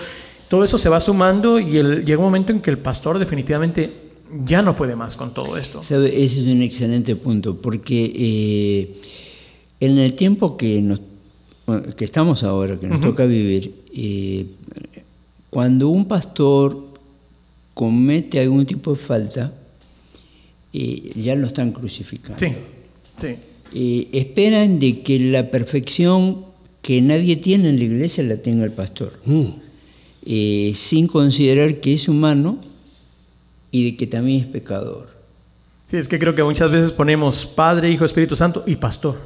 todo 0.47 0.63
eso 0.63 0.77
se 0.77 0.89
va 0.89 0.99
sumando 0.99 1.57
y 1.57 1.77
el- 1.77 2.05
llega 2.05 2.19
un 2.19 2.25
momento 2.25 2.51
en 2.51 2.61
que 2.61 2.69
el 2.69 2.77
pastor 2.77 3.17
definitivamente 3.17 3.89
ya 4.45 4.61
no 4.61 4.75
puede 4.75 4.95
más 4.95 5.15
con 5.15 5.33
todo 5.33 5.57
esto. 5.57 5.81
¿Sabe? 5.81 6.07
Ese 6.23 6.41
es 6.41 6.47
un 6.47 6.61
excelente 6.61 7.15
punto, 7.15 7.55
porque 7.59 8.11
eh, 8.15 9.01
en 9.79 9.97
el 9.97 10.13
tiempo 10.13 10.57
que, 10.57 10.81
nos, 10.81 11.01
bueno, 11.65 11.83
que 11.95 12.05
estamos 12.05 12.43
ahora, 12.43 12.79
que 12.79 12.87
nos 12.87 13.01
toca 13.01 13.25
vivir, 13.25 13.73
eh, 13.93 14.45
cuando 15.49 15.89
un 15.89 16.05
pastor 16.07 16.85
comete 17.73 18.39
algún 18.39 18.65
tipo 18.65 18.91
de 18.91 18.97
falta, 18.97 19.53
eh, 20.73 21.11
ya 21.15 21.35
lo 21.35 21.47
están 21.47 21.71
crucificando. 21.71 22.39
Sí, 22.39 22.51
sí. 23.17 23.35
Eh, 23.73 24.07
esperan 24.13 24.79
de 24.79 25.01
que 25.01 25.19
la 25.19 25.49
perfección 25.51 26.45
que 26.81 27.01
nadie 27.01 27.35
tiene 27.37 27.69
en 27.69 27.77
la 27.79 27.83
iglesia 27.85 28.23
la 28.23 28.37
tenga 28.37 28.63
el 28.63 28.71
pastor, 28.71 29.19
Mm. 29.25 29.45
eh, 30.25 30.71
sin 30.73 31.07
considerar 31.07 31.79
que 31.81 31.93
es 31.93 32.07
humano 32.07 32.59
y 33.71 33.85
de 33.91 33.97
que 33.97 34.07
también 34.07 34.41
es 34.41 34.47
pecador. 34.47 35.09
Sí, 35.87 35.97
es 35.97 36.07
que 36.07 36.17
creo 36.19 36.33
que 36.35 36.43
muchas 36.43 36.71
veces 36.71 36.91
ponemos 36.91 37.45
Padre, 37.45 37.91
Hijo, 37.91 38.05
Espíritu 38.05 38.35
Santo 38.35 38.63
y 38.67 38.75
Pastor. 38.75 39.19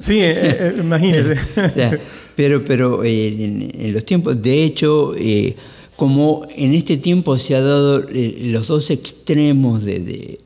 Sí, 0.00 0.20
eh, 0.20 0.34
eh, 0.36 0.74
imagínese. 0.80 1.36
Pero 2.36 2.64
pero 2.64 3.02
eh, 3.02 3.26
en, 3.42 3.68
en 3.74 3.92
los 3.92 4.04
tiempos, 4.04 4.40
de 4.40 4.62
hecho, 4.62 5.12
eh, 5.16 5.56
como 5.96 6.46
en 6.54 6.72
este 6.72 6.96
tiempo 6.96 7.36
se 7.36 7.56
ha 7.56 7.60
dado 7.60 8.08
eh, 8.10 8.38
los 8.52 8.68
dos 8.68 8.90
extremos 8.90 9.82
de, 9.84 9.98
de, 9.98 10.40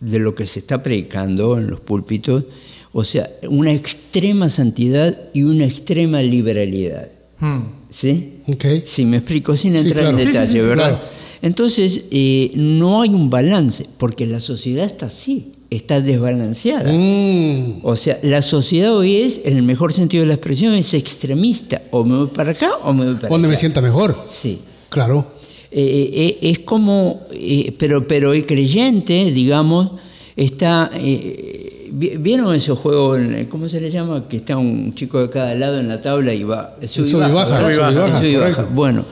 de 0.00 0.18
lo 0.20 0.34
que 0.34 0.46
se 0.46 0.60
está 0.60 0.82
predicando 0.82 1.58
en 1.58 1.66
los 1.68 1.80
púlpitos, 1.80 2.44
o 2.92 3.04
sea, 3.04 3.28
una 3.50 3.72
extrema 3.74 4.48
santidad 4.48 5.18
y 5.34 5.42
una 5.42 5.66
extrema 5.66 6.22
liberalidad. 6.22 7.10
Hmm. 7.40 7.64
¿Sí? 7.90 8.38
Ok. 8.46 8.64
Si 8.86 9.04
me 9.04 9.18
explico 9.18 9.54
sin 9.54 9.72
Sí, 9.72 9.80
entrar 9.80 10.04
claro. 10.04 10.18
en 10.18 10.24
detalle, 10.26 10.46
sí, 10.46 10.60
sí, 10.60 10.66
¿verdad? 10.66 10.88
claro. 10.88 11.00
Entonces, 11.42 12.04
eh, 12.10 12.52
no 12.54 13.02
hay 13.02 13.10
un 13.10 13.28
balance, 13.28 13.84
porque 13.98 14.26
la 14.26 14.40
sociedad 14.40 14.86
está 14.86 15.06
así, 15.06 15.52
está 15.70 16.00
desbalanceada. 16.00 16.92
Mm. 16.92 17.80
O 17.82 17.96
sea, 17.96 18.18
la 18.22 18.40
sociedad 18.42 18.96
hoy 18.96 19.16
es, 19.16 19.42
en 19.44 19.56
el 19.56 19.62
mejor 19.62 19.92
sentido 19.92 20.22
de 20.22 20.28
la 20.28 20.34
expresión, 20.34 20.74
es 20.74 20.94
extremista. 20.94 21.82
O 21.90 22.04
me 22.04 22.16
voy 22.16 22.26
para 22.28 22.52
acá 22.52 22.70
o 22.84 22.92
me 22.92 23.04
voy 23.04 23.14
para 23.16 23.28
Donde 23.28 23.48
me 23.48 23.56
sienta 23.56 23.80
mejor. 23.82 24.16
Sí. 24.30 24.60
Claro. 24.88 25.32
Eh, 25.70 26.10
eh, 26.12 26.38
es 26.50 26.60
como, 26.60 27.26
eh, 27.32 27.74
pero, 27.78 28.06
pero 28.08 28.32
el 28.32 28.46
creyente, 28.46 29.30
digamos, 29.32 29.90
está... 30.36 30.90
eh, 30.94 31.90
vi- 31.92 32.16
¿Vieron 32.16 32.54
esos 32.54 32.78
juegos, 32.78 33.18
en- 33.18 33.44
cómo 33.46 33.68
se 33.68 33.78
le 33.80 33.90
llama? 33.90 34.26
Que 34.26 34.38
está 34.38 34.56
un 34.56 34.94
chico 34.94 35.20
de 35.20 35.28
cada 35.28 35.54
lado 35.54 35.78
en 35.78 35.88
la 35.88 36.00
tabla 36.00 36.32
y 36.32 36.44
va... 36.44 36.74
sube 36.86 37.06
y 37.06 37.10
sub 37.10 37.28
y 37.28 37.32
baja, 37.32 37.60
¿verdad? 37.60 37.70
sub 37.70 37.92
y 37.92 37.96
baja, 37.96 38.18
sub 38.18 38.26
y 38.26 38.36
baja. 38.36 38.62
Bueno, 38.74 39.04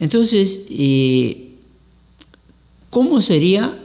entonces, 0.00 0.60
eh, 0.70 1.52
¿cómo 2.90 3.22
sería, 3.22 3.78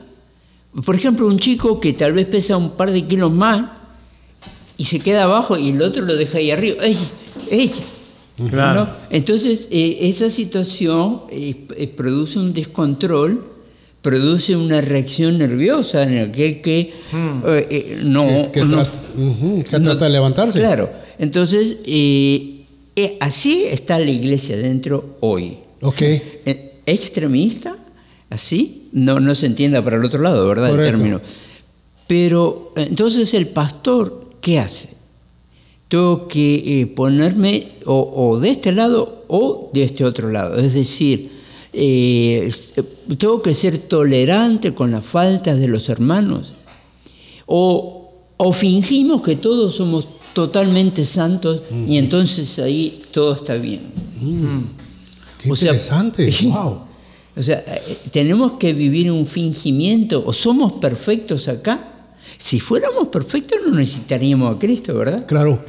por 0.85 0.95
ejemplo, 0.95 1.27
un 1.27 1.39
chico 1.39 1.79
que 1.79 1.93
tal 1.93 2.13
vez 2.13 2.25
pesa 2.27 2.57
un 2.57 2.71
par 2.71 2.91
de 2.91 3.03
kilos 3.05 3.31
más 3.31 3.69
y 4.77 4.83
se 4.85 4.99
queda 4.99 5.23
abajo 5.23 5.57
y 5.57 5.69
el 5.69 5.81
otro 5.81 6.03
lo 6.05 6.15
deja 6.15 6.37
ahí 6.37 6.51
arriba? 6.51 6.83
¡Ey! 6.83 6.97
¡Ey! 7.51 7.71
Claro. 8.49 8.85
¿No? 8.85 8.89
Entonces, 9.09 9.67
eh, 9.71 9.97
esa 10.01 10.29
situación 10.29 11.21
eh, 11.31 11.65
eh, 11.75 11.87
produce 11.87 12.37
un 12.37 12.53
descontrol, 12.53 13.43
produce 14.03 14.55
una 14.55 14.79
reacción 14.81 15.39
nerviosa 15.39 16.03
en 16.03 16.29
aquel 16.29 16.61
que 16.61 16.79
eh, 17.13 17.67
eh, 17.71 17.99
no... 18.03 18.23
Que, 18.51 18.59
que 18.59 18.65
no- 18.65 18.83
trata, 18.83 18.91
que 19.15 19.79
no- 19.79 19.83
trata 19.89 20.05
de 20.05 20.11
levantarse. 20.11 20.59
Claro. 20.59 20.91
Entonces, 21.17 21.77
eh, 21.85 22.65
eh, 22.95 23.17
así 23.19 23.63
está 23.65 23.97
la 23.97 24.11
iglesia 24.11 24.55
dentro 24.55 25.17
hoy. 25.21 25.57
Ok. 25.81 26.01
Eh, 26.03 26.81
extremista, 26.85 27.75
así, 28.29 28.86
no, 28.97 29.19
no 29.19 29.35
se 29.35 29.45
entienda 29.45 29.83
para 29.83 29.97
el 29.97 30.05
otro 30.05 30.21
lado, 30.21 30.47
¿verdad? 30.47 30.69
Correcto. 30.71 30.85
El 30.85 30.97
término. 30.97 31.21
Pero 32.07 32.73
entonces 32.75 33.33
el 33.33 33.47
pastor, 33.47 34.31
¿qué 34.41 34.59
hace? 34.59 34.95
Tengo 35.87 36.27
que 36.27 36.81
eh, 36.81 36.87
ponerme 36.87 37.73
o, 37.85 38.11
o 38.15 38.39
de 38.39 38.49
este 38.49 38.71
lado 38.71 39.25
o 39.27 39.69
de 39.73 39.83
este 39.83 40.03
otro 40.03 40.29
lado. 40.31 40.57
Es 40.57 40.73
decir, 40.73 41.31
eh, 41.73 42.49
tengo 43.17 43.41
que 43.41 43.53
ser 43.53 43.77
tolerante 43.77 44.73
con 44.73 44.91
las 44.91 45.05
faltas 45.05 45.59
de 45.59 45.67
los 45.67 45.89
hermanos. 45.89 46.53
O, 47.45 48.11
o 48.37 48.53
fingimos 48.53 49.21
que 49.21 49.35
todos 49.35 49.75
somos 49.75 50.07
totalmente 50.33 51.03
santos 51.05 51.63
y 51.87 51.97
entonces 51.97 52.59
ahí 52.59 53.03
todo 53.11 53.33
está 53.33 53.55
bien. 53.55 53.91
Qué 55.41 55.51
O 55.51 55.55
sea, 55.55 55.69
interesante. 55.73 56.33
wow. 56.45 56.86
O 57.37 57.43
sea, 57.43 57.63
eh, 57.67 57.97
tenemos 58.11 58.53
que 58.53 58.73
vivir 58.73 59.11
un 59.11 59.27
fingimiento, 59.27 60.23
o 60.25 60.33
somos 60.33 60.73
perfectos 60.73 61.47
acá. 61.47 61.93
Si 62.37 62.59
fuéramos 62.59 63.07
perfectos 63.09 63.59
no 63.65 63.75
necesitaríamos 63.75 64.55
a 64.55 64.59
Cristo, 64.59 64.95
¿verdad? 64.95 65.25
Claro. 65.27 65.63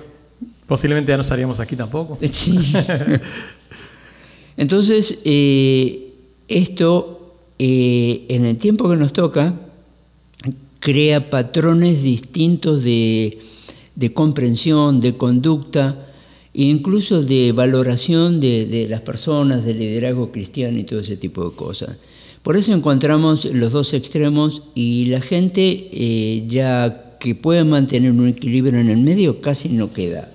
Posiblemente 0.66 1.10
ya 1.10 1.16
no 1.16 1.22
estaríamos 1.22 1.60
aquí 1.60 1.76
tampoco. 1.76 2.18
Sí. 2.30 2.58
Entonces, 4.56 5.20
eh, 5.24 6.14
esto 6.48 7.36
eh, 7.58 8.26
en 8.28 8.46
el 8.46 8.56
tiempo 8.56 8.88
que 8.90 8.96
nos 8.96 9.12
toca 9.12 9.54
crea 10.80 11.30
patrones 11.30 12.02
distintos 12.02 12.82
de, 12.84 13.40
de 13.94 14.12
comprensión, 14.12 15.00
de 15.00 15.16
conducta 15.16 16.07
incluso 16.66 17.22
de 17.22 17.52
valoración 17.52 18.40
de, 18.40 18.66
de 18.66 18.88
las 18.88 19.00
personas, 19.02 19.64
del 19.64 19.78
liderazgo 19.78 20.32
cristiano 20.32 20.78
y 20.78 20.84
todo 20.84 21.00
ese 21.00 21.16
tipo 21.16 21.48
de 21.48 21.54
cosas. 21.56 21.96
Por 22.42 22.56
eso 22.56 22.72
encontramos 22.72 23.44
los 23.46 23.72
dos 23.72 23.94
extremos 23.94 24.62
y 24.74 25.06
la 25.06 25.20
gente 25.20 25.88
eh, 25.92 26.44
ya 26.48 27.16
que 27.20 27.34
puede 27.34 27.64
mantener 27.64 28.12
un 28.12 28.26
equilibrio 28.28 28.80
en 28.80 28.90
el 28.90 28.98
medio 28.98 29.40
casi 29.40 29.68
no 29.68 29.92
queda 29.92 30.30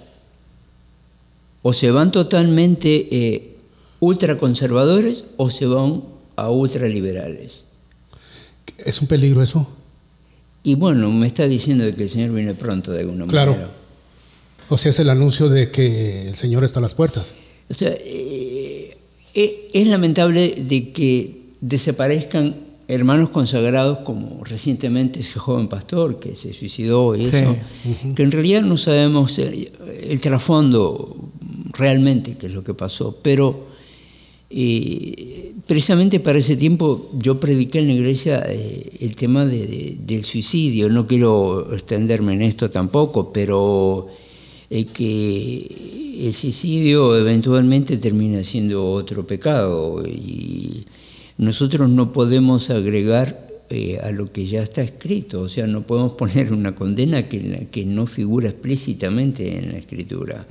o 1.62 1.72
se 1.74 1.92
van 1.92 2.12
totalmente 2.12 3.08
eh, 3.12 3.56
ultraconservadores 4.00 5.24
o 5.38 5.50
se 5.50 5.66
van 5.66 6.04
a 6.36 6.50
ultraliberales. 6.50 7.64
Es 8.78 9.02
un 9.02 9.08
peligro 9.08 9.42
eso. 9.42 9.68
Y 10.62 10.76
bueno, 10.76 11.10
me 11.12 11.26
está 11.28 11.48
diciendo 11.48 11.84
que 11.96 12.04
el 12.04 12.10
Señor 12.10 12.32
viene 12.32 12.54
pronto 12.54 12.92
de 12.92 13.02
alguna 13.02 13.28
Claro. 13.28 13.52
manera. 13.52 13.72
O 14.70 14.78
sea, 14.78 14.90
es 14.92 15.00
el 15.00 15.10
anuncio 15.10 15.50
de 15.50 15.72
que 15.72 16.28
el 16.28 16.36
Señor 16.36 16.64
está 16.64 16.80
a 16.80 16.82
las 16.84 16.96
puertas. 16.96 17.36
O 17.70 17.74
sea, 17.74 17.90
eh, 17.92 18.98
eh, 19.36 19.70
es 19.74 19.88
lamentable 19.88 20.54
de 20.58 20.92
que 20.92 21.42
desaparezcan 21.62 22.58
hermanos 22.88 23.30
consagrados 23.30 24.00
como 24.00 24.44
recientemente 24.44 25.22
ese 25.22 25.40
joven 25.40 25.68
pastor 25.70 26.20
que 26.20 26.36
se 26.36 26.54
suicidó 26.54 27.16
y 27.16 27.26
Sí. 27.28 27.38
eso, 27.38 27.56
que 28.16 28.24
en 28.24 28.32
realidad 28.32 28.62
no 28.62 28.78
sabemos 28.78 29.40
el, 29.40 29.72
el 30.04 30.20
trasfondo 30.20 31.30
realmente 31.72 32.36
qué 32.38 32.48
es 32.48 32.54
lo 32.54 32.64
que 32.64 32.74
pasó, 32.74 33.18
pero 33.22 33.68
eh, 34.50 35.54
precisamente 35.66 36.20
para 36.20 36.38
ese 36.40 36.56
tiempo 36.58 37.10
yo 37.18 37.40
prediqué 37.40 37.80
en 37.80 37.88
la 37.88 37.94
iglesia 37.94 38.44
eh, 38.48 38.90
el 39.00 39.16
tema 39.16 39.46
de- 39.46 39.66
de- 39.66 39.98
del 40.06 40.24
suicidio, 40.24 40.90
no 40.90 41.08
quiero 41.08 41.74
extenderme 41.74 42.34
en 42.34 42.42
esto 42.44 42.70
tampoco, 42.70 43.32
pero 43.34 44.08
eh, 44.76 44.86
que 44.86 46.26
el 46.28 46.34
suicidio 46.34 47.16
eventualmente 47.18 47.98
termina 47.98 48.42
siendo 48.44 48.86
otro 48.86 49.28
pecado 49.28 50.04
y 50.08 50.86
nosotros 51.38 51.90
no 51.90 52.12
podemos 52.14 52.70
agregar 52.70 53.48
eh, 53.70 54.00
a 54.04 54.12
lo 54.12 54.32
que 54.32 54.46
ya 54.46 54.62
está 54.62 54.82
escrito, 54.82 55.42
o 55.42 55.50
sea, 55.50 55.68
no 55.68 55.82
podemos 55.82 56.14
poner 56.18 56.52
una 56.54 56.76
condena 56.76 57.28
que, 57.30 57.68
que 57.72 57.86
no 57.86 58.08
figura 58.08 58.50
explícitamente 58.50 59.58
en 59.58 59.72
la 59.72 59.78
escritura. 59.78 60.48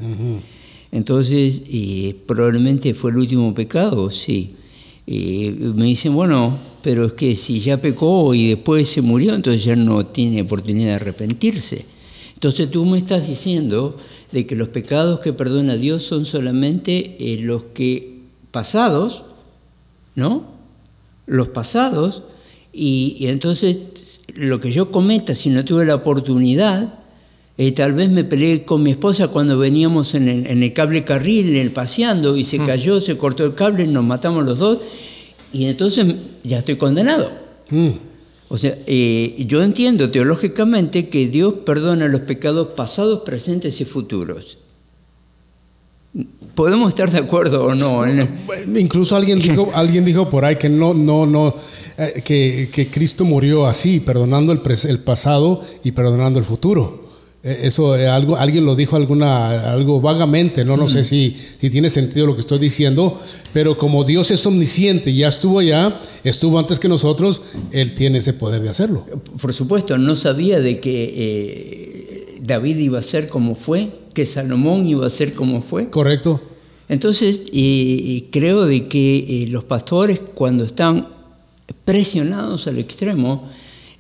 Entonces, 0.91 1.63
eh, 1.73 2.15
probablemente 2.27 2.95
fue 2.95 3.11
el 3.11 3.17
último 3.17 3.55
pecado, 3.55 4.11
sí. 4.11 4.57
Eh, 5.07 5.55
me 5.75 5.87
dicen, 5.87 6.15
bueno, 6.15 6.59
pero 6.83 7.07
es 7.07 7.13
que 7.15 7.35
si 7.35 7.61
ya 7.61 7.81
pecó 7.81 8.35
y 8.35 8.51
después 8.51 8.89
se 8.89 9.01
murió, 9.01 9.35
entonces 9.35 9.65
ya 9.65 9.75
no 9.75 10.07
tiene 10.07 10.43
oportunidad 10.43 10.89
de 10.89 10.95
arrepentirse. 10.95 11.92
Entonces 12.43 12.73
tú 12.73 12.85
me 12.85 12.99
estás 12.99 13.29
diciendo 13.29 13.97
de 14.33 14.49
que 14.49 14.57
los 14.57 14.67
pecados 14.71 15.21
que 15.21 15.33
perdona 15.33 15.77
Dios 15.77 16.03
son 16.03 16.27
solamente 16.27 17.17
eh, 17.21 17.39
los 17.41 17.63
que 17.73 18.19
pasados, 18.51 19.23
¿no? 20.17 20.43
Los 21.27 21.51
pasados, 21.51 22.25
y, 22.73 23.15
y, 23.21 23.29
entonces 23.29 23.79
lo 24.35 24.59
que 24.59 24.73
yo 24.73 24.91
cometa 24.91 25.37
si 25.37 25.51
no 25.51 25.65
tuve 25.65 25.87
la 25.87 25.95
oportunidad, 25.95 26.99
eh, 27.59 27.71
tal 27.71 27.93
vez 27.93 28.11
me 28.11 28.25
peleé 28.25 28.65
con 28.65 28.83
mi 28.83 28.91
esposa 28.91 29.29
cuando 29.29 29.57
veníamos 29.57 30.17
en 30.17 30.27
el, 30.27 30.47
en 30.49 30.65
el 30.65 30.73
cable 30.73 31.05
carril, 31.05 31.51
en 31.51 31.59
el 31.59 31.71
paseando, 31.71 32.37
y 32.37 32.45
se 32.45 32.59
Mm. 32.59 32.67
cayó, 32.67 33.01
se 33.01 33.17
cortó 33.17 33.45
el 33.45 33.55
cable, 33.55 33.87
nos 33.87 34.03
matamos 34.03 34.45
los 34.45 34.59
dos, 34.59 34.79
y 35.53 35.67
entonces 35.67 36.13
ya 36.43 36.59
estoy 36.59 36.75
condenado. 36.75 37.31
Mm. 37.71 37.91
O 38.53 38.59
sea, 38.59 38.77
eh, 38.87 39.35
yo 39.49 39.63
entiendo 39.63 40.11
teológicamente 40.11 41.09
que 41.09 41.27
Dios 41.29 41.55
perdona 41.65 42.07
los 42.09 42.21
pecados 42.21 42.69
pasados, 42.77 43.23
presentes 43.25 43.81
y 43.81 43.87
futuros. 43.87 44.59
Podemos 46.55 46.91
estar 46.91 47.11
de 47.11 47.17
acuerdo 47.19 47.65
o 47.65 47.75
no. 47.75 48.05
en- 48.07 48.29
Incluso 48.77 49.17
alguien 49.17 49.39
dijo, 49.39 49.71
alguien 49.75 50.05
dijo 50.05 50.29
por 50.29 50.45
ahí 50.45 50.57
que 50.57 50.69
no, 50.69 50.93
no, 50.93 51.25
no, 51.25 51.55
eh, 51.97 52.21
que, 52.23 52.69
que 52.71 52.91
Cristo 52.91 53.25
murió 53.25 53.65
así, 53.65 54.01
perdonando 54.01 54.53
el, 54.53 54.63
pres- 54.63 54.87
el 54.87 54.99
pasado 54.99 55.63
y 55.83 55.93
perdonando 55.93 56.39
el 56.39 56.45
futuro. 56.45 57.09
Eh, 57.45 57.63
Eso 57.63 57.97
eh, 57.97 58.09
algo, 58.09 58.37
alguien 58.37 58.65
lo 58.65 58.77
dijo 58.77 58.95
alguna, 58.97 59.73
algo 59.73 60.01
vagamente, 60.01 60.65
no, 60.65 60.77
no 60.77 60.87
sé 60.87 61.03
si, 61.03 61.37
si 61.59 61.71
tiene 61.71 61.91
sentido 61.91 62.27
lo 62.27 62.35
que 62.35 62.41
estoy 62.41 62.59
diciendo, 62.59 63.19
pero 63.53 63.77
como 63.77 64.05
Dios 64.05 64.31
es 64.31 64.47
omnisciente, 64.47 65.11
y 65.11 65.19
ya 65.19 65.29
estuvo 65.29 65.59
allá, 65.59 66.01
estuvo 66.23 66.59
antes 66.59 66.79
que 66.79 66.89
nosotros, 66.89 67.43
Él 67.73 67.95
tiene 67.95 68.19
ese 68.19 68.33
poder 68.33 68.63
de 68.63 68.69
hacerlo. 68.69 69.05
Por 69.41 69.53
supuesto, 69.53 69.99
no 69.99 70.15
sabía 70.15 70.61
de 70.61 70.79
que 70.79 71.15
eh, 71.17 72.39
David 72.43 72.77
iba 72.79 73.01
a 73.01 73.03
ser 73.03 73.29
como 73.29 73.57
fue, 73.57 73.89
que 74.15 74.25
Salomón 74.25 74.87
iba 74.87 75.07
a 75.07 75.11
ser 75.11 75.35
como 75.35 75.63
fue. 75.63 75.91
¿Correcto? 75.91 76.41
Entonces, 76.89 77.45
eh, 77.53 78.29
creo 78.31 78.67
de 78.67 78.87
que 78.87 79.47
los 79.51 79.65
pastores 79.65 80.21
cuando 80.35 80.65
están 80.65 81.09
presionados 81.85 82.67
al 82.67 82.79
extremo, 82.79 83.49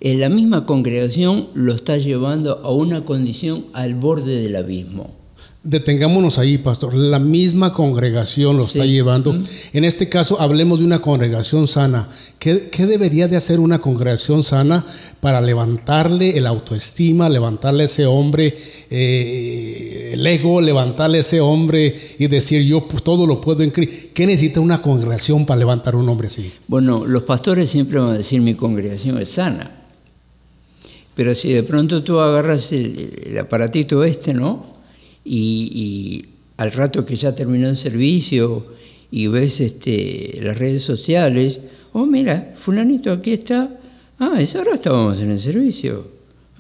eh, 0.05 0.15
la 0.17 0.29
misma 0.29 0.67
congregación 0.67 1.47
lo 1.55 1.73
está 1.73 1.97
llevando 1.97 2.59
a 2.65 2.73
una 2.73 3.05
condición 3.05 3.67
al 3.73 3.95
borde 3.95 4.43
del 4.43 4.57
abismo. 4.57 5.23
Detengámonos 5.63 6.41
ahí, 6.41 6.59
pastor. 6.59 6.93
La 6.93 7.21
misma 7.21 7.73
congregación 7.73 8.57
lo 8.57 8.65
está 8.65 8.85
llevando. 8.85 9.39
En 9.73 9.85
este 9.85 10.09
caso, 10.09 10.41
hablemos 10.41 10.81
de 10.81 10.87
una 10.87 10.99
congregación 10.99 11.69
sana. 11.69 12.09
¿Qué, 12.41 12.69
qué 12.69 12.87
debería 12.87 13.29
de 13.29 13.37
hacer 13.37 13.61
una 13.61 13.79
congregación 13.79 14.43
sana 14.43 14.85
para 15.21 15.41
levantarle 15.41 16.37
el 16.37 16.49
autoestima, 16.49 17.29
levantarle 17.29 17.85
a 17.85 17.87
ese 17.87 18.05
hombre 18.05 18.57
eh, 18.91 20.11
el 20.15 20.27
ego, 20.27 20.61
levantarle 20.61 21.19
a 21.19 21.21
ese 21.21 21.41
hombre 21.41 21.95
y 22.19 22.27
decir 22.27 22.63
yo 22.65 22.83
todo 23.05 23.25
lo 23.25 23.41
puedo 23.41 23.63
en 23.63 23.71
Cristo? 23.71 24.09
¿Qué 24.15 24.27
necesita 24.27 24.59
una 24.59 24.83
congregación 24.83 25.47
para 25.47 25.61
levantar 25.61 25.95
a 25.95 25.99
un 25.99 26.09
hombre 26.09 26.27
así? 26.27 26.53
Bueno, 26.67 27.07
los 27.07 27.23
pastores 27.23 27.71
siempre 27.71 28.01
van 28.01 28.11
a 28.11 28.19
decir 28.19 28.41
mi 28.41 28.55
congregación 28.55 29.17
es 29.19 29.29
sana. 29.29 29.82
Pero 31.15 31.35
si 31.35 31.53
de 31.53 31.63
pronto 31.63 32.03
tú 32.03 32.19
agarras 32.19 32.73
el, 32.73 33.23
el 33.27 33.39
aparatito 33.39 34.03
este, 34.05 34.33
¿no? 34.35 34.73
Y, 35.25 35.71
y 35.75 36.33
al 36.57 36.73
rato 36.73 37.05
que 37.05 37.17
ya 37.17 37.35
terminó 37.35 37.69
el 37.69 37.77
servicio 37.77 38.67
y 39.11 39.27
ves 39.27 39.61
este, 39.61 40.39
las 40.43 40.57
redes 40.57 40.83
sociales, 40.83 41.61
oh 41.93 42.07
mira, 42.07 42.55
fulanito 42.59 43.13
aquí 43.13 43.33
está, 43.33 43.69
ah, 44.19 44.37
esa 44.39 44.61
hora 44.61 44.75
estábamos 44.75 45.21
en 45.21 45.31
el 45.31 45.39
servicio. 45.39 46.07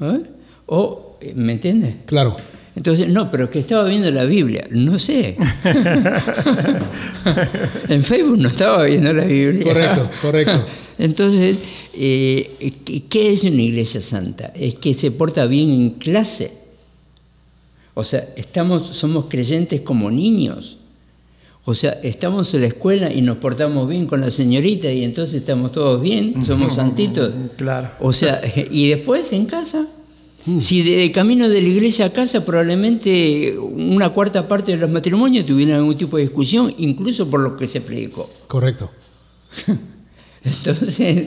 ¿eh? 0.01 0.21
O, 0.67 1.19
¿me 1.35 1.53
entiendes? 1.53 1.97
Claro. 2.07 2.37
Entonces, 2.75 3.09
no, 3.09 3.31
pero 3.31 3.51
que 3.51 3.59
estaba 3.59 3.85
viendo 3.85 4.11
la 4.11 4.25
Biblia, 4.25 4.67
no 4.71 4.99
sé. 4.99 5.37
en 7.89 8.03
Facebook 8.03 8.39
no 8.39 8.49
estaba 8.49 8.85
viendo 8.85 9.13
la 9.13 9.25
Biblia. 9.25 9.65
Correcto, 9.65 10.11
correcto. 10.23 10.67
Entonces, 10.99 11.57
eh, 11.95 12.74
¿qué- 12.84 13.03
¿qué 13.05 13.32
es 13.32 13.45
una 13.45 13.62
iglesia 13.62 14.01
santa? 14.01 14.53
Es 14.55 14.74
que 14.76 14.95
se 14.95 15.11
porta 15.11 15.47
bien 15.47 15.70
en 15.70 15.90
clase. 15.90 16.53
O 17.95 18.05
sea, 18.05 18.26
estamos, 18.36 18.82
somos 18.97 19.26
creyentes 19.28 19.80
como 19.82 20.11
niños. 20.11 20.78
O 21.64 21.74
sea, 21.74 21.90
estamos 22.03 22.53
en 22.55 22.62
la 22.62 22.66
escuela 22.68 23.12
y 23.12 23.22
nos 23.22 23.36
portamos 23.36 23.88
bien 23.88 24.07
con 24.07 24.20
la 24.20 24.30
señorita 24.30 24.90
y 24.90 25.05
entonces 25.05 25.36
estamos 25.36 25.70
todos 25.72 26.01
bien, 26.03 26.45
somos 26.45 26.74
santitos. 26.74 27.32
Claro. 27.57 27.90
O 28.01 28.12
sea, 28.12 28.40
y 28.70 28.88
después 28.88 29.32
en 29.32 29.47
casa. 29.47 29.86
Si 30.59 30.82
de, 30.82 30.97
de 30.97 31.12
camino 31.12 31.49
de 31.49 31.62
la 31.62 31.68
iglesia 31.68 32.07
a 32.07 32.11
casa 32.12 32.45
probablemente 32.45 33.57
una 33.57 34.09
cuarta 34.11 34.49
parte 34.49 34.72
de 34.72 34.78
los 34.78 34.90
matrimonios 34.90 35.47
tuvieran 35.47 35.76
algún 35.76 35.97
tipo 35.97 36.16
de 36.16 36.24
discusión, 36.24 36.74
incluso 36.78 37.30
por 37.30 37.38
lo 37.38 37.57
que 37.57 37.68
se 37.68 37.80
predicó. 37.80 38.28
Correcto. 38.49 38.90
Entonces, 40.45 41.24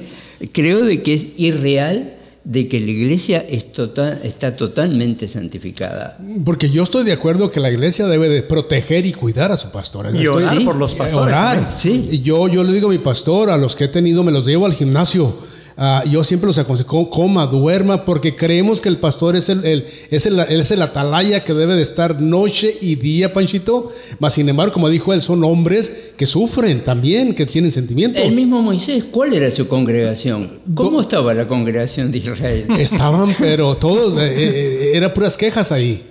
creo 0.51 0.83
de 0.85 1.01
que 1.03 1.13
es 1.13 1.27
irreal 1.37 2.11
de 2.43 2.67
que 2.67 2.79
la 2.79 2.91
iglesia 2.91 3.39
es 3.49 3.71
total- 3.71 4.19
está 4.23 4.55
totalmente 4.55 5.27
santificada. 5.27 6.19
Porque 6.43 6.69
yo 6.69 6.83
estoy 6.83 7.03
de 7.03 7.11
acuerdo 7.11 7.49
que 7.49 7.59
la 7.59 7.71
iglesia 7.71 8.05
debe 8.05 8.29
de 8.29 8.43
proteger 8.43 9.05
y 9.07 9.13
cuidar 9.13 9.51
a 9.51 9.57
su 9.57 9.71
pastor. 9.71 10.05
Y 10.13 10.17
Estoy- 10.19 10.27
orar 10.43 10.55
Sí. 10.57 10.63
por 10.63 10.75
los 10.75 10.93
Eh, 10.93 10.97
pastores. 10.97 11.35
Orar. 11.35 11.71
Sí. 11.75 12.07
Y 12.11 12.19
Yo, 12.21 12.47
yo 12.47 12.63
le 12.63 12.71
digo 12.73 12.87
a 12.87 12.91
mi 12.91 12.99
pastor, 12.99 13.49
a 13.49 13.57
los 13.57 13.75
que 13.75 13.85
he 13.85 13.87
tenido, 13.87 14.23
me 14.23 14.31
los 14.31 14.45
llevo 14.45 14.67
al 14.67 14.73
gimnasio. 14.73 15.35
Ah, 15.77 16.05
yo 16.09 16.23
siempre 16.23 16.47
los 16.47 16.57
aconsejo, 16.57 17.09
coma, 17.09 17.47
duerma, 17.47 18.05
porque 18.05 18.33
creemos 18.33 18.79
que 18.79 18.87
el 18.87 18.95
pastor 18.97 19.35
es 19.35 19.49
el, 19.49 19.65
el- 19.65 19.85
es 20.09 20.25
el, 20.25 20.39
es 20.39 20.71
el 20.71 20.81
atalaya 20.81 21.43
que 21.43 21.53
debe 21.53 21.75
de 21.75 21.81
estar 21.81 22.21
noche 22.21 22.77
y 22.79 22.95
día, 22.95 23.33
Panchito. 23.33 23.91
Mas, 24.19 24.33
sin 24.35 24.47
embargo, 24.47 24.71
como 24.71 24.87
dijo 24.87 25.11
él, 25.13 25.21
son 25.21 25.43
hombres 25.43 26.13
que 26.15 26.25
sufren 26.25 26.81
también, 26.85 27.35
que 27.35 27.45
tienen 27.45 27.71
sentimientos. 27.73 28.21
El 28.23 28.31
mismo 28.33 28.61
Moisés, 28.61 29.03
¿cuál 29.11 29.33
era 29.33 29.51
su 29.51 29.67
congregación? 29.67 30.49
¿Cómo 30.75 31.01
estaba 31.01 31.33
la 31.33 31.45
congregación 31.45 32.09
de 32.09 32.19
Israel? 32.19 32.67
Estaban, 32.79 33.35
pero 33.37 33.75
todos, 33.75 34.15
eh, 34.15 34.33
eh, 34.33 34.91
eran 34.95 35.13
puras 35.13 35.35
quejas 35.35 35.73
ahí. 35.73 36.07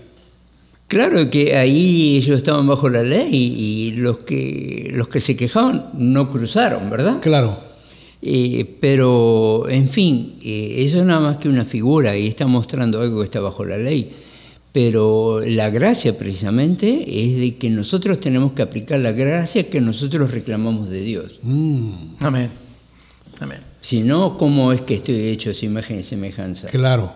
Claro 0.88 1.30
que 1.30 1.56
ahí 1.56 2.16
ellos 2.18 2.36
estaban 2.36 2.66
bajo 2.66 2.90
la 2.90 3.02
ley 3.02 3.28
y 3.32 3.92
los 3.92 4.18
que, 4.18 4.90
los 4.92 5.08
que 5.08 5.20
se 5.20 5.34
quejaban 5.34 5.88
no 5.94 6.30
cruzaron, 6.30 6.90
¿verdad? 6.90 7.20
Claro. 7.22 7.63
Eh, 8.26 8.78
pero, 8.80 9.66
en 9.68 9.88
fin, 9.90 10.36
eh, 10.42 10.76
eso 10.78 10.98
es 11.00 11.04
nada 11.04 11.20
más 11.20 11.36
que 11.36 11.48
una 11.50 11.64
figura 11.66 12.16
y 12.16 12.26
está 12.26 12.46
mostrando 12.46 13.00
algo 13.02 13.18
que 13.18 13.24
está 13.24 13.40
bajo 13.40 13.64
la 13.66 13.76
ley. 13.76 14.10
Pero 14.72 15.40
la 15.46 15.70
gracia 15.70 16.16
precisamente 16.18 17.04
es 17.06 17.38
de 17.38 17.56
que 17.58 17.70
nosotros 17.70 18.18
tenemos 18.18 18.52
que 18.52 18.62
aplicar 18.62 18.98
la 19.00 19.12
gracia 19.12 19.68
que 19.70 19.80
nosotros 19.80 20.30
reclamamos 20.30 20.88
de 20.88 21.00
Dios. 21.02 21.38
Amén. 22.20 22.50
Amén. 23.40 23.58
Si 23.80 24.00
no, 24.00 24.38
¿cómo 24.38 24.72
es 24.72 24.80
que 24.80 24.94
estoy 24.94 25.28
hecho 25.28 25.52
su 25.52 25.66
imagen 25.66 26.00
y 26.00 26.02
semejanza? 26.02 26.68
Claro, 26.68 27.12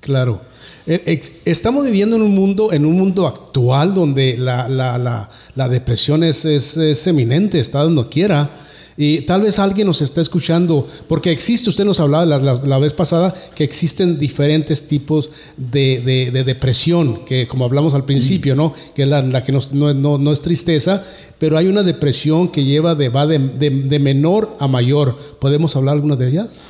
claro. 0.00 0.42
Eh, 0.86 1.20
Estamos 1.44 1.84
viviendo 1.86 2.16
en 2.16 2.22
un 2.22 2.34
mundo, 2.34 2.72
en 2.72 2.84
un 2.84 2.96
mundo 2.98 3.26
actual 3.26 3.94
donde 3.94 4.36
la, 4.36 4.68
la- 4.68 4.98
la- 4.98 5.30
la 5.54 5.68
depresión 5.68 6.24
es, 6.24 6.44
es- 6.44 6.76
es 6.76 7.06
eminente, 7.06 7.60
está 7.60 7.82
donde 7.84 8.08
quiera. 8.08 8.50
Y 9.00 9.20
tal 9.20 9.42
vez 9.42 9.60
alguien 9.60 9.86
nos 9.86 10.02
está 10.02 10.20
escuchando, 10.20 10.84
porque 11.06 11.30
existe, 11.30 11.70
usted 11.70 11.84
nos 11.84 12.00
hablaba 12.00 12.26
la, 12.26 12.78
vez 12.80 12.92
pasada, 12.92 13.32
que 13.54 13.62
existen 13.62 14.18
diferentes 14.18 14.88
tipos 14.88 15.30
de, 15.56 16.00
de- 16.00 16.30
de 16.32 16.42
depresión, 16.42 17.24
que 17.24 17.46
como 17.46 17.64
hablamos 17.64 17.94
al 17.94 18.04
principio, 18.04 18.56
¿no? 18.56 18.72
Que 18.96 19.04
es 19.04 19.08
la, 19.08 19.44
que 19.44 19.52
no, 19.52 20.32
es 20.32 20.42
tristeza, 20.42 21.00
pero 21.38 21.56
hay 21.56 21.68
una 21.68 21.84
depresión 21.84 22.48
que 22.48 22.64
lleva 22.64 22.96
de, 22.96 23.08
va 23.08 23.24
de, 23.28 23.38
menor 24.00 24.56
a 24.58 24.66
mayor. 24.66 25.16
¿Podemos 25.40 25.76
hablar 25.76 25.94
alguna 25.94 26.16
de 26.16 26.28
ellas? 26.30 26.60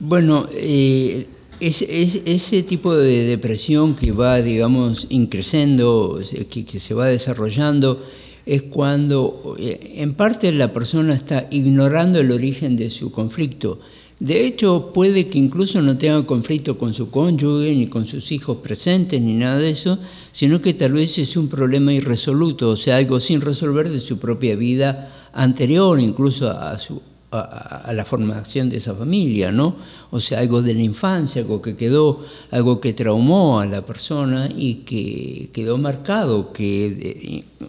Bueno, 0.00 0.46
eh, 0.54 1.28
es, 1.60 1.82
es- 1.82 2.22
ese 2.26 2.64
tipo 2.64 2.96
de 2.96 3.26
depresión 3.26 3.94
que 3.94 4.10
va, 4.10 4.42
digamos, 4.42 5.06
increciendo, 5.08 6.20
que 6.50 6.80
se 6.80 6.94
va 6.94 7.06
desarrollando, 7.06 8.02
es 8.46 8.62
cuando 8.62 9.56
eh, 9.58 9.94
en 9.96 10.14
parte 10.14 10.52
la 10.52 10.72
persona 10.72 11.14
está 11.14 11.48
ignorando 11.50 12.20
el 12.20 12.30
origen 12.30 12.76
de 12.76 12.90
su 12.90 13.10
conflicto. 13.10 13.80
De 14.20 14.46
hecho, 14.46 14.92
puede 14.94 15.28
que 15.28 15.38
incluso 15.38 15.82
no 15.82 15.98
tenga 15.98 16.24
conflicto 16.24 16.78
con 16.78 16.94
su 16.94 17.10
cónyuge, 17.10 17.74
ni 17.74 17.88
con 17.88 18.06
sus 18.06 18.30
hijos 18.30 18.58
presentes, 18.58 19.20
ni 19.20 19.34
nada 19.34 19.58
de 19.58 19.70
eso, 19.70 19.98
sino 20.30 20.60
que 20.60 20.72
tal 20.72 20.92
vez 20.92 21.18
es 21.18 21.36
un 21.36 21.48
problema 21.48 21.92
irresoluto, 21.92 22.70
o 22.70 22.76
sea, 22.76 22.96
algo 22.96 23.18
sin 23.18 23.40
resolver 23.40 23.90
de 23.90 24.00
su 24.00 24.18
propia 24.18 24.54
vida 24.54 25.12
anterior, 25.32 25.98
incluso 25.98 26.48
a, 26.48 26.78
su, 26.78 27.02
a, 27.32 27.92
la 27.92 28.04
formación 28.04 28.68
de 28.68 28.76
esa 28.76 28.94
familia, 28.94 29.50
¿no? 29.50 29.76
O 30.10 30.20
sea, 30.20 30.38
algo 30.38 30.62
de 30.62 30.74
la 30.74 30.82
infancia, 30.82 31.42
algo 31.42 31.60
que 31.60 31.76
quedó, 31.76 32.24
algo 32.52 32.80
que 32.80 32.92
traumó 32.92 33.58
a 33.58 33.66
la 33.66 33.84
persona 33.84 34.48
y 34.56 34.76
que 34.86 35.50
quedó 35.52 35.76
marcado, 35.76 36.52
que 36.52 36.86
eh, 36.86 37.68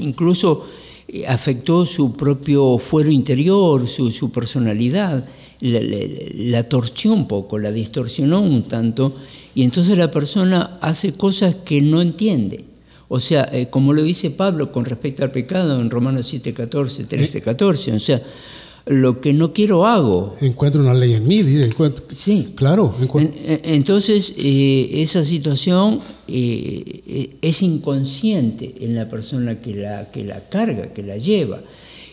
incluso 0.00 0.66
eh, 1.08 1.26
afectó 1.26 1.84
su 1.86 2.14
propio 2.14 2.78
fuero 2.78 3.10
interior, 3.10 3.86
su, 3.88 4.30
personalidad, 4.30 5.26
la, 5.60 6.62
torció 6.68 7.12
un 7.12 7.28
poco, 7.28 7.58
la 7.58 7.72
distorsionó 7.72 8.40
un 8.40 8.62
tanto, 8.62 9.14
y 9.54 9.64
entonces 9.64 9.96
la 9.98 10.10
persona 10.10 10.78
hace 10.80 11.12
cosas 11.12 11.56
que 11.64 11.82
no 11.82 12.00
entiende. 12.00 12.64
O 13.08 13.20
sea, 13.20 13.48
eh, 13.52 13.68
como 13.68 13.92
lo 13.92 14.02
dice 14.02 14.30
Pablo 14.30 14.72
con 14.72 14.86
respecto 14.86 15.22
al 15.22 15.30
pecado 15.30 15.78
en 15.80 15.90
Romanos 15.90 16.26
7, 16.28 16.54
14, 16.54 17.04
13, 17.04 17.42
14, 17.42 17.92
o 17.92 18.00
sea, 18.00 18.22
lo 18.86 19.20
que 19.20 19.32
no 19.32 19.52
quiero 19.52 19.86
hago. 19.86 20.36
Encuentro 20.40 20.80
una 20.80 20.94
ley 20.94 21.14
en 21.14 21.26
mí, 21.26 21.42
dice. 21.42 21.70
Sí. 22.12 22.52
Claro. 22.54 22.94
Entonces, 23.64 24.34
eh, 24.38 24.90
esa 24.94 25.24
situación 25.24 26.00
eh, 26.28 27.02
eh, 27.06 27.36
es 27.40 27.62
inconsciente 27.62 28.74
en 28.80 28.94
la 28.94 29.08
persona 29.08 29.60
que 29.60 29.74
la, 29.74 30.10
que 30.10 30.24
la 30.24 30.48
carga, 30.48 30.92
que 30.92 31.02
la 31.02 31.16
lleva. 31.16 31.62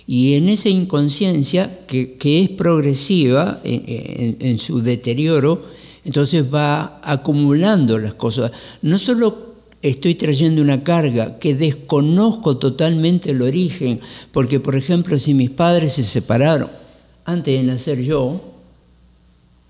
Y 0.06 0.34
en 0.34 0.50
esa 0.50 0.70
inconsciencia, 0.70 1.86
que, 1.86 2.18
es 2.24 2.50
progresiva 2.50 3.62
en, 3.64 4.58
su 4.58 4.82
deterioro, 4.82 5.64
entonces 6.04 6.44
va 6.52 7.00
acumulando 7.04 8.00
las 8.00 8.16
cosas. 8.16 8.52
No 8.82 8.98
solo 8.98 9.49
estoy 9.82 10.16
trayendo 10.16 10.62
una 10.62 10.84
carga 10.84 11.40
que 11.40 11.56
desconozco 11.56 12.58
totalmente 12.58 13.32
el 13.32 13.42
origen, 13.42 14.00
porque 14.32 14.60
por 14.60 14.76
ejemplo 14.76 15.18
si 15.18 15.34
mis 15.34 15.50
padres 15.50 15.94
se 15.94 16.04
separaron 16.04 16.70
antes 17.26 17.60
de 17.60 17.64
nacer 17.66 18.02
yo, 18.02 18.42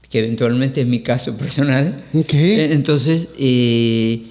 que 0.10 0.20
eventualmente 0.20 0.82
es 0.82 0.88
mi 0.88 1.02
caso 1.02 1.36
personal, 1.38 2.06
¿Qué? 2.28 2.74
entonces 2.74 3.28
eh, 3.38 4.22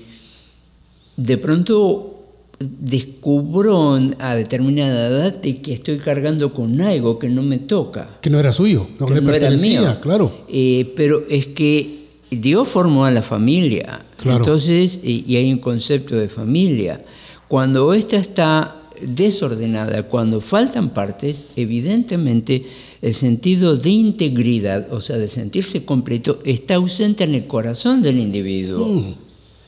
de 1.17 1.39
pronto 1.39 2.15
descubro 2.59 4.01
a 4.19 4.35
determinada 4.35 5.07
edad 5.07 5.35
de 5.35 5.63
que 5.63 5.73
estoy 5.73 5.99
cargando 5.99 6.53
con 6.53 6.81
algo 6.81 7.21
que 7.21 7.29
no 7.29 7.43
me 7.43 7.59
toca. 7.59 8.19
Que 8.21 8.31
no 8.31 8.41
era 8.41 8.53
suyo, 8.53 8.89
no 8.99 9.09
le 9.09 9.23
pertenecía, 9.23 10.01
claro. 10.01 10.45
Eh, 10.49 10.93
pero 10.97 11.23
es 11.29 11.47
que 11.47 12.07
Dios 12.31 12.67
formó 12.67 13.05
a 13.05 13.13
la 13.13 13.23
familia 13.23 14.05
entonces, 14.25 15.01
y, 15.03 15.37
hay 15.37 15.53
un 15.53 15.59
concepto 15.59 16.17
de 16.17 16.29
familia. 16.29 17.03
Cuando 17.47 17.95
esta 17.95 18.17
está 18.17 18.83
desordenada, 19.01 20.03
cuando 20.05 20.41
faltan 20.41 20.91
partes, 20.91 21.47
evidentemente 21.57 22.65
el 23.01 23.15
sentido 23.15 23.77
de 23.77 23.91
integridad, 23.91 24.93
o 24.93 25.01
sea, 25.01 25.17
de 25.17 25.29
sentirse 25.29 25.85
completo, 25.85 26.41
está 26.45 26.75
ausente 26.75 27.25
en 27.25 27.35
el 27.35 27.47
corazón 27.47 28.03
del 28.03 28.19
individuo. 28.19 28.87
Mm. 28.87 29.15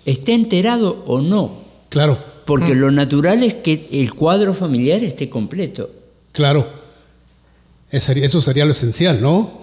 Esté 0.05 0.35
enterado 0.35 1.05
o 1.07 1.21
no. 1.21 1.53
Claro. 1.89 2.19
Porque 2.45 2.75
mm. 2.75 2.79
lo 2.79 2.91
natural 2.91 3.43
es 3.45 3.55
que 3.55 3.89
el 3.93 4.15
cuadro 4.15 4.55
familiar 4.55 5.05
esté 5.05 5.31
completo. 5.31 5.91
Claro. 6.33 6.69
Eso 7.91 8.41
sería 8.41 8.65
lo 8.65 8.71
esencial, 8.71 9.21
¿no? 9.21 9.61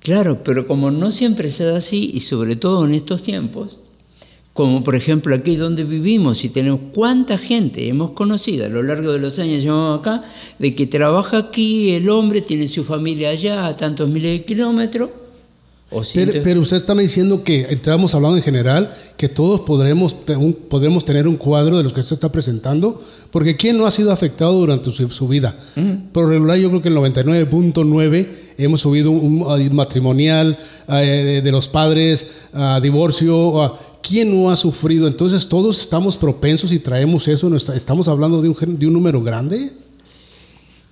Claro, 0.00 0.42
pero 0.42 0.66
como 0.66 0.90
no 0.90 1.12
siempre 1.12 1.50
se 1.50 1.64
da 1.64 1.76
así, 1.76 2.10
y 2.14 2.20
sobre 2.20 2.56
todo 2.56 2.86
en 2.86 2.94
estos 2.94 3.22
tiempos, 3.22 3.79
como 4.60 4.84
por 4.84 4.94
ejemplo 4.94 5.34
aquí 5.34 5.56
donde 5.56 5.84
vivimos 5.84 6.44
y 6.44 6.50
tenemos 6.50 6.80
cuánta 6.92 7.38
gente 7.38 7.88
hemos 7.88 8.10
conocido 8.10 8.66
a 8.66 8.68
lo 8.68 8.82
largo 8.82 9.10
de 9.10 9.18
los 9.18 9.38
años 9.38 9.62
llevamos 9.62 10.00
acá, 10.00 10.22
de 10.58 10.74
que 10.74 10.86
trabaja 10.86 11.38
aquí, 11.38 11.92
el 11.92 12.10
hombre 12.10 12.42
tiene 12.42 12.68
su 12.68 12.84
familia 12.84 13.30
allá 13.30 13.64
a 13.66 13.74
tantos 13.74 14.06
miles 14.10 14.32
de 14.32 14.44
kilómetros. 14.44 15.08
pero, 16.44 16.60
usted 16.60 16.76
está 16.76 16.94
diciendo 16.94 17.42
que 17.42 17.68
estamos 17.70 18.14
hablando 18.14 18.36
en 18.36 18.42
general, 18.42 18.90
que 19.16 19.30
todos 19.30 19.60
podremos, 19.60 20.14
podremos 20.68 21.06
tener 21.06 21.26
un 21.26 21.38
cuadro 21.38 21.78
de 21.78 21.84
los 21.84 21.94
que 21.94 22.00
usted 22.00 22.16
está 22.16 22.30
presentando, 22.30 23.00
porque 23.30 23.56
¿quién 23.56 23.78
no 23.78 23.86
ha 23.86 23.90
sido 23.90 24.12
afectado 24.12 24.52
durante 24.52 24.90
su, 24.90 25.26
vida? 25.26 25.56
Por 26.12 26.28
regular 26.28 26.58
yo 26.58 26.68
creo 26.68 26.82
que 26.82 26.90
el 26.90 26.96
99.9 26.96 28.28
hemos 28.58 28.82
subido 28.82 29.10
un, 29.10 29.74
matrimonial 29.74 30.58
eh, 30.86 31.40
de, 31.42 31.50
los 31.50 31.68
padres, 31.68 32.42
a 32.52 32.78
divorcio, 32.78 33.74
¿Quién 34.02 34.30
no 34.30 34.50
ha 34.50 34.56
sufrido? 34.56 35.06
Entonces 35.06 35.46
todos 35.48 35.80
estamos 35.80 36.16
propensos 36.16 36.72
y 36.72 36.78
traemos 36.78 37.28
eso. 37.28 37.54
¿Estamos 37.54 38.08
hablando 38.08 38.42
de 38.42 38.48
un, 38.48 38.78
de 38.78 38.86
un 38.86 38.92
número 38.92 39.22
grande? 39.22 39.70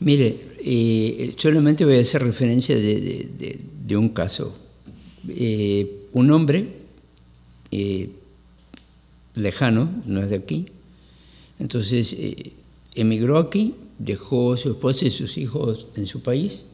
Mire, 0.01 0.49
eh, 0.61 1.35
solamente 1.37 1.85
voy 1.85 1.97
a 1.97 2.01
hacer 2.01 2.23
referencia 2.23 2.77
de, 2.77 3.97
un 3.97 4.11
caso. 4.11 4.55
Eh, 5.29 6.07
un 6.13 6.31
hombre 6.31 6.69
eh, 7.71 8.11
lejano, 9.35 9.91
no 10.07 10.21
es 10.21 10.31
de 10.31 10.37
aquí, 10.37 10.67
entonces 11.59 12.17
emigró 12.95 13.39
aquí, 13.39 13.75
dejó 13.99 14.55
a 14.55 14.57
su 14.57 14.71
esposa 14.71 15.07
y 15.07 15.11
sus 15.11 15.37
hijos 15.39 15.87
en 15.97 16.07
su 16.07 16.21
país 16.21 16.65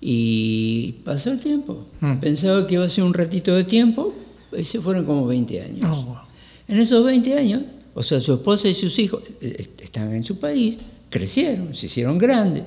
y 0.00 0.96
pasó 1.04 1.30
el 1.30 1.40
tiempo. 1.40 1.86
Mm. 2.00 2.18
Pensaba 2.18 2.66
que 2.66 2.74
iba 2.74 2.84
a 2.84 2.88
ser 2.88 3.04
un 3.04 3.14
ratito 3.14 3.54
de 3.54 3.64
tiempo, 3.64 4.14
se 4.62 4.80
fueron 4.80 5.04
como 5.04 5.26
20 5.26 5.60
años. 5.62 5.84
Oh, 5.84 6.20
en 6.68 6.78
esos 6.78 7.04
20 7.04 7.34
años, 7.38 7.62
o 7.94 8.02
sea, 8.02 8.20
su 8.20 8.34
esposa 8.34 8.68
y 8.68 8.74
sus 8.74 8.98
hijos 8.98 9.22
eh, 9.40 9.56
están 9.80 10.14
en 10.14 10.24
su 10.24 10.38
país, 10.38 10.78
crecieron, 11.10 11.74
se 11.74 11.86
hicieron 11.86 12.18
grandes, 12.18 12.62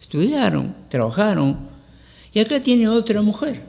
estudiaron, 0.00 0.74
trabajaron, 0.88 1.58
y 2.32 2.40
acá 2.40 2.60
tiene 2.60 2.88
otra 2.88 3.22
mujer. 3.22 3.62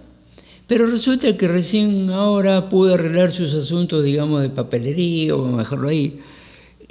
Pero 0.67 0.85
resulta 0.87 1.35
que 1.35 1.47
recién 1.47 2.11
ahora 2.11 2.69
pudo 2.69 2.93
arreglar 2.93 3.31
sus 3.31 3.53
asuntos, 3.55 4.05
digamos, 4.05 4.41
de 4.41 4.49
papelería, 4.49 5.35
o 5.35 5.57
dejarlo 5.57 5.89
ahí. 5.89 6.21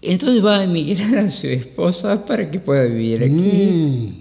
Entonces 0.02 0.44
va 0.44 0.58
a 0.58 0.64
emigrar 0.64 1.16
a 1.16 1.30
su 1.30 1.46
esposa 1.46 2.26
para 2.26 2.50
que 2.50 2.60
pueda 2.60 2.84
vivir 2.84 3.22
aquí. 3.22 3.32
Mm. 3.32 4.20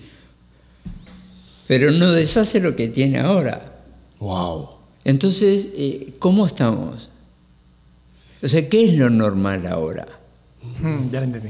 Pero 1.67 1.91
no 1.91 2.11
deshace 2.11 2.61
lo 2.61 2.75
que 2.75 2.87
tiene 2.87 3.19
ahora. 3.19 3.83
Wow. 4.19 4.78
Entonces, 5.09 5.69
eh, 5.75 6.13
¿cómo 6.19 6.45
estamos? 6.45 7.09
O 8.43 8.47
sea, 8.47 8.69
¿qué 8.69 8.85
es 8.85 8.93
lo 8.93 9.09
normal 9.09 9.65
ahora? 9.65 10.07
ya 11.11 11.19
lo 11.19 11.25
entendí. 11.25 11.49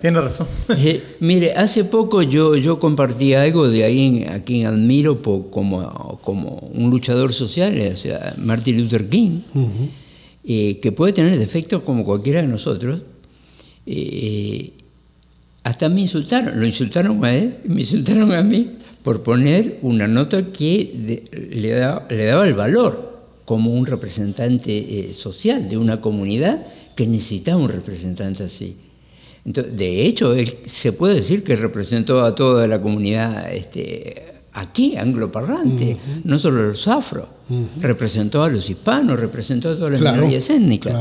tiene 0.00 0.20
razón. 0.20 0.48
Eh, 0.76 1.00
mire, 1.20 1.52
hace 1.52 1.84
poco 1.84 2.22
yo, 2.22 2.56
yo 2.56 2.80
compartí 2.80 3.34
algo 3.34 3.68
de 3.68 3.84
ahí 3.84 4.26
a 4.28 4.42
quien 4.42 4.66
admiro 4.66 5.22
como, 5.22 6.18
como 6.24 6.68
un 6.74 6.90
luchador 6.90 7.32
social, 7.32 7.80
o 7.92 7.94
sea, 7.94 8.34
Martin 8.38 8.82
Luther 8.82 9.08
King, 9.08 9.42
eh, 10.42 10.80
que 10.80 10.90
puede 10.90 11.12
tener 11.12 11.38
defectos 11.38 11.82
como 11.82 12.04
cualquiera 12.04 12.42
de 12.42 12.48
nosotros. 12.48 13.02
hasta 15.62 15.88
me 15.88 16.00
insultaron, 16.00 16.58
lo 16.58 16.66
insultaron 16.66 17.24
a 17.24 17.32
él, 17.36 17.58
me 17.66 17.82
insultaron 17.82 18.32
a 18.32 18.42
mí 18.42 18.78
por 19.04 19.22
poner 19.22 19.78
una 19.82 20.08
nota 20.08 20.50
que 20.50 21.28
le, 21.60 21.70
daba 21.70 22.48
el 22.48 22.54
valor 22.54 23.20
como 23.44 23.70
un 23.72 23.84
representante 23.84 24.72
eh, 24.76 25.14
social 25.14 25.68
de 25.68 25.76
una 25.76 26.00
comunidad 26.00 26.66
que 26.96 27.06
necesitaba 27.06 27.58
un 27.58 27.68
representante 27.68 28.44
así. 28.44 28.76
de 29.44 30.06
hecho, 30.06 30.32
él 30.32 30.56
se 30.64 30.92
puede 30.92 31.16
decir 31.16 31.44
que 31.44 31.54
representó 31.54 32.22
a 32.22 32.34
toda 32.34 32.66
la 32.66 32.80
comunidad 32.80 33.52
este, 33.52 34.36
aquí, 34.54 34.96
angloparlante, 34.96 35.98
no 36.24 36.38
solo 36.38 36.62
a 36.62 36.66
los 36.68 36.88
afro, 36.88 37.28
representó 37.80 38.42
a 38.42 38.48
los 38.48 38.70
hispanos, 38.70 39.20
representó 39.20 39.68
a 39.68 39.74
todas 39.74 39.90
las 39.90 40.00
claro, 40.00 40.16
minorías 40.16 40.48
étnicas. 40.48 40.94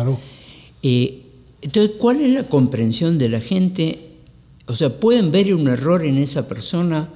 Eh, 0.81 1.21
entonces, 1.61 1.93
¿cuál 1.97 2.19
es 2.19 2.33
la 2.33 2.49
comprensión 2.49 3.17
de 3.17 3.29
la 3.29 3.39
gente? 3.39 4.17
O 4.65 4.75
sea, 4.75 4.99
¿pueden 4.99 5.31
ver 5.31 5.53
un 5.55 5.69
error 5.69 6.03
en 6.03 6.17
esa 6.17 6.49
persona? 6.49 7.07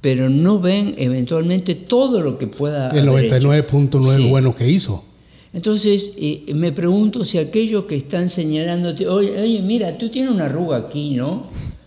Pero 0.00 0.28
no 0.30 0.60
ven 0.60 0.94
eventualmente 0.98 1.74
todo 1.74 2.20
lo 2.20 2.38
que 2.38 2.46
pueda 2.46 2.90
El 2.90 3.08
99.9 3.08 4.28
bueno 4.28 4.54
que 4.54 4.68
hizo. 4.68 5.04
Entonces, 5.52 6.12
eh, 6.16 6.52
me 6.54 6.72
pregunto 6.72 7.24
si 7.24 7.38
aquellos 7.38 7.84
que 7.84 7.96
están 7.96 8.30
señalándote, 8.30 9.08
oye, 9.08 9.40
oye, 9.40 9.62
mira, 9.62 9.96
tú 9.96 10.10
tienes 10.10 10.30
una 10.30 10.44
arruga 10.44 10.76
aquí, 10.76 11.14
¿no? 11.14 11.46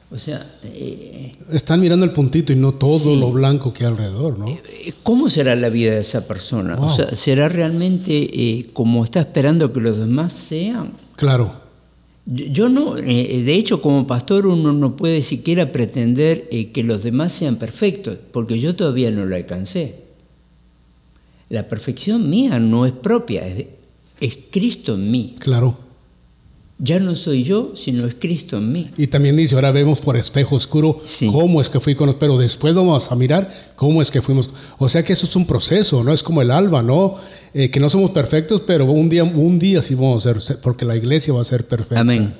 O 0.09 0.18
sea... 0.18 0.57
Eh, 0.64 1.32
Están 1.51 1.80
mirando 1.80 2.05
el 2.05 2.12
puntito 2.12 2.51
y 2.51 2.55
no 2.55 2.74
todo 2.74 3.16
lo 3.16 3.32
blanco 3.32 3.72
que 3.72 3.86
hay 3.86 3.91
alrededor, 3.91 4.39
¿no? 4.39 4.47
Eh, 4.49 4.93
¿Cómo 5.03 5.30
será 5.30 5.55
la 5.55 5.70
vida 5.70 5.91
de 5.91 6.01
esa 6.01 6.28
persona? 6.28 6.76
O 6.80 6.93
sea, 6.93 7.16
¿será 7.16 7.49
realmente 7.49 8.68
como 8.74 9.03
está 9.03 9.22
esperando 9.22 9.72
que 9.72 9.80
los 9.80 9.97
demás 9.97 10.34
sean? 10.34 10.93
Claro. 11.16 11.61
Yo 12.26 12.69
no, 12.69 12.97
eh, 12.97 13.43
de 13.43 13.53
hecho, 13.55 13.82
como 13.82 14.07
pastor 14.07 14.45
uno 14.45 14.74
no 14.74 14.95
puede 14.95 15.22
siquiera 15.22 15.72
pretender 15.72 16.47
eh, 16.51 16.72
que 16.72 16.84
los 16.84 17.03
demás 17.03 17.34
sean 17.34 17.57
perfectos, 17.57 18.17
porque 18.32 18.59
yo 18.59 18.76
todavía 18.76 19.11
no 19.11 19.26
lo 19.26 19.36
alcancé. 19.36 19.95
La 21.49 21.67
perfección 21.67 22.30
mía 22.30 22.59
no 22.59 22.86
es 22.86 22.93
propia, 22.93 23.43
es 23.47 24.39
Cristo 24.51 24.95
en 24.95 25.11
mí. 25.11 25.36
Claro. 25.39 25.90
Ya 26.84 26.99
no 26.99 27.15
soy 27.15 27.43
yo, 27.43 27.73
sino 27.75 28.07
es 28.07 28.15
Cristo 28.17 28.57
en 28.57 28.71
mí. 28.71 28.89
Y 28.97 29.05
también 29.05 29.38
dice, 29.38 29.53
ahora 29.53 29.71
vemos 29.71 30.01
por 30.01 30.17
espejo 30.17 30.55
oscuro 30.55 30.97
Sí. 31.05 31.27
cómo 31.32 31.61
es 31.61 31.69
que 31.69 31.79
fui 31.79 31.93
con 31.93 32.11
pero 32.17 32.39
después 32.39 32.73
vamos 32.73 33.11
a 33.11 33.15
mirar 33.15 33.53
cómo 33.75 34.01
es 34.01 34.09
que 34.09 34.19
fuimos. 34.21 34.49
O 34.79 34.89
sea 34.89 35.03
que 35.03 35.13
eso 35.13 35.27
es 35.27 35.36
un 35.36 35.45
proceso, 35.45 36.03
no 36.03 36.11
es 36.11 36.23
como 36.23 36.41
el 36.41 36.49
alba, 36.49 36.82
¿no? 36.82 37.13
Eh, 37.53 37.69
que 37.69 37.79
no 37.79 37.88
somos 37.88 38.09
perfectos, 38.09 38.63
pero 38.65 38.86
un 38.86 39.09
día, 39.09 39.23
un 39.23 39.59
día 39.59 39.84
sí 39.84 39.93
vamos 39.93 40.25
a 40.25 40.39
ser, 40.39 40.59
porque 40.59 40.84
la 40.84 40.95
iglesia 40.95 41.32
va 41.34 41.41
a 41.41 41.45
ser 41.45 41.67
perfecta. 41.67 41.99
Amén. 41.99 42.34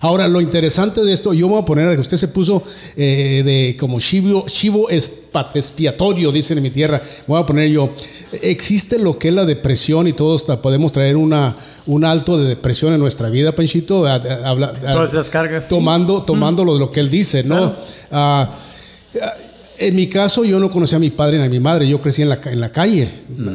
Ahora, 0.00 0.26
lo 0.28 0.40
interesante 0.40 1.02
de 1.04 1.12
esto, 1.12 1.32
yo 1.32 1.46
me 1.46 1.54
voy 1.54 1.62
a 1.62 1.64
poner 1.64 1.88
a 1.88 1.94
que 1.94 2.00
usted 2.00 2.16
se 2.16 2.28
puso 2.28 2.62
eh, 2.96 3.42
de 3.44 3.76
como 3.78 4.00
chivo, 4.00 4.44
chivo 4.46 4.88
expiatorio, 4.90 6.32
dicen 6.32 6.58
en 6.58 6.62
mi 6.62 6.70
tierra. 6.70 7.00
Voy 7.26 7.40
a 7.40 7.46
poner 7.46 7.70
yo, 7.70 7.90
existe 8.42 8.98
lo 8.98 9.18
que 9.18 9.28
es 9.28 9.34
la 9.34 9.44
depresión 9.44 10.06
y 10.08 10.12
todos 10.12 10.44
podemos 10.62 10.92
traer 10.92 11.16
una, 11.16 11.56
un 11.86 12.04
alto 12.04 12.38
de 12.38 12.48
depresión 12.48 12.92
en 12.92 13.00
nuestra 13.00 13.28
vida, 13.28 13.54
Panchito. 13.54 14.06
A- 14.06 14.14
a- 14.14 14.48
habla- 14.48 14.74
a- 14.86 14.92
Todas 14.94 15.10
esas 15.12 15.30
cargas. 15.30 15.68
Tomando, 15.68 16.22
tomando 16.22 16.64
lo, 16.64 16.78
lo 16.78 16.90
que 16.92 17.00
él 17.00 17.10
dice, 17.10 17.44
¿no? 17.44 17.56
Claro. 17.56 17.76
Ah, 18.10 18.50
en 19.78 19.96
mi 19.96 20.06
caso, 20.06 20.44
yo 20.44 20.60
no 20.60 20.70
conocía 20.70 20.96
a 20.96 21.00
mi 21.00 21.10
padre 21.10 21.38
ni 21.38 21.44
a 21.44 21.48
mi 21.48 21.58
madre. 21.58 21.88
Yo 21.88 21.98
crecí 22.00 22.22
en 22.22 22.28
la, 22.28 22.38
en 22.44 22.60
la 22.60 22.70
calle. 22.70 23.08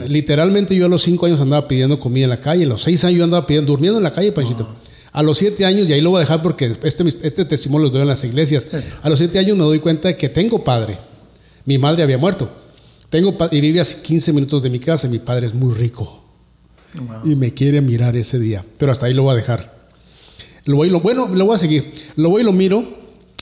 Literalmente, 0.10 0.76
yo 0.76 0.86
a 0.86 0.90
los 0.90 1.02
cinco 1.02 1.26
años 1.26 1.40
andaba 1.40 1.68
pidiendo 1.70 2.00
comida 2.00 2.26
en 2.26 2.30
la 2.32 2.42
calle. 2.42 2.66
A 2.66 2.68
los 2.68 2.82
seis 2.82 3.04
años 3.06 3.20
yo 3.20 3.24
andaba 3.24 3.46
pidiendo, 3.46 3.72
durmiendo 3.72 3.98
en 4.00 4.04
la 4.04 4.12
calle, 4.12 4.32
Panchito. 4.34 4.68
A 5.18 5.24
los 5.24 5.40
siete 5.40 5.66
años, 5.66 5.90
y 5.90 5.94
ahí 5.94 6.00
lo 6.00 6.12
voy 6.12 6.18
a 6.18 6.20
dejar 6.20 6.44
porque 6.44 6.78
este, 6.84 7.04
este 7.24 7.44
testimonio 7.44 7.88
lo 7.88 7.92
doy 7.92 8.04
en 8.04 8.08
las 8.08 8.24
iglesias. 8.24 8.68
A 9.02 9.10
los 9.10 9.18
siete 9.18 9.40
años 9.40 9.58
me 9.58 9.64
doy 9.64 9.80
cuenta 9.80 10.10
de 10.10 10.16
que 10.16 10.30
tengo 10.30 10.64
padre. 10.64 10.96
Mi 11.66 11.80
madre 11.80 12.04
había 12.04 12.20
muerto. 12.20 12.48
Tengo 13.10 13.36
y 13.50 13.60
vive 13.60 13.82
a 13.82 13.84
15 13.84 14.32
minutos 14.32 14.62
de 14.62 14.70
mi 14.70 14.78
casa. 14.78 15.08
Mi 15.08 15.18
padre 15.18 15.48
es 15.48 15.56
muy 15.56 15.74
rico. 15.74 16.24
Y 17.24 17.34
me 17.34 17.52
quiere 17.52 17.82
mirar 17.82 18.16
ese 18.16 18.38
día. 18.38 18.64
Pero 18.78 18.92
hasta 18.92 19.08
ahí 19.08 19.16
lo 19.16 19.24
voy 19.24 19.32
a 19.32 19.36
dejar. 19.38 19.90
Lo 20.66 20.76
voy, 20.76 20.90
y 20.90 20.92
lo, 20.92 21.02
bueno, 21.02 21.28
lo 21.30 21.48
voy 21.48 21.56
a 21.56 21.58
seguir. 21.58 21.92
Lo 22.16 22.30
voy 22.30 22.44
y 22.44 22.46
lo 22.46 22.54
miro. 22.54 22.88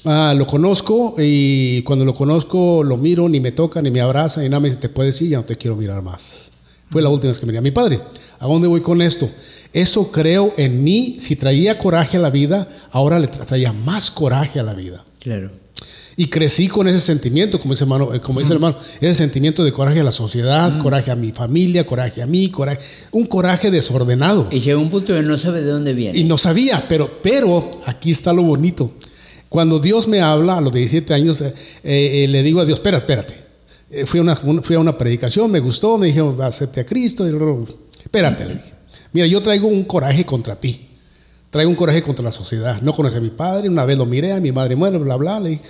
ah, 0.06 0.34
lo 0.38 0.48
conozco 0.48 1.16
y 1.18 1.82
cuando 1.82 2.06
lo 2.06 2.16
conozco 2.16 2.86
lo 2.86 2.96
miro, 2.96 3.28
ni 3.28 3.42
me 3.42 3.52
toca, 3.52 3.82
ni 3.82 3.92
me 3.92 4.00
abraza, 4.00 4.40
ni 4.40 4.48
nada. 4.48 4.62
Me 4.62 4.70
dice, 4.70 4.80
te 4.80 4.88
puedes 4.88 5.22
ir, 5.22 5.32
ya 5.32 5.40
no 5.40 5.44
te 5.44 5.58
quiero 5.58 5.76
mirar 5.76 6.02
más. 6.02 6.52
Fue 6.90 7.02
la 7.02 7.10
última 7.10 7.30
vez 7.32 7.40
que 7.40 7.46
miré 7.46 7.58
a 7.58 7.62
mi 7.62 7.72
padre. 7.72 8.00
¿A 8.40 8.48
dónde 8.48 8.68
voy 8.68 8.82
con 8.82 9.02
esto? 9.02 9.30
Eso 9.74 10.12
creo 10.12 10.54
en 10.58 10.84
mí. 10.84 11.16
Si 11.20 11.36
traía 11.36 11.78
coraje 11.78 12.18
a 12.18 12.20
la 12.20 12.30
vida, 12.30 12.68
ahora 12.92 13.20
le 13.20 13.30
tra- 13.30 13.46
traía 13.46 13.74
más 13.74 14.12
coraje 14.12 14.60
a 14.60 14.64
la 14.64 14.74
vida. 14.74 15.04
Claro. 15.20 15.52
Y 16.18 16.28
crecí 16.28 16.70
con 16.70 16.88
ese 16.88 17.02
sentimiento, 17.02 17.60
como 17.60 17.74
dice, 17.74 17.84
hermano, 17.84 18.14
eh, 18.14 18.22
como 18.22 18.40
dice 18.40 18.54
el 18.54 18.58
hermano, 18.58 18.78
ese 19.02 19.16
sentimiento 19.16 19.66
de 19.66 19.74
coraje 19.74 20.00
a 20.00 20.04
la 20.04 20.12
sociedad, 20.12 20.80
coraje 20.80 21.12
a 21.12 21.16
mi 21.18 21.34
familia, 21.34 21.86
coraje 21.86 22.22
a 22.22 22.26
mí, 22.28 22.50
coraje, 22.50 22.80
un 23.12 23.26
coraje 23.26 23.70
desordenado. 23.70 24.48
Y 24.50 24.62
llega 24.62 24.78
un 24.80 24.90
punto 24.90 25.14
que 25.14 25.22
no 25.24 25.38
sabe 25.38 25.62
de 25.62 25.72
dónde 25.72 25.94
viene. 25.94 26.18
Y 26.18 26.24
no 26.24 26.38
sabía, 26.38 26.86
pero, 26.88 27.20
pero 27.22 27.70
aquí 27.86 28.12
está 28.12 28.32
lo 28.32 28.44
bonito. 28.44 28.94
Cuando 29.50 29.80
Dios 29.80 30.08
me 30.08 30.22
habla 30.22 30.58
a 30.58 30.62
los 30.62 30.72
17 30.72 31.14
años, 31.14 31.42
eh, 31.42 31.54
eh, 31.84 32.28
le 32.30 32.44
digo 32.44 32.62
a 32.62 32.66
Dios, 32.66 32.80
espera, 32.80 33.00
espérate. 33.00 33.45
Eh, 33.98 34.06
fui, 34.06 34.20
a 34.20 34.24
una, 34.24 34.38
un- 34.44 34.62
fui 34.64 34.76
a 34.76 34.80
una 34.80 34.98
predicación, 34.98 35.50
me 35.52 35.60
gustó, 35.60 35.98
me 35.98 36.08
dijeron, 36.08 36.42
acepte 36.42 36.82
a 36.82 36.86
Cristo. 36.86 37.26
y 37.28 37.32
espérate, 38.04 38.46
le 38.46 38.56
dije. 38.56 38.74
Mira, 39.14 39.28
yo 39.28 39.42
traigo 39.42 39.68
un 39.68 39.86
coraje 39.86 40.26
contra 40.26 40.60
ti. 40.60 40.88
Traigo 41.50 41.70
un 41.70 41.78
coraje 41.78 42.02
contra 42.02 42.24
la 42.24 42.32
sociedad. 42.32 42.82
No 42.82 42.92
conocí 42.92 43.16
a 43.16 43.22
mi 43.22 43.30
padre, 43.30 43.70
una 43.70 43.86
vez 43.86 43.98
lo 43.98 44.06
miré, 44.06 44.34
a 44.34 44.42
mi 44.42 44.52
madre 44.52 44.76
muere, 44.76 44.98
bla, 44.98 45.16
bla. 45.16 45.40
Le 45.40 45.52
dije, 45.52 45.62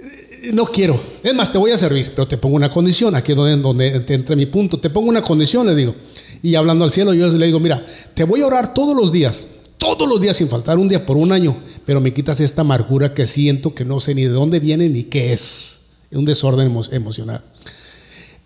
"Eh, 0.00 0.50
no 0.54 0.64
quiero. 0.64 0.98
Es 1.22 1.34
más, 1.34 1.52
te 1.52 1.58
voy 1.58 1.70
a 1.70 1.76
servir, 1.76 2.12
pero 2.14 2.26
te 2.26 2.38
pongo 2.38 2.56
una 2.56 2.70
condición. 2.70 3.14
Aquí 3.14 3.32
es 3.32 3.36
donde, 3.36 3.56
donde 3.58 4.00
te 4.00 4.14
entra 4.14 4.34
mi 4.34 4.46
punto. 4.46 4.80
Te 4.80 4.88
pongo 4.88 5.10
una 5.10 5.20
condición, 5.20 5.66
le 5.66 5.74
digo. 5.74 5.94
Y 6.42 6.54
hablando 6.54 6.84
al 6.86 6.90
cielo, 6.90 7.12
yo 7.12 7.28
le 7.28 7.44
digo, 7.46 7.60
mira, 7.60 7.84
te 8.14 8.24
voy 8.24 8.40
a 8.40 8.46
orar 8.46 8.72
todos 8.72 8.96
los 8.96 9.12
días, 9.12 9.44
todos 9.76 10.08
los 10.08 10.18
días 10.20 10.36
sin 10.38 10.48
faltar 10.48 10.78
un 10.78 10.88
día 10.88 11.04
por 11.04 11.18
un 11.18 11.30
año, 11.30 11.56
pero 11.84 12.00
me 12.00 12.14
quitas 12.14 12.40
esta 12.40 12.62
amargura 12.62 13.12
que 13.12 13.26
siento, 13.26 13.74
que 13.74 13.84
no 13.84 14.00
sé 14.00 14.14
ni 14.14 14.22
de 14.22 14.30
dónde 14.30 14.58
viene 14.58 14.88
ni 14.88 15.04
qué 15.04 15.32
es. 15.34 15.80
Un 16.12 16.24
desorden 16.24 16.70
emo- 16.72 16.92
emocional. 16.92 17.42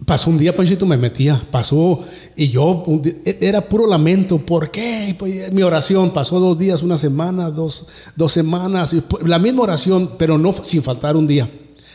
Pasó 0.04 0.28
un 0.28 0.36
día, 0.36 0.54
Panchito, 0.54 0.84
me 0.84 0.98
metía, 0.98 1.42
pasó, 1.50 2.00
y 2.36 2.50
yo, 2.50 2.84
e- 3.24 3.38
era 3.40 3.62
puro 3.62 3.86
lamento. 3.86 4.36
¿Por 4.38 4.70
qué? 4.70 5.16
Pues, 5.18 5.50
mi 5.52 5.62
oración 5.62 6.12
pasó 6.12 6.38
dos 6.38 6.58
días, 6.58 6.82
una 6.82 6.98
semana, 6.98 7.50
dos, 7.50 7.86
dos 8.14 8.30
semanas, 8.30 8.92
y 8.92 8.98
pu- 8.98 9.26
la 9.26 9.38
misma 9.38 9.62
oración, 9.62 10.16
pero 10.18 10.36
no 10.36 10.52
sin 10.52 10.82
faltar 10.82 11.16
un 11.16 11.26
día. 11.26 11.50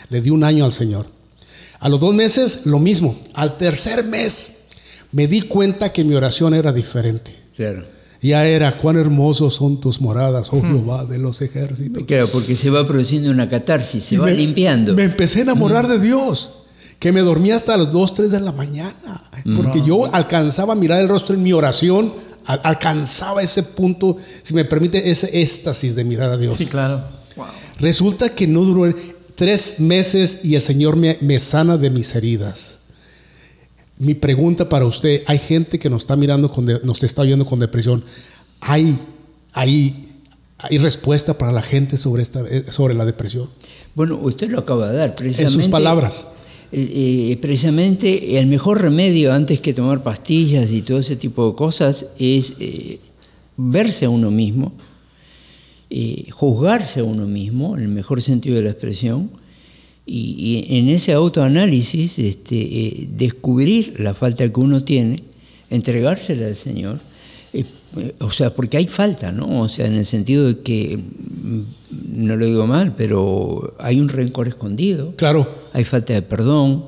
Le 0.09 0.19
di 0.19 0.31
un 0.31 0.43
año 0.43 0.65
al 0.65 0.71
Señor. 0.71 1.05
A 1.79 1.89
los 1.89 1.99
dos 1.99 2.13
meses, 2.15 2.61
lo 2.65 2.79
mismo. 2.79 3.15
Al 3.35 3.57
tercer 3.59 4.03
mes, 4.03 4.63
me 5.11 5.27
di 5.27 5.41
cuenta 5.43 5.93
que 5.93 6.03
mi 6.03 6.15
oración 6.15 6.55
era 6.55 6.71
diferente. 6.73 7.35
Ya 8.21 8.45
era, 8.45 8.77
cuán 8.77 8.97
hermosos 8.97 9.55
son 9.55 9.79
tus 9.79 9.99
moradas, 9.99 10.49
oh 10.51 10.61
Jehová 10.61 11.05
de 11.05 11.17
los 11.17 11.41
ejércitos. 11.41 12.03
Claro, 12.05 12.27
porque 12.31 12.55
se 12.55 12.69
va 12.69 12.85
produciendo 12.85 13.31
una 13.31 13.49
catarsis, 13.49 14.03
se 14.03 14.15
Y 14.15 14.17
va 14.19 14.25
me- 14.27 14.35
limpiando. 14.35 14.93
Me 14.95 15.03
empecé 15.03 15.39
a 15.39 15.41
enamorar 15.43 15.87
de 15.87 15.99
Dios. 15.99 16.53
Que 16.99 17.11
me 17.11 17.21
dormía 17.21 17.55
hasta 17.55 17.75
las 17.77 17.91
2, 17.91 18.13
3 18.13 18.29
de 18.31 18.39
la 18.41 18.51
mañana. 18.51 19.23
Porque 19.55 19.81
yo 19.83 20.13
alcanzaba 20.13 20.73
a 20.73 20.75
mirar 20.75 20.99
el 21.01 21.09
rostro 21.09 21.33
en 21.35 21.41
mi 21.41 21.51
oración. 21.51 22.13
al- 22.45 22.59
alcanzaba 22.63 23.41
ese 23.43 23.61
punto, 23.61 24.17
si 24.43 24.53
me 24.55 24.65
permite, 24.65 25.09
ese 25.11 25.29
éxtasis 25.41 25.95
de 25.95 26.03
mirar 26.03 26.31
a 26.31 26.37
Dios. 26.37 26.57
Sí, 26.57 26.65
claro. 26.65 27.03
Wow. 27.35 27.45
Resulta 27.79 28.29
que 28.29 28.47
no 28.47 28.61
duró 28.61 28.93
tres 29.35 29.79
meses 29.79 30.39
y 30.43 30.55
el 30.55 30.61
Señor 30.63 30.95
me, 30.95 31.17
me 31.21 31.37
sana 31.39 31.77
de 31.77 31.89
mis 31.91 32.13
heridas. 32.15 32.79
Mi 33.97 34.15
pregunta 34.15 34.67
para 34.67 34.85
usted, 34.85 35.21
hay 35.27 35.37
gente 35.37 35.77
que 35.77 35.89
nos 35.89 36.03
está 36.03 36.15
mirando, 36.15 36.49
con 36.49 36.65
de- 36.65 36.79
nos 36.83 37.03
está 37.03 37.21
oyendo 37.21 37.45
con 37.45 37.59
depresión. 37.59 38.03
¿Hay, 38.59 38.97
hay, 39.53 40.07
hay 40.57 40.77
respuesta 40.79 41.37
para 41.37 41.51
la 41.51 41.61
gente 41.61 41.97
sobre, 41.97 42.23
esta, 42.23 42.41
eh, 42.49 42.65
sobre 42.71 42.93
la 42.95 43.05
depresión? 43.05 43.49
Bueno, 43.93 44.17
usted 44.21 44.49
lo 44.49 44.59
acaba 44.59 44.89
de 44.89 44.97
dar, 44.97 45.15
precisamente. 45.15 45.43
En 45.55 45.61
sus 45.63 45.67
palabras. 45.69 46.27
eh, 46.71 47.37
precisamente 47.41 48.37
el 48.39 48.47
mejor 48.47 48.81
remedio 48.81 49.33
antes 49.33 49.59
que 49.59 49.73
tomar 49.73 50.01
pastillas 50.03 50.71
y 50.71 50.81
todo 50.81 50.99
ese 50.99 51.15
tipo 51.17 51.49
de 51.49 51.55
cosas 51.55 52.05
es 52.17 52.53
eh, 52.59 52.99
verse 53.57 54.05
a 54.05 54.09
uno 54.09 54.31
mismo, 54.31 54.71
eh, 55.89 56.25
juzgarse 56.31 57.01
a 57.01 57.03
uno 57.03 57.27
mismo, 57.27 57.75
en 57.77 57.83
el 57.83 57.89
mejor 57.89 58.21
sentido 58.21 58.55
de 58.55 58.61
la 58.63 58.69
expresión, 58.71 59.29
y, 60.05 60.65
y 60.69 60.77
en 60.77 60.89
ese 60.89 61.13
autoanálisis 61.13 62.19
este, 62.19 62.55
eh, 62.59 63.07
descubrir 63.15 63.95
la 63.99 64.13
falta 64.13 64.47
que 64.51 64.59
uno 64.59 64.83
tiene, 64.83 65.23
entregársela 65.69 66.47
al 66.47 66.55
Señor, 66.55 66.99
eh, 67.53 67.65
o 68.19 68.29
sea, 68.29 68.53
porque 68.53 68.77
hay 68.77 68.87
falta, 68.87 69.31
¿no? 69.31 69.61
O 69.61 69.67
sea, 69.67 69.85
en 69.85 69.95
el 69.95 70.05
sentido 70.05 70.47
de 70.47 70.59
que, 70.59 70.97
mm, 70.97 71.61
no 72.25 72.35
lo 72.35 72.45
digo 72.45 72.67
mal, 72.67 72.95
pero 72.95 73.75
hay 73.79 73.99
un 73.99 74.09
rencor 74.09 74.47
escondido, 74.47 75.13
Claro. 75.15 75.47
hay 75.73 75.83
falta 75.83 76.13
de 76.13 76.21
perdón, 76.21 76.85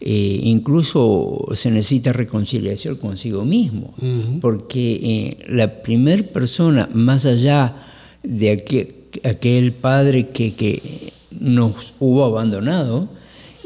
eh, 0.00 0.40
incluso 0.44 1.46
se 1.54 1.70
necesita 1.70 2.12
reconciliación 2.12 2.96
consigo 2.96 3.44
mismo, 3.44 3.94
porque 4.40 5.00
eh, 5.02 5.36
la 5.48 5.82
primer 5.82 6.30
persona, 6.32 6.88
más 6.92 7.24
allá 7.26 7.74
de 8.22 8.50
aquel, 8.50 8.94
aquel 9.24 9.72
padre 9.72 10.28
que, 10.28 10.54
que 10.54 11.12
nos 11.40 11.94
hubo 11.98 12.24
abandonado, 12.24 13.08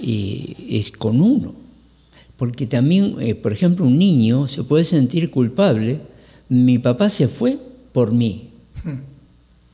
eh, 0.03 0.55
es 0.69 0.91
con 0.91 1.21
uno. 1.21 1.55
Porque 2.37 2.67
también, 2.67 3.17
eh, 3.21 3.35
por 3.35 3.53
ejemplo, 3.53 3.85
un 3.87 3.99
niño 3.99 4.47
se 4.47 4.65
puede 4.65 4.85
sentir 4.85 5.31
culpable, 5.31 6.01
mi 6.49 6.79
papá 6.79 7.09
se 7.11 7.29
fue 7.29 7.59
por 7.93 8.13
mí. 8.13 8.49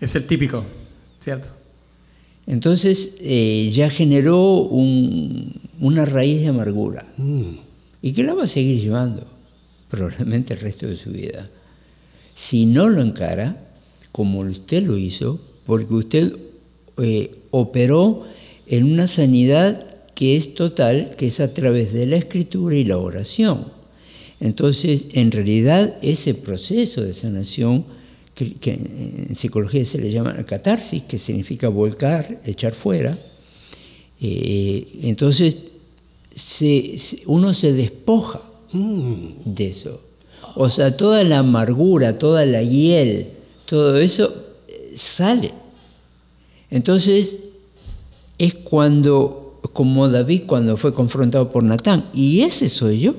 Es 0.01 0.15
el 0.17 0.27
típico, 0.27 0.65
¿cierto? 1.21 1.49
Entonces 2.47 3.15
eh, 3.21 3.71
ya 3.73 3.91
generó 3.91 4.59
un- 4.63 5.53
una 5.81 6.05
raíz 6.05 6.41
de 6.41 6.49
amargura 6.49 7.07
y 8.03 8.13
que 8.13 8.23
la 8.23 8.35
va 8.35 8.45
a 8.45 8.47
seguir 8.47 8.81
llevando 8.81 9.25
probablemente 9.91 10.55
el 10.55 10.61
resto 10.61 10.87
de 10.87 10.97
su 10.97 11.11
vida. 11.11 11.51
Si 12.35 12.67
no 12.67 12.89
lo 12.89 13.03
encara, 13.03 13.69
como 14.13 14.41
usted 14.41 14.85
lo 14.87 14.97
hizo, 14.97 15.41
porque 15.65 15.95
usted 15.95 16.37
eh, 16.99 17.31
operó 17.61 18.25
en 18.67 18.85
una 18.93 19.07
sanidad 19.07 19.87
que 20.15 20.37
es 20.37 20.55
total, 20.55 21.15
que 21.17 21.27
es 21.27 21.41
a 21.41 21.53
través 21.53 21.93
de 21.93 22.07
la 22.07 22.17
escritura 22.17 22.75
y 22.77 22.85
la 22.85 22.99
oración. 22.99 23.73
Entonces, 24.41 25.07
en 25.13 25.31
realidad, 25.31 25.97
ese 26.03 26.35
proceso 26.35 27.03
de 27.03 27.13
sanación, 27.13 27.85
que, 28.35 28.53
que 28.55 28.73
en 28.73 29.35
psicología 29.37 29.85
se 29.85 29.99
le 29.99 30.11
llama 30.11 30.35
catarsis, 30.45 31.03
que 31.05 31.17
significa 31.19 31.69
volcar, 31.69 32.41
echar 32.45 32.75
fuera, 32.75 33.19
eh, 34.21 34.87
entonces 35.03 35.57
se- 36.35 36.97
uno 37.27 37.53
se 37.55 37.73
despoja 37.73 38.43
de 38.73 39.67
eso. 39.69 40.01
O 40.55 40.69
sea, 40.69 40.97
toda 40.97 41.25
la 41.25 41.39
amargura, 41.39 42.19
toda 42.19 42.45
la 42.47 42.63
hiel, 42.63 43.29
todo 43.67 43.97
eso 43.99 44.35
sale. 44.97 45.53
Entonces 46.71 47.39
es 48.39 48.55
cuando, 48.55 49.61
como 49.73 50.09
David 50.09 50.43
cuando 50.47 50.77
fue 50.77 50.95
confrontado 50.95 51.51
por 51.51 51.63
Natán, 51.63 52.07
y 52.13 52.43
ese 52.43 52.69
soy 52.69 53.01
yo. 53.01 53.15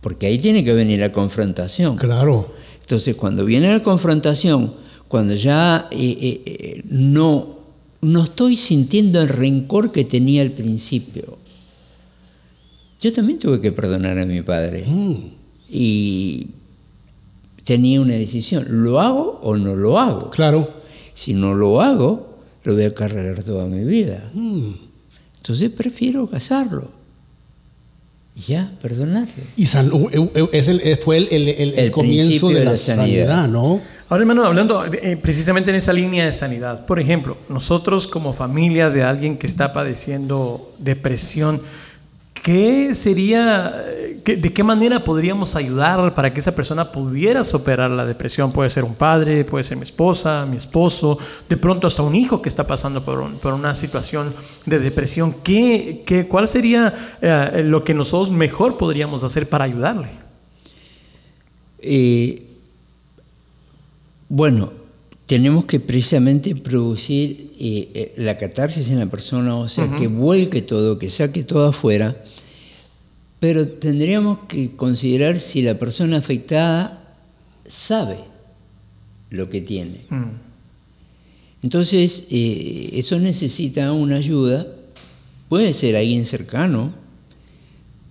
Porque 0.00 0.26
ahí 0.26 0.38
tiene 0.38 0.62
que 0.62 0.72
venir 0.72 1.00
la 1.00 1.12
confrontación. 1.12 1.96
Claro. 1.96 2.54
Entonces, 2.80 3.16
cuando 3.16 3.44
viene 3.44 3.70
la 3.70 3.82
confrontación, 3.82 4.74
cuando 5.08 5.34
ya 5.34 5.88
eh, 5.90 6.16
eh, 6.20 6.42
eh, 6.46 6.82
no, 6.88 7.58
no 8.02 8.24
estoy 8.24 8.56
sintiendo 8.56 9.20
el 9.20 9.28
rencor 9.28 9.90
que 9.90 10.04
tenía 10.04 10.42
al 10.42 10.52
principio, 10.52 11.38
yo 13.00 13.12
también 13.12 13.38
tuve 13.38 13.60
que 13.60 13.72
perdonar 13.72 14.18
a 14.18 14.26
mi 14.26 14.42
padre. 14.42 14.84
Mm. 14.86 15.16
Y 15.68 16.46
tenía 17.64 18.00
una 18.00 18.14
decisión, 18.14 18.66
¿lo 18.68 19.00
hago 19.00 19.40
o 19.42 19.56
no 19.56 19.74
lo 19.74 19.98
hago? 19.98 20.30
Claro. 20.30 20.70
Si 21.12 21.34
no 21.34 21.54
lo 21.54 21.80
hago, 21.80 22.35
lo 22.66 22.74
voy 22.74 22.84
a 22.84 22.92
cargar 22.94 23.42
toda 23.42 23.66
mi 23.66 23.84
vida. 23.84 24.30
Mm. 24.34 24.72
Entonces 25.38 25.70
prefiero 25.70 26.28
casarlo. 26.28 26.90
Y 28.34 28.40
ya, 28.40 28.70
perdonarle. 28.82 29.44
Y 29.56 29.64
san- 29.66 29.90
es 30.52 30.68
el- 30.68 30.80
eh, 30.82 30.96
fue 30.96 31.16
el, 31.16 31.28
el- 31.30 31.48
el- 31.48 31.78
el 31.78 31.90
comienzo 31.90 32.48
de 32.48 32.54
de 32.56 32.64
la, 32.64 32.70
la 32.72 32.76
sanidad, 32.76 33.26
sanidad. 33.28 33.48
¿no? 33.48 33.80
Ahora, 34.08 34.22
hermano, 34.22 34.44
hablando 34.44 34.84
eh, 34.84 35.16
precisamente 35.16 35.70
en 35.70 35.76
esa 35.76 35.92
línea 35.92 36.26
de 36.26 36.32
sanidad, 36.32 36.84
por 36.86 37.00
ejemplo, 37.00 37.38
nosotros 37.48 38.06
como 38.06 38.32
familia 38.34 38.90
de 38.90 39.02
alguien 39.04 39.38
que 39.38 39.46
está 39.46 39.72
padeciendo 39.72 40.74
depresión, 40.78 41.62
¿qué 42.46 42.94
sería, 42.94 43.74
de 44.24 44.52
qué 44.52 44.62
manera 44.62 45.02
podríamos 45.02 45.56
ayudar 45.56 46.14
para 46.14 46.32
que 46.32 46.38
esa 46.38 46.54
persona 46.54 46.92
pudiera 46.92 47.42
superar 47.42 47.90
la 47.90 48.06
depresión? 48.06 48.52
Puede 48.52 48.70
ser 48.70 48.84
un 48.84 48.94
padre, 48.94 49.44
puede 49.44 49.64
ser 49.64 49.76
mi 49.76 49.82
esposa, 49.82 50.46
mi 50.46 50.56
esposo, 50.56 51.18
de 51.48 51.56
pronto 51.56 51.88
hasta 51.88 52.04
un 52.04 52.14
hijo 52.14 52.40
que 52.40 52.48
está 52.48 52.64
pasando 52.64 53.04
por 53.04 53.52
una 53.52 53.74
situación 53.74 54.32
de 54.64 54.78
depresión. 54.78 55.34
¿Qué, 55.42 56.04
qué, 56.06 56.28
¿Cuál 56.28 56.46
sería 56.46 56.94
eh, 57.20 57.64
lo 57.64 57.82
que 57.82 57.94
nosotros 57.94 58.30
mejor 58.30 58.78
podríamos 58.78 59.24
hacer 59.24 59.48
para 59.48 59.64
ayudarle? 59.64 60.10
Eh, 61.80 62.46
bueno, 64.28 64.70
tenemos 65.26 65.64
que 65.64 65.80
precisamente 65.80 66.54
producir 66.54 67.52
eh, 67.58 67.90
eh, 67.94 68.14
la 68.16 68.38
catarsis 68.38 68.90
en 68.90 69.00
la 69.00 69.06
persona, 69.06 69.56
o 69.56 69.68
sea, 69.68 69.94
que 69.96 70.06
vuelque 70.06 70.62
todo, 70.62 70.98
que 70.98 71.10
saque 71.10 71.42
todo 71.42 71.66
afuera, 71.66 72.16
pero 73.40 73.68
tendríamos 73.68 74.38
que 74.48 74.76
considerar 74.76 75.38
si 75.38 75.62
la 75.62 75.78
persona 75.78 76.18
afectada 76.18 77.12
sabe 77.66 78.18
lo 79.30 79.50
que 79.50 79.60
tiene. 79.60 80.04
Mm. 80.08 80.30
Entonces, 81.64 82.28
eh, 82.30 82.90
eso 82.92 83.18
necesita 83.18 83.92
una 83.92 84.16
ayuda, 84.16 84.68
puede 85.48 85.72
ser 85.72 85.96
alguien 85.96 86.24
cercano 86.24 86.94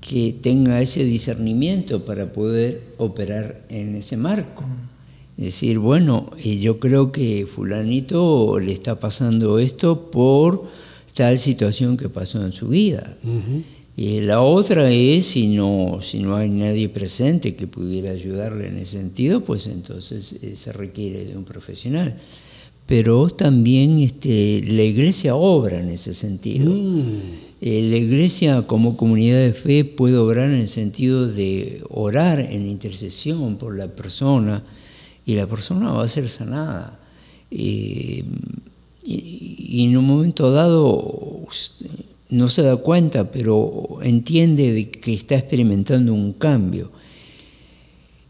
que 0.02 0.36
tenga 0.40 0.82
ese 0.82 1.06
discernimiento 1.06 2.04
para 2.04 2.34
poder 2.34 2.82
operar 2.98 3.64
en 3.70 3.96
ese 3.96 4.18
marco. 4.18 4.64
Es 4.64 4.95
decir, 5.38 5.80
bueno, 5.80 6.30
yo 6.38 6.80
creo 6.80 7.12
que 7.12 7.46
fulanito 7.46 8.60
le 8.60 8.72
está 8.72 9.00
pasando 9.00 9.60
esto 9.60 10.10
por 10.10 10.70
tal 11.14 11.38
situación 11.40 11.98
que 11.98 12.10
pasó 12.10 12.46
en 12.46 12.54
su 12.54 12.70
vida. 12.70 13.18
Y 13.98 14.20
la 14.22 14.42
otra 14.42 14.92
es, 14.92 15.28
si 15.28 15.48
no, 15.48 16.00
si 16.02 16.20
no 16.20 16.36
hay 16.36 16.50
nadie 16.50 16.90
presente 16.90 17.56
que 17.56 17.66
pudiera 17.66 18.12
ayudarle 18.12 18.68
en 18.68 18.78
ese 18.78 18.98
sentido, 19.00 19.42
pues 19.42 19.68
entonces 19.68 20.36
eh, 20.42 20.56
se 20.58 20.74
requiere 20.74 21.26
de 21.26 21.38
un 21.38 21.46
profesional. 21.46 22.18
Pero 22.88 23.30
también 23.30 24.00
este, 24.00 24.62
la 24.66 24.84
iglesia 24.84 25.36
obra 25.36 25.80
en 25.80 25.90
ese 25.90 26.14
sentido. 26.14 26.74
Eh, 27.62 27.82
la 27.90 27.96
iglesia 27.96 28.68
como 28.68 28.98
comunidad 28.98 29.40
de 29.40 29.54
fe 29.54 29.86
puede 29.86 30.18
obrar 30.18 30.52
en 30.52 30.60
el 30.60 30.68
sentido 30.68 31.26
de 31.28 31.82
orar 31.90 32.42
en 32.42 32.68
intercesión 32.68 33.56
por 33.56 33.78
la 33.78 33.88
persona 33.88 34.62
y 35.26 35.36
la 35.36 35.48
persona 35.48 35.92
va 35.92 36.04
a 36.04 36.08
ser 36.08 36.30
sanada. 36.30 37.00
Y, 37.50 38.24
y 39.04 39.86
en 39.86 39.98
un 39.98 40.06
momento 40.06 40.52
dado 40.52 40.86
usted 41.48 41.90
no 42.30 42.48
se 42.48 42.64
da 42.64 42.78
cuenta, 42.78 43.32
pero 43.32 44.00
entiende 44.02 44.72
de 44.72 44.90
que 44.90 45.14
está 45.14 45.36
experimentando 45.36 46.14
un 46.14 46.34
cambio. 46.34 46.92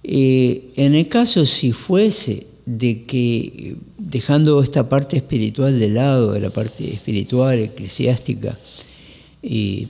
Eh, 0.03 0.71
en 0.75 0.95
el 0.95 1.07
caso 1.07 1.45
si 1.45 1.71
fuese 1.71 2.47
de 2.65 3.03
que, 3.05 3.77
dejando 3.97 4.61
esta 4.61 4.89
parte 4.89 5.17
espiritual 5.17 5.79
de 5.79 5.89
lado, 5.89 6.33
de 6.33 6.39
la 6.39 6.49
parte 6.49 6.93
espiritual, 6.93 7.59
eclesiástica, 7.59 8.57
eh, 9.41 9.87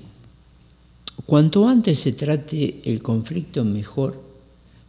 cuanto 1.25 1.67
antes 1.67 1.99
se 1.99 2.13
trate 2.13 2.81
el 2.85 3.01
conflicto 3.01 3.65
mejor, 3.65 4.21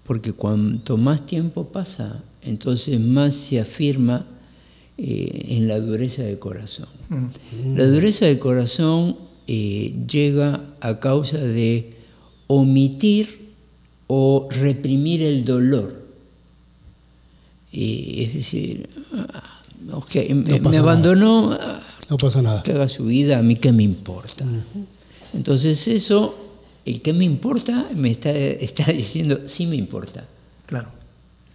porque 0.06 0.32
cuanto 0.32 0.96
más 0.96 1.26
tiempo 1.26 1.68
pasa, 1.68 2.22
entonces 2.42 3.00
más 3.00 3.34
se 3.34 3.60
afirma 3.60 4.26
eh, 4.98 5.46
en 5.56 5.68
la 5.68 5.78
dureza 5.80 6.22
del 6.22 6.38
corazón. 6.38 6.88
La 7.74 7.84
dureza 7.86 8.26
del 8.26 8.38
corazón 8.38 9.16
eh, 9.46 9.94
llega 10.10 10.64
a 10.80 10.98
causa 11.00 11.38
de 11.38 11.90
omitir 12.46 13.50
o 14.06 14.48
reprimir 14.50 15.22
el 15.22 15.44
dolor. 15.44 16.06
Eh, 17.72 18.24
es 18.26 18.34
decir, 18.34 18.88
ah, 19.12 19.60
me- 20.62 20.76
abandonó, 20.76 21.52
ah, 21.60 21.80
No 22.08 22.16
pasa 22.16 22.40
nada. 22.42 22.62
que 22.62 22.72
haga 22.72 22.88
su 22.88 23.04
vida, 23.06 23.38
a 23.38 23.42
mí 23.42 23.56
qué 23.56 23.72
me 23.72 23.82
importa. 23.82 24.44
Entonces 25.34 25.86
eso, 25.88 26.45
el 26.86 27.02
que 27.02 27.12
me 27.12 27.24
importa, 27.24 27.88
me 27.94 28.12
está, 28.12 28.30
está 28.30 28.84
diciendo, 28.92 29.40
sí 29.46 29.66
me 29.66 29.76
importa. 29.76 30.26
Claro. 30.66 30.88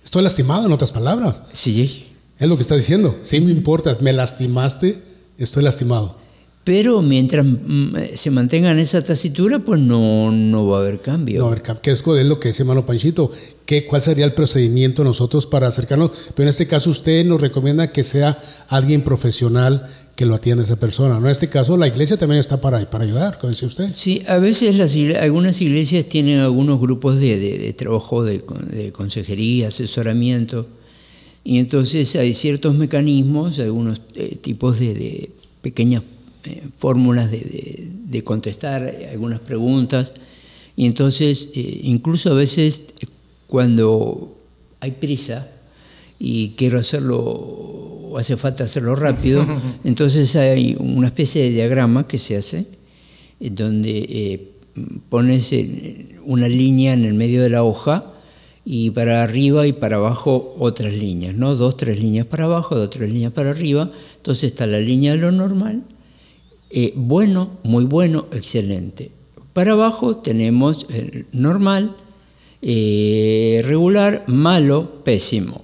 Estoy 0.04 0.24
lastimado, 0.24 0.66
en 0.66 0.72
otras 0.72 0.92
palabras. 0.92 1.42
Sí, 1.54 2.06
Es 2.38 2.50
lo 2.50 2.56
que 2.56 2.62
está 2.62 2.76
diciendo. 2.76 3.20
Sí 3.22 3.40
me 3.40 3.52
importas, 3.52 4.02
me 4.02 4.14
lastimaste, 4.14 5.02
estoy 5.38 5.64
lastimado. 5.64 6.18
Pero 6.64 7.02
mientras 7.02 7.46
mm, 7.46 7.96
se 8.14 8.30
mantenga 8.30 8.70
en 8.72 8.80
esa 8.80 9.04
tasitura, 9.04 9.60
pues 9.60 9.80
no, 9.82 10.32
no 10.32 10.68
va 10.68 10.78
a 10.78 10.82
haber 10.82 11.00
cambio. 11.00 11.40
No, 11.40 11.48
a 11.48 11.50
ver, 11.52 11.64
¿qué 11.82 11.92
es 11.92 12.06
lo 12.06 12.40
que 12.40 12.50
dice 12.50 12.62
hermano 12.64 12.86
Panchito? 12.86 13.32
¿Qué, 13.66 13.86
¿Cuál 13.86 14.02
sería 14.02 14.26
el 14.26 14.34
procedimiento 14.34 15.04
nosotros 15.04 15.48
para 15.48 15.68
acercarnos? 15.68 16.12
Pero 16.36 16.44
en 16.44 16.50
este 16.50 16.68
caso 16.68 16.90
usted 16.92 17.26
nos 17.26 17.42
recomienda 17.42 17.92
que 17.92 18.04
sea 18.04 18.38
alguien 18.68 19.02
profesional 19.04 19.88
que 20.16 20.26
lo 20.26 20.36
atienda 20.36 20.62
a 20.62 20.66
esa 20.66 20.76
persona. 20.76 21.20
¿no? 21.20 21.26
En 21.26 21.32
este 21.32 21.50
caso 21.50 21.78
la 21.78 21.88
iglesia 21.88 22.16
también 22.18 22.40
está 22.40 22.62
para, 22.62 22.88
para 22.92 23.06
ayudar, 23.06 23.40
como 23.40 23.50
decía 23.52 23.68
usted. 23.68 23.90
Sí, 23.96 24.22
a 24.28 24.38
veces 24.38 24.76
las 24.76 24.96
algunas 25.20 25.60
iglesias 25.62 26.06
tienen 26.06 26.40
algunos 26.40 26.80
grupos 26.80 27.20
de, 27.20 27.40
de- 27.40 27.58
de 27.58 27.74
trabajo 27.74 28.24
de, 28.24 28.44
de 28.70 28.92
consejería, 28.92 29.70
asesoramiento, 29.70 30.68
y 31.44 31.58
entonces 31.58 32.16
hay 32.18 32.36
ciertos 32.36 32.76
mecanismos, 32.76 33.58
algunos 33.58 34.00
eh, 34.16 34.36
tipos 34.40 34.80
de 34.80 35.32
pequeñas 35.64 36.04
eh, 36.46 36.64
fórmulas 36.78 37.30
de, 37.32 37.38
de- 37.40 37.88
de 38.12 38.24
contestar 38.24 38.94
algunas 39.12 39.40
preguntas, 39.40 40.14
y 40.76 40.86
entonces 40.86 41.50
eh, 41.56 41.80
incluso 41.84 42.32
a 42.32 42.36
veces 42.36 42.94
cuando 43.48 44.38
hay 44.80 44.92
prisa 44.92 45.48
y 46.20 46.50
quiero 46.58 46.80
hacerlo 46.80 47.20
o 47.20 48.18
hace 48.18 48.36
falta 48.38 48.64
hacerlo 48.66 48.96
rápido, 48.96 49.46
entonces 49.84 50.36
hay 50.36 50.76
una 50.80 51.08
especie 51.08 51.44
de 51.44 51.50
diagrama 51.52 52.08
que 52.08 52.18
se 52.18 52.36
hace 52.38 52.66
eh, 53.40 53.50
donde 53.50 53.92
eh, 54.10 54.48
pones 55.10 55.54
una 56.24 56.48
línea 56.48 56.94
en 56.94 57.06
el 57.06 57.14
medio 57.14 57.42
de 57.42 57.50
la 57.50 57.64
hoja 57.64 58.14
y 58.64 58.92
para 58.92 59.24
arriba 59.24 59.66
y 59.68 59.74
para 59.74 59.96
abajo 59.98 60.56
otras 60.60 60.94
líneas, 60.94 61.34
¿no? 61.36 61.56
Dos, 61.56 61.76
tres 61.78 62.00
líneas 62.00 62.26
para 62.28 62.46
abajo, 62.46 62.76
dos, 62.76 62.90
tres 62.92 63.12
líneas 63.12 63.32
para 63.34 63.50
arriba. 63.50 63.92
Entonces 64.18 64.44
está 64.52 64.68
la 64.68 64.80
línea 64.80 65.12
de 65.14 65.18
lo 65.18 65.32
normal, 65.32 65.84
eh, 66.74 66.94
bueno, 66.96 67.58
muy 67.64 67.86
bueno, 67.86 68.28
excelente. 68.32 69.12
Para 69.54 69.74
abajo 69.74 70.18
tenemos 70.18 70.86
el 70.90 71.26
normal, 71.34 71.96
eh, 72.62 73.62
regular, 73.66 74.24
malo, 74.28 75.04
pésimo. 75.04 75.62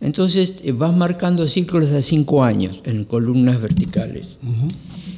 Entonces 0.00 0.56
eh, 0.64 0.72
vas 0.72 0.94
marcando 0.94 1.48
ciclos 1.48 1.90
de 1.90 2.02
cinco 2.02 2.44
años 2.44 2.82
en 2.84 3.04
columnas 3.04 3.60
verticales. 3.60 4.26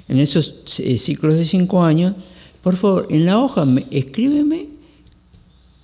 En 0.09 0.18
esos 0.20 0.62
ciclos 0.66 1.34
de 1.34 1.44
cinco 1.44 1.82
años, 1.82 2.14
por 2.62 2.76
favor, 2.76 3.07
en 3.11 3.26
la 3.26 3.40
hoja 3.42 3.64
me- 3.64 3.84
escríbeme 3.90 4.68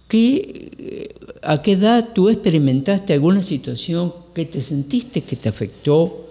qué, 0.09 0.71
eh, 0.79 1.15
a 1.43 1.61
qué 1.63 1.73
edad 1.73 2.11
tú 2.15 2.29
experimentaste 2.29 3.13
alguna 3.13 3.43
situación 3.43 4.13
que 4.35 4.45
te 4.45 4.61
sentiste 4.61 5.23
que 5.23 5.37
te 5.37 5.49
afectó. 5.49 6.22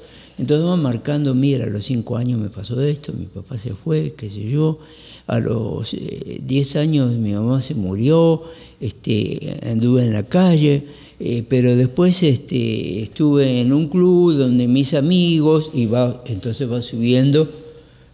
Entonces 0.42 0.66
vas 0.66 0.80
marcando, 0.80 1.36
mira, 1.36 1.66
a 1.66 1.68
los 1.68 1.86
cinco 1.86 2.18
años 2.18 2.39
me 2.39 2.50
pasó 2.50 2.82
esto, 2.82 3.14
mi 3.14 3.28
papá 3.28 3.60
se 3.60 3.76
fue, 3.76 4.16
qué 4.18 4.28
sé 4.28 4.44
yo, 4.50 4.80
a 5.28 5.39
los 5.39 5.94
eh, 5.94 6.42
10 6.44 6.76
años 6.78 7.12
mi 7.16 7.32
mamá 7.34 7.62
se 7.62 7.76
murió, 7.76 8.44
este, 8.80 9.60
anduve 9.70 10.04
en 10.04 10.14
la 10.14 10.24
calle, 10.24 10.84
Eh, 11.24 11.44
pero 11.48 11.76
después 11.76 12.24
este, 12.24 13.04
estuve 13.04 13.62
en 13.62 13.72
un 13.74 13.89
club 13.89 14.34
donde 14.34 14.68
mis 14.68 14.96
amigos, 14.96 15.70
y 15.72 15.86
va, 15.86 16.24
entonces 16.26 16.66
va 16.68 16.82
subiendo, 16.82 17.48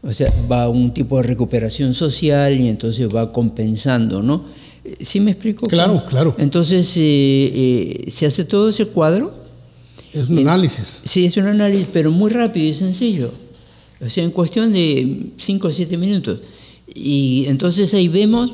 o 0.03 0.11
sea, 0.11 0.29
va 0.51 0.67
un 0.67 0.91
tipo 0.93 1.15
de 1.15 1.23
recuperación 1.23 1.93
social 1.93 2.59
y 2.59 2.67
entonces 2.67 3.07
va 3.07 3.31
compensando, 3.31 4.21
¿no? 4.21 4.47
Eh, 4.83 4.97
¿Sí 4.99 5.21
me 5.21 5.31
explico? 5.31 5.67
Claro, 5.67 6.03
claro. 6.05 6.35
Entonces 6.37 6.93
eh, 6.97 8.03
se 8.11 8.25
hace 8.25 8.43
todo 8.43 8.67
ese 8.67 8.87
cuadro. 8.87 9.46
Es 10.17 10.29
un 10.29 10.39
análisis. 10.39 11.01
Sí, 11.03 11.25
es 11.25 11.37
un 11.37 11.47
análisis, 11.47 11.87
pero 11.91 12.11
muy 12.11 12.31
rápido 12.31 12.67
y 12.67 12.73
sencillo. 12.73 13.31
O 13.99 14.09
sea, 14.09 14.23
en 14.23 14.31
cuestión 14.31 14.71
de 14.73 15.31
5 15.37 15.67
o 15.67 15.71
7 15.71 15.97
minutos. 15.97 16.39
Y 16.93 17.45
entonces 17.47 17.93
ahí 17.93 18.07
vemos, 18.07 18.53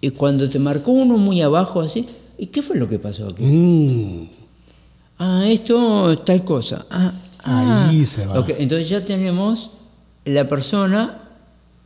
y 0.00 0.10
cuando 0.10 0.48
te 0.48 0.58
marcó 0.58 0.92
uno 0.92 1.18
muy 1.18 1.40
abajo 1.42 1.80
así, 1.80 2.06
¿Y 2.40 2.46
qué 2.46 2.62
fue 2.62 2.76
lo 2.76 2.88
que 2.88 2.98
pasó 2.98 3.28
aquí? 3.28 3.42
Mm. 3.44 4.30
Ah, 5.18 5.44
esto, 5.46 6.18
tal 6.20 6.42
cosa. 6.42 6.86
Ah, 6.90 7.12
Ahí 7.44 8.00
ah. 8.02 8.06
se 8.06 8.24
va. 8.24 8.42
Entonces 8.58 8.88
ya 8.88 9.04
tenemos 9.04 9.72
la 10.24 10.48
persona, 10.48 11.22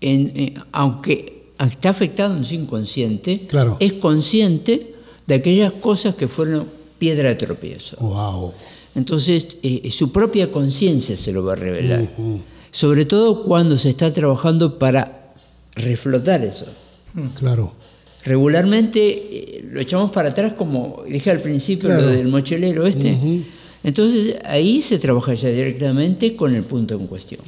en, 0.01 0.33
eh, 0.37 0.55
aunque 0.71 1.51
está 1.59 1.91
afectado 1.91 2.37
en 2.37 2.45
su 2.45 2.55
inconsciente, 2.55 3.49
Claro. 3.49 3.79
es 3.81 3.95
consciente 3.95 4.95
de 5.27 5.35
aquellas 5.35 5.73
cosas 5.73 6.15
que 6.15 6.29
fueron 6.29 6.69
piedra 7.05 7.29
de 7.29 7.35
tropiezo. 7.35 7.97
Wow. 7.99 8.53
Entonces, 8.95 9.59
eh, 9.63 9.91
su 9.91 10.11
propia 10.11 10.51
conciencia 10.51 11.17
se 11.17 11.33
lo 11.33 11.45
va 11.45 11.53
a 11.53 11.57
revelar. 11.57 12.09
Sobre 12.71 13.05
todo 13.05 13.43
cuando 13.43 13.77
se 13.77 13.91
está 13.91 14.11
trabajando 14.13 14.79
para 14.79 15.35
reflotar 15.75 16.43
eso. 16.43 16.67
Claro. 17.39 17.75
Regularmente 18.25 19.01
eh, 19.03 19.65
lo 19.71 19.81
echamos 19.81 20.11
para 20.11 20.31
atrás, 20.31 20.55
como 20.57 21.05
dije 21.07 21.31
al 21.31 21.41
principio, 21.41 21.91
Claro. 21.91 22.03
lo 22.03 22.09
del 22.09 22.29
mochilero 22.29 22.87
este. 22.87 23.11
Entonces 23.83 24.37
ahí 24.47 24.81
se 24.81 24.99
trabaja 24.99 25.35
ya 25.35 25.51
directamente 25.51 26.35
con 26.35 26.55
el 26.55 26.65
punto 26.65 26.95
en 26.95 27.07
cuestión. 27.07 27.43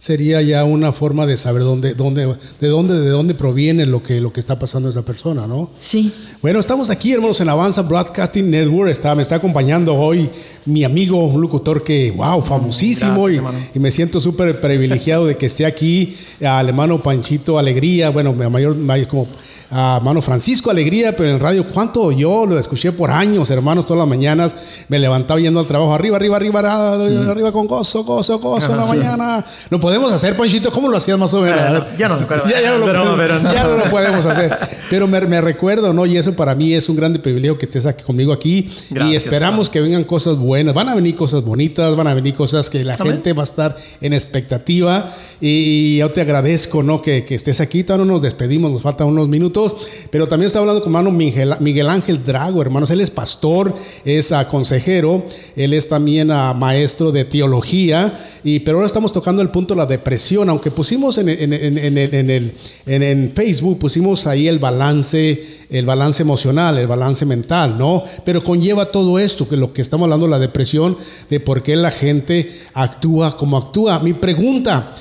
Sería 0.00 0.40
ya 0.40 0.64
una 0.64 0.92
forma 0.92 1.26
de 1.26 1.36
saber 1.36 1.62
dónde, 1.62 1.92
dónde, 1.92 2.26
de 2.58 2.68
dónde, 2.68 2.98
de 2.98 3.10
dónde 3.10 3.34
proviene 3.34 3.84
lo 3.84 4.02
que, 4.02 4.18
lo 4.18 4.32
que 4.32 4.40
está 4.40 4.58
pasando 4.58 4.88
a 4.88 4.92
esa 4.92 5.02
persona, 5.02 5.46
¿no? 5.46 5.70
Sí, 5.78 6.10
Bueno, 6.40 6.58
estamos 6.58 6.88
aquí, 6.88 7.12
hermanos, 7.12 7.38
en 7.42 7.50
Avanza 7.50 7.82
Broadcasting 7.82 8.48
Network. 8.48 8.90
Está, 8.90 9.14
me 9.14 9.20
está 9.20 9.34
acompañando 9.34 9.94
hoy 9.94 10.30
mi 10.64 10.84
amigo, 10.84 11.22
un 11.26 11.42
locutor 11.42 11.84
que, 11.84 12.12
wow, 12.12 12.40
famosísimo. 12.40 13.24
Gracias, 13.24 13.70
y, 13.74 13.76
y 13.76 13.80
me 13.80 13.90
siento 13.90 14.20
súper 14.20 14.58
privilegiado 14.58 15.26
de 15.26 15.36
que 15.36 15.44
esté 15.44 15.66
aquí, 15.66 16.16
al 16.42 16.70
hermano 16.70 17.02
Panchito 17.02 17.58
Alegría, 17.58 18.08
bueno, 18.08 18.32
mayor, 18.32 18.76
mayor 18.76 19.06
como 19.06 19.28
a 19.70 19.98
hermano 19.98 20.20
Francisco 20.20 20.70
Alegría, 20.70 21.14
pero 21.16 21.30
en 21.30 21.38
radio, 21.38 21.64
¿cuánto 21.64 22.10
yo 22.10 22.44
lo 22.44 22.58
escuché 22.58 22.90
por 22.90 23.10
años, 23.10 23.50
hermanos, 23.50 23.86
todas 23.86 24.00
las 24.00 24.08
mañanas? 24.08 24.54
Me 24.88 24.98
levantaba 24.98 25.38
yendo 25.38 25.60
al 25.60 25.66
trabajo, 25.66 25.94
arriba, 25.94 26.16
arriba, 26.16 26.36
arriba, 26.36 26.60
arriba, 26.60 27.30
arriba 27.30 27.52
con 27.52 27.66
gozo, 27.68 28.02
gozo, 28.02 28.40
gozo 28.40 28.72
en 28.72 28.76
la 28.76 28.86
mañana. 28.86 29.44
¿Lo 29.70 29.78
podemos 29.90 30.12
hacer, 30.12 30.36
Panchito? 30.36 30.70
¿Cómo 30.70 30.88
lo 30.88 30.96
hacías 30.96 31.18
más 31.18 31.34
o 31.34 31.40
menos? 31.42 31.84
Ya 31.98 32.08
no 32.08 32.16
se 32.16 32.22
acuerda. 32.22 32.48
Ya, 32.48 32.60
ya 32.60 32.70
no 32.72 32.78
lo, 32.78 32.84
Pero- 32.86 32.98
podemos- 33.02 33.18
pero 33.18 33.38
no. 33.40 33.52
ya 33.52 33.64
no 33.64 33.76
lo 33.76 33.90
podemos 33.90 34.24
hacer. 34.26 34.56
Pero 34.88 35.08
me, 35.08 35.20
me 35.22 35.40
recuerdo, 35.40 35.92
¿no? 35.92 36.06
Y 36.06 36.16
eso 36.16 36.32
para 36.34 36.54
mí 36.54 36.72
es 36.74 36.88
un 36.88 36.94
grande 36.94 37.18
privilegio 37.18 37.58
que 37.58 37.66
estés 37.66 37.86
aquí 37.86 38.04
conmigo 38.04 38.32
aquí. 38.32 38.68
y 38.90 38.94
Gracias, 38.94 39.24
esperamos 39.24 39.68
que 39.68 39.80
vengan 39.80 40.04
cosas 40.04 40.36
buenas. 40.36 40.74
Van 40.74 40.88
a 40.88 40.94
venir 40.94 41.16
cosas 41.16 41.42
bonitas, 41.42 41.96
van 41.96 42.06
a 42.06 42.14
venir 42.14 42.34
cosas 42.34 42.70
que 42.70 42.84
la 42.84 42.94
Amén. 42.94 43.14
gente 43.14 43.32
va 43.32 43.42
a 43.42 43.44
estar 43.44 43.76
en 44.00 44.12
expectativa. 44.12 45.10
Y 45.40 45.96
yo 45.98 46.10
te 46.12 46.20
agradezco, 46.20 46.82
¿no? 46.84 47.02
Que, 47.02 47.24
que 47.24 47.34
estés 47.34 47.60
aquí. 47.60 47.82
Todavía 47.82 48.06
no 48.06 48.12
nos 48.12 48.22
despedimos, 48.22 48.70
nos 48.70 48.82
faltan 48.82 49.08
unos 49.08 49.28
minutos. 49.28 49.74
Pero 50.10 50.26
también 50.28 50.46
está 50.46 50.60
hablando 50.60 50.80
con 50.82 50.90
hermano 50.90 51.10
Miguel, 51.10 51.54
Miguel 51.60 51.88
Ángel 51.88 52.24
Drago, 52.24 52.62
hermanos. 52.62 52.90
Él 52.90 53.00
es 53.00 53.10
pastor, 53.10 53.74
es 54.04 54.30
ah, 54.32 54.46
consejero, 54.46 55.24
él 55.56 55.72
es 55.74 55.88
también 55.88 56.30
ah, 56.30 56.54
maestro 56.54 57.10
de 57.10 57.24
teología. 57.24 58.12
Y, 58.44 58.60
pero 58.60 58.78
ahora 58.78 58.86
estamos 58.86 59.12
tocando 59.12 59.42
el 59.42 59.48
punto 59.50 59.74
de 59.74 59.79
la 59.80 59.86
depresión, 59.86 60.48
aunque 60.50 60.70
pusimos 60.70 61.18
en, 61.18 61.28
en- 61.28 61.52
en- 61.52 61.98
en 62.30 62.52
en 62.86 63.32
Facebook, 63.34 63.78
pusimos 63.78 64.26
ahí 64.26 64.46
el 64.48 64.58
balance, 64.58 65.42
el 65.70 65.86
balance 65.86 66.22
emocional, 66.22 66.78
el 66.78 66.86
balance 66.86 67.24
mental, 67.26 67.76
¿no? 67.78 68.02
Pero 68.24 68.42
conlleva 68.44 68.90
todo 68.92 69.18
esto, 69.18 69.48
que 69.48 69.56
lo 69.56 69.72
que 69.72 69.82
estamos 69.82 70.04
hablando, 70.06 70.26
la 70.28 70.38
depresión, 70.38 70.96
de 71.28 71.40
por 71.40 71.62
qué 71.62 71.76
la 71.76 71.90
gente 71.90 72.48
actúa 72.74 73.36
como 73.36 73.56
actúa. 73.56 73.98
Mi 74.00 74.12
pregunta, 74.12 74.94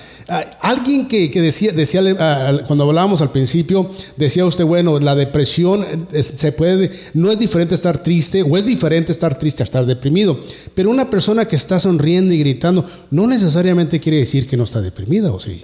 alguien 0.62 1.08
que, 1.08 1.30
que 1.32 1.42
decía, 1.42 1.72
decía 1.72 2.02
ah, 2.20 2.60
cuando 2.68 2.84
hablábamos 2.86 3.22
al 3.22 3.32
principio, 3.32 3.90
decía 4.18 4.46
usted, 4.46 4.64
bueno, 4.66 5.00
la 5.00 5.16
depresión 5.16 5.84
eh, 5.84 5.98
es- 6.14 6.34
se 6.36 6.52
puede, 6.52 6.92
no 7.14 7.32
es 7.32 7.40
diferente 7.40 7.76
estar 7.76 8.02
triste, 8.04 8.44
o 8.44 8.58
es 8.58 8.66
diferente 8.66 9.12
estar 9.12 9.38
triste 9.38 9.64
a 9.64 9.66
estar 9.66 9.86
deprimido, 9.86 10.40
pero 10.76 10.90
una 10.90 11.10
persona 11.10 11.46
que 11.46 11.56
está 11.56 11.80
sonriendo 11.80 12.34
y 12.34 12.40
gritando, 12.40 12.86
no 13.12 13.28
necesariamente 13.28 14.00
quiere 14.00 14.20
decir 14.20 14.48
que 14.48 14.56
no 14.58 14.64
está 14.66 14.82
deprimida, 14.82 15.32
¿o 15.32 15.40
sí? 15.40 15.62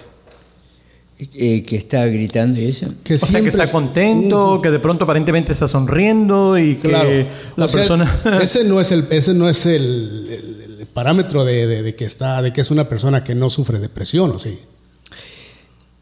eh, 1.34 1.62
que 1.64 1.76
está 1.76 2.04
gritando 2.06 2.60
y 2.60 2.66
eso. 2.66 2.86
Que 3.02 3.14
O 3.14 3.18
sea, 3.18 3.26
que 3.26 3.30
siempre 3.30 3.48
está 3.48 3.64
es- 3.64 3.70
contento, 3.72 4.60
que 4.62 4.70
de 4.70 4.78
pronto 4.78 5.04
aparentemente 5.04 5.52
está 5.52 5.66
sonriendo 5.66 6.58
y 6.58 6.76
que 6.76 6.88
Claro. 6.88 7.10
la 7.56 7.64
O 7.64 7.68
sea, 7.68 7.80
persona... 7.80 8.20
ese 8.42 8.64
no 8.64 8.80
es 8.82 8.92
el, 8.92 9.06
ese 9.08 9.32
no 9.32 9.48
es 9.48 9.64
el 9.64 10.55
parámetro 10.96 11.44
de, 11.44 11.66
de- 11.82 11.94
que 11.94 12.06
está, 12.06 12.40
de 12.40 12.54
que 12.54 12.62
es 12.62 12.70
una 12.70 12.88
persona 12.88 13.22
que 13.22 13.34
no 13.34 13.50
sufre 13.50 13.78
depresión, 13.78 14.30
¿o 14.30 14.38
sí? 14.38 14.58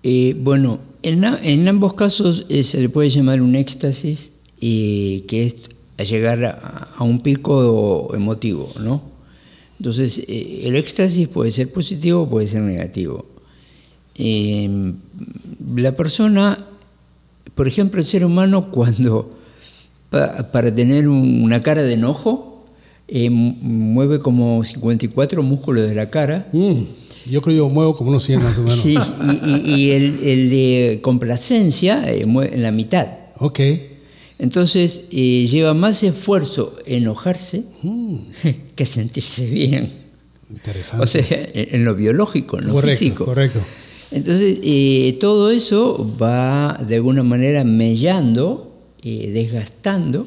Eh, 0.05 0.37
bueno, 0.39 0.79
en, 1.03 1.67
ambos 1.69 1.95
casos 1.95 2.47
eh, 2.49 2.63
se 2.63 2.81
le 2.81 2.89
puede 2.89 3.09
llamar 3.11 3.43
un 3.43 3.57
éxtasis, 3.57 4.31
y 4.61 5.23
que 5.23 5.47
es 5.47 5.69
llegar 6.09 6.45
a, 6.45 7.03
un 7.03 7.19
pico 7.21 8.15
emotivo, 8.15 8.73
¿no? 8.79 9.03
Entonces, 9.81 10.21
eh, 10.29 10.63
el 10.67 10.77
éxtasis 10.77 11.27
puede 11.27 11.51
ser 11.51 11.73
positivo 11.73 12.23
o 12.23 12.31
puede 12.31 12.47
ser 12.47 12.63
negativo. 12.63 13.27
Eh, 14.17 14.93
la 15.75 15.93
persona, 15.97 16.57
por 17.57 17.67
ejemplo, 17.67 18.01
el 18.01 18.07
ser 18.07 18.25
humano 18.25 18.71
cuando 18.71 19.37
pa- 20.11 20.53
para 20.53 20.73
tener 20.73 21.09
un- 21.09 21.43
una 21.43 21.61
cara 21.61 21.83
de 21.83 21.95
enojo, 21.95 22.54
eh, 23.09 23.31
mu- 23.31 23.57
mueve 23.61 24.19
como 24.21 24.63
54 24.65 25.43
músculos 25.43 25.89
de 25.89 25.95
la 25.95 26.11
cara. 26.11 26.49
Mm, 26.53 26.83
yo 27.31 27.41
creo 27.43 27.57
yo 27.57 27.69
muevo 27.71 27.97
como 27.97 28.11
unos 28.11 28.25
100 28.25 28.43
más 28.43 28.59
o 28.59 28.63
menos. 28.63 28.79
Sí, 28.79 28.95
y, 28.97 29.51
y- 29.51 29.75
y 29.75 29.91
el, 29.93 30.05
el 30.23 30.51
de 30.51 30.99
complacencia 31.03 32.05
eh, 32.11 32.25
mueve 32.27 32.55
en 32.55 32.63
la 32.63 32.71
mitad. 32.73 33.09
Ok. 33.39 33.61
Entonces 34.39 35.03
eh, 35.13 35.47
lleva 35.51 35.75
más 35.75 36.03
esfuerzo 36.03 36.75
enojarse 36.87 37.65
Mm, 37.83 38.17
que 38.75 38.85
sentirse 38.87 39.47
bien. 39.47 39.91
interesante. 40.51 41.03
O 41.05 41.07
sea, 41.07 41.25
en 41.31 41.85
lo 41.85 41.95
biológico, 41.95 42.59
en 42.59 42.67
lo 42.67 42.73
correcto, 42.75 42.99
físico. 42.99 43.25
correcto. 43.25 43.61
Entonces, 44.11 44.61
todo 45.19 45.51
eso 45.51 46.15
va 46.23 46.79
de 46.87 46.95
alguna 46.97 47.23
manera 47.25 47.65
mellando, 47.65 48.73
desgastando 49.03 50.27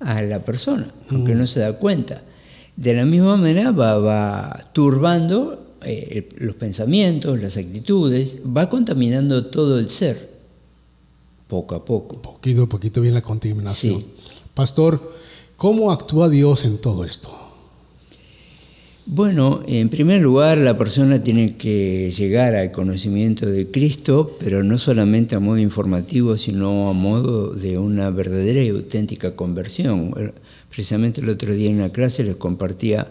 a 0.00 0.22
la 0.22 0.44
persona, 0.44 0.92
aunque 1.10 1.34
no 1.34 1.46
se 1.46 1.60
da 1.60 1.74
cuenta. 1.78 2.22
De 2.76 2.94
la 2.94 3.04
misma 3.04 3.36
manera 3.36 3.70
va, 3.70 3.98
va 3.98 4.70
turbando 4.72 5.76
eh, 5.82 6.28
los 6.38 6.56
pensamientos, 6.56 7.40
las 7.40 7.56
actitudes, 7.56 8.38
va 8.44 8.68
contaminando 8.68 9.46
todo 9.46 9.78
el 9.78 9.88
ser, 9.90 10.38
poco 11.46 11.74
a 11.74 11.84
poco. 11.84 12.20
Poquito 12.20 12.64
a 12.64 12.68
poquito 12.68 13.00
viene 13.00 13.16
la 13.16 13.22
contaminación. 13.22 14.00
Sí. 14.00 14.06
Pastor, 14.54 15.12
¿cómo 15.56 15.92
actúa 15.92 16.28
Dios 16.28 16.64
en 16.64 16.78
todo 16.78 17.04
esto? 17.04 17.43
Bueno, 19.06 19.62
en 19.66 19.90
primer 19.90 20.22
lugar, 20.22 20.56
la 20.56 20.78
persona 20.78 21.22
tiene 21.22 21.58
que 21.58 22.10
llegar 22.10 22.54
al 22.54 22.72
conocimiento 22.72 23.44
de 23.44 23.70
Cristo, 23.70 24.34
pero 24.40 24.64
no 24.64 24.78
solamente 24.78 25.34
a 25.34 25.40
modo 25.40 25.58
informativo, 25.58 26.38
sino 26.38 26.88
a 26.88 26.94
modo 26.94 27.50
de 27.52 27.76
una 27.76 28.08
verdadera 28.08 28.62
y 28.62 28.70
auténtica 28.70 29.36
conversión. 29.36 30.14
Precisamente 30.70 31.20
el 31.20 31.28
otro 31.28 31.52
día 31.52 31.68
en 31.68 31.80
la 31.80 31.92
clase 31.92 32.24
les 32.24 32.36
compartía 32.36 33.06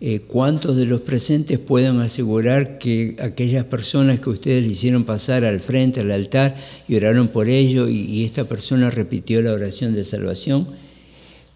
eh, 0.00 0.20
cuántos 0.20 0.74
de 0.74 0.86
los 0.86 1.02
presentes 1.02 1.58
pueden 1.58 2.00
asegurar 2.00 2.78
que 2.78 3.16
aquellas 3.20 3.66
personas 3.66 4.20
que 4.20 4.30
ustedes 4.30 4.62
le 4.62 4.70
hicieron 4.70 5.04
pasar 5.04 5.44
al 5.44 5.60
frente, 5.60 6.00
al 6.00 6.12
altar, 6.12 6.56
y 6.88 6.96
oraron 6.96 7.28
por 7.28 7.48
ello, 7.48 7.88
y 7.90 8.24
esta 8.24 8.44
persona 8.44 8.88
repitió 8.88 9.42
la 9.42 9.52
oración 9.52 9.92
de 9.92 10.04
salvación, 10.04 10.66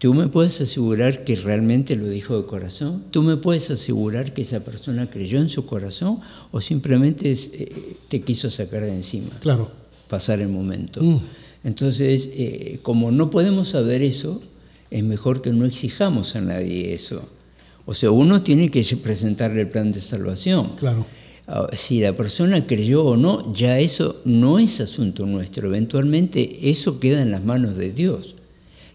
¿Tú 0.01 0.15
me 0.15 0.27
puedes 0.29 0.59
asegurar 0.61 1.23
que 1.23 1.35
realmente 1.35 1.95
lo 1.95 2.09
dijo 2.09 2.35
de 2.35 2.47
corazón? 2.47 3.03
¿Tú 3.11 3.21
me 3.21 3.37
puedes 3.37 3.69
asegurar 3.69 4.33
que 4.33 4.41
esa 4.41 4.61
persona 4.61 5.07
creyó 5.11 5.39
en 5.39 5.47
su 5.47 5.67
corazón 5.67 6.19
o 6.49 6.59
simplemente 6.59 7.31
eh, 7.31 7.97
te 8.07 8.21
quiso 8.23 8.49
sacar 8.49 8.81
de 8.83 8.95
encima, 8.95 9.29
Claro. 9.41 9.69
pasar 10.09 10.39
el 10.39 10.47
momento? 10.47 11.03
Mm. 11.03 11.19
Entonces, 11.63 12.31
eh, 12.33 12.79
como 12.81 13.11
no 13.11 13.29
podemos 13.29 13.67
saber 13.67 14.01
eso, 14.01 14.41
es 14.89 15.03
mejor 15.03 15.43
que 15.43 15.51
no 15.51 15.65
exijamos 15.65 16.35
a 16.35 16.41
nadie 16.41 16.95
eso. 16.95 17.29
O 17.85 17.93
sea, 17.93 18.09
uno 18.09 18.41
tiene 18.41 18.71
que 18.71 18.83
presentarle 19.03 19.61
el 19.61 19.69
plan 19.69 19.91
de 19.91 20.01
salvación. 20.01 20.77
Claro. 20.77 21.05
Ah, 21.45 21.67
Si 21.73 21.99
la 21.99 22.13
persona 22.15 22.65
creyó 22.65 23.05
o 23.05 23.17
no, 23.17 23.53
ya 23.53 23.77
eso 23.77 24.19
no 24.25 24.57
es 24.57 24.81
asunto 24.81 25.27
nuestro. 25.27 25.67
Eventualmente 25.67 26.71
eso 26.71 26.99
queda 26.99 27.21
en 27.21 27.29
las 27.29 27.43
manos 27.43 27.77
de 27.77 27.91
Dios. 27.91 28.35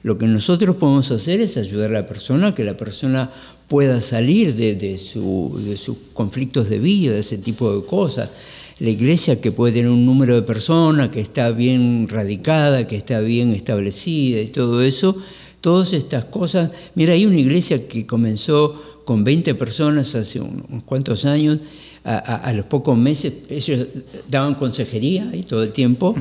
Lo 0.06 0.16
que 0.18 0.26
nosotros 0.28 0.76
podemos 0.76 1.10
hacer 1.10 1.40
es 1.40 1.56
ayudar 1.56 1.90
a 1.90 1.94
la 1.94 2.06
persona, 2.06 2.54
que 2.54 2.62
la 2.62 2.76
persona 2.76 3.28
pueda 3.66 4.00
salir 4.00 4.54
de, 4.54 4.76
de, 4.76 4.98
su- 4.98 5.60
de 5.66 5.76
sus 5.76 5.96
conflictos 6.14 6.68
de 6.70 6.78
vida, 6.78 7.12
de 7.14 7.18
ese 7.18 7.38
tipo 7.38 7.74
de 7.74 7.84
cosas. 7.84 8.30
La 8.78 8.90
iglesia 8.90 9.40
que 9.40 9.50
puede 9.50 9.72
tener 9.74 9.90
un 9.90 10.06
número 10.06 10.36
de 10.36 10.42
personas, 10.42 11.08
que 11.08 11.18
está 11.20 11.50
bien 11.50 12.06
radicada, 12.08 12.86
que 12.86 12.94
está 12.94 13.18
bien 13.18 13.50
establecida 13.52 14.40
y 14.40 14.46
todo 14.46 14.80
eso, 14.80 15.16
todas 15.60 15.92
estas 15.92 16.26
cosas. 16.26 16.70
Mira, 16.94 17.14
hay 17.14 17.26
una 17.26 17.40
iglesia 17.40 17.88
que 17.88 18.06
comenzó 18.06 18.80
con 19.04 19.24
20 19.24 19.56
personas 19.56 20.14
hace 20.14 20.38
un- 20.40 20.64
unos 20.70 20.84
cuantos 20.84 21.24
años, 21.24 21.58
a, 22.04 22.14
a- 22.18 22.36
a 22.48 22.52
los 22.52 22.66
pocos 22.66 22.96
meses 22.96 23.32
ellos 23.48 23.88
daban 24.30 24.54
consejería 24.54 25.28
y 25.34 25.42
todo 25.42 25.64
el 25.64 25.72
tiempo, 25.72 26.14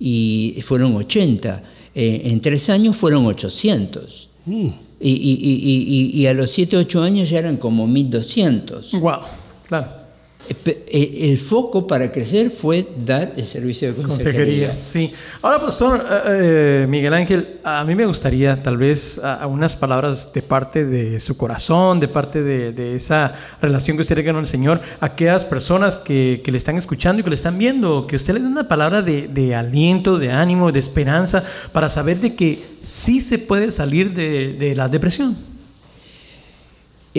y 0.00 0.56
fueron 0.64 0.94
80. 0.96 1.62
Eh, 2.00 2.30
en 2.30 2.40
tres 2.40 2.70
años 2.70 2.96
fueron 2.96 3.26
800. 3.26 4.28
Y, 4.46 4.54
y- 5.00 5.10
y- 5.10 6.10
y- 6.14 6.20
y 6.22 6.26
a 6.26 6.32
los 6.32 6.50
7, 6.50 6.76
8 6.76 7.02
años 7.02 7.28
ya 7.28 7.40
eran 7.40 7.56
como 7.56 7.88
1200. 7.88 8.92
Wow, 8.92 9.18
claro. 9.66 9.88
Eh, 10.48 11.28
El 11.30 11.38
foco 11.38 11.86
para 11.86 12.10
crecer 12.10 12.50
fue 12.50 12.86
dar 13.04 13.32
el 13.36 13.44
servicio 13.44 13.92
de 13.92 14.02
consejería. 14.02 14.76
Sí. 14.80 15.12
Ahora, 15.42 15.60
Pastor 15.60 16.00
eh, 16.00 16.82
eh, 16.82 16.86
Miguel 16.88 17.12
Ángel, 17.14 17.60
a 17.64 17.84
mí 17.84 17.94
me 17.94 18.06
gustaría 18.06 18.62
tal 18.62 18.76
vez 18.78 19.20
unas 19.48 19.76
palabras 19.76 20.32
de 20.32 20.42
parte 20.42 20.86
de 20.86 21.20
su 21.20 21.36
corazón, 21.36 22.00
de 22.00 22.08
parte 22.08 22.42
de, 22.42 22.96
esa 22.96 23.34
relación 23.60 23.96
que 23.96 24.02
usted 24.02 24.14
tiene 24.14 24.32
con 24.32 24.40
el 24.40 24.46
Señor, 24.46 24.80
a 25.00 25.06
aquellas 25.06 25.44
personas 25.44 25.98
que, 25.98 26.40
que 26.44 26.50
le 26.50 26.56
están 26.56 26.76
escuchando 26.76 27.20
y 27.20 27.24
que 27.24 27.30
le 27.30 27.34
están 27.34 27.58
viendo, 27.58 28.06
que 28.06 28.16
usted 28.16 28.34
les 28.34 28.42
dé 28.42 28.48
una 28.48 28.68
palabra 28.68 29.02
de, 29.02 29.54
aliento, 29.54 30.18
de 30.18 30.30
ánimo, 30.30 30.72
de 30.72 30.78
esperanza, 30.78 31.44
para 31.72 31.88
saber 31.88 32.20
de 32.20 32.34
que 32.34 32.62
sí 32.82 33.20
se 33.20 33.38
puede 33.38 33.70
salir 33.70 34.14
de 34.14 34.74
la 34.74 34.88
depresión. 34.88 35.47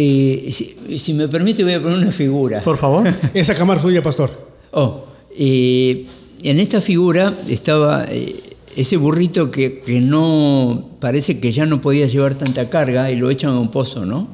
Eh, 0.02 0.50
si, 0.54 0.98
si 0.98 1.14
me 1.14 1.28
permite, 1.28 1.62
voy 1.62 1.74
a 1.74 1.82
poner 1.82 1.98
una 1.98 2.12
figura. 2.14 2.62
Por 2.62 2.78
favor. 2.78 3.14
Esa 3.34 3.54
cámara 3.54 3.82
suya, 3.82 4.02
pastor. 4.02 4.32
Oh, 4.72 5.04
eh, 5.38 6.06
en 6.42 6.58
esta 6.58 6.80
figura 6.80 7.38
estaba 7.50 8.06
eh, 8.08 8.42
ese 8.78 8.96
burrito 8.96 9.52
que, 9.52 9.80
que 9.80 10.00
no 10.00 10.92
parece 11.02 11.42
que 11.42 11.52
ya 11.52 11.66
no 11.66 11.82
podía 11.82 12.08
llevar 12.08 12.36
tanta 12.36 12.70
carga 12.70 13.12
y 13.12 13.18
lo 13.18 13.30
echan 13.30 13.50
a 13.52 13.60
un 13.60 13.72
pozo, 13.72 14.06
¿no? 14.06 14.30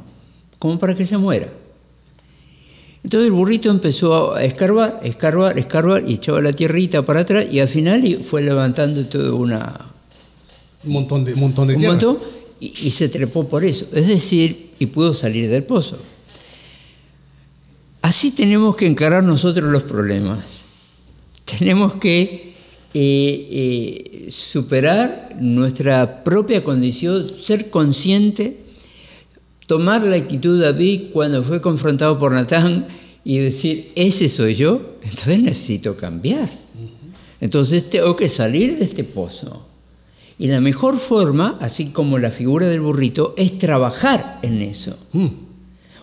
Como 0.60 0.78
para 0.78 0.94
que 0.96 1.04
se 1.04 1.18
muera. 1.18 1.48
Entonces 3.04 3.26
el 3.26 3.34
burrito 3.34 3.72
empezó 3.72 4.36
a 4.36 4.44
escarbar, 4.44 5.00
escarbar, 5.04 5.58
escarbar 5.58 6.04
y 6.08 6.14
echaba 6.14 6.42
la 6.44 6.54
tierrita 6.54 7.04
para 7.04 7.22
atrás 7.22 7.48
y 7.52 7.58
al 7.60 7.70
final 7.70 8.22
fue 8.24 8.44
levantando 8.44 9.04
todo 9.08 9.36
una, 9.36 9.74
Un 10.84 10.92
montón 10.92 11.24
de, 11.24 11.34
un 11.34 11.40
montón 11.40 11.68
de 11.70 11.74
un 11.74 11.80
tierra. 11.80 11.94
montón 11.96 12.20
y, 12.60 12.68
y 12.84 12.92
se 12.92 13.10
trepó 13.10 13.48
por 13.48 13.64
eso. 13.64 13.88
Es 13.94 14.08
decir, 14.08 14.65
y 14.80 14.88
pudo 14.88 15.14
salir 15.14 15.50
del 15.50 15.64
pozo. 15.64 16.00
Así 18.02 18.32
tenemos 18.32 18.76
que 18.76 18.86
encarar 18.86 19.24
nosotros 19.24 19.72
los 19.72 19.84
problemas. 19.84 20.64
Tenemos 21.46 21.96
que 21.96 22.54
eh, 22.94 23.48
eh, 24.24 24.32
superar 24.32 25.36
nuestra 25.40 26.24
propia 26.24 26.64
condición, 26.64 27.28
ser 27.30 27.70
consciente, 27.70 28.58
tomar 29.68 30.04
la 30.04 30.16
actitud 30.16 30.60
de 30.60 30.66
David 30.66 31.04
cuando 31.12 31.44
fue 31.44 31.62
confrontado 31.62 32.20
por 32.20 32.32
Natán 32.32 32.88
y 33.24 33.40
decir, 33.40 33.92
ese 33.96 34.30
soy 34.30 34.56
yo, 34.56 34.98
entonces 35.02 35.40
necesito 35.40 35.98
cambiar. 35.98 36.50
Entonces 37.42 37.90
tengo 37.90 38.16
que 38.16 38.30
salir 38.30 38.78
de 38.78 38.86
este 38.86 39.04
pozo. 39.04 39.66
Y 40.38 40.48
la 40.50 40.60
mejor 40.60 41.00
forma, 41.00 41.58
así 41.62 41.86
como 41.88 42.20
la 42.20 42.30
figura 42.32 42.68
del 42.68 42.82
burrito, 42.82 43.34
es 43.38 43.58
trabajar 43.58 44.40
en 44.44 44.62
eso. 44.62 44.98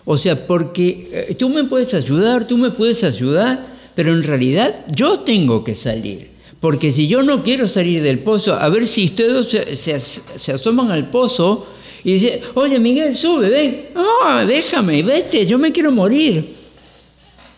O 0.05 0.17
sea, 0.17 0.47
porque 0.47 1.09
eh, 1.29 1.35
tú 1.35 1.49
me 1.49 1.63
puedes 1.65 1.93
ayudar, 1.93 2.45
tú 2.47 2.57
me 2.57 2.71
puedes 2.71 3.03
ayudar, 3.03 3.73
pero 3.95 4.11
en 4.11 4.23
realidad 4.23 4.85
yo 4.91 5.19
tengo 5.19 5.63
que 5.63 5.75
salir. 5.75 6.31
Porque 6.59 6.91
si 6.91 7.07
yo 7.07 7.21
no 7.23 7.43
quiero 7.43 7.67
salir 7.67 8.01
del 8.01 8.19
pozo, 8.19 8.53
a 8.55 8.69
ver 8.69 8.87
si 8.87 9.05
ustedes 9.05 9.47
se, 9.47 9.75
se 9.75 9.93
as- 9.93 10.21
se 10.35 10.51
asoman 10.53 10.89
al 10.91 11.09
pozo 11.09 11.67
y 12.03 12.13
dicen, 12.13 12.39
oye 12.55 12.79
Miguel, 12.79 13.15
sube, 13.15 13.49
ven. 13.49 13.89
No, 13.93 14.45
déjame, 14.45 15.03
vete, 15.03 15.45
yo 15.45 15.59
me 15.59 15.71
quiero 15.71 15.91
morir. 15.91 16.62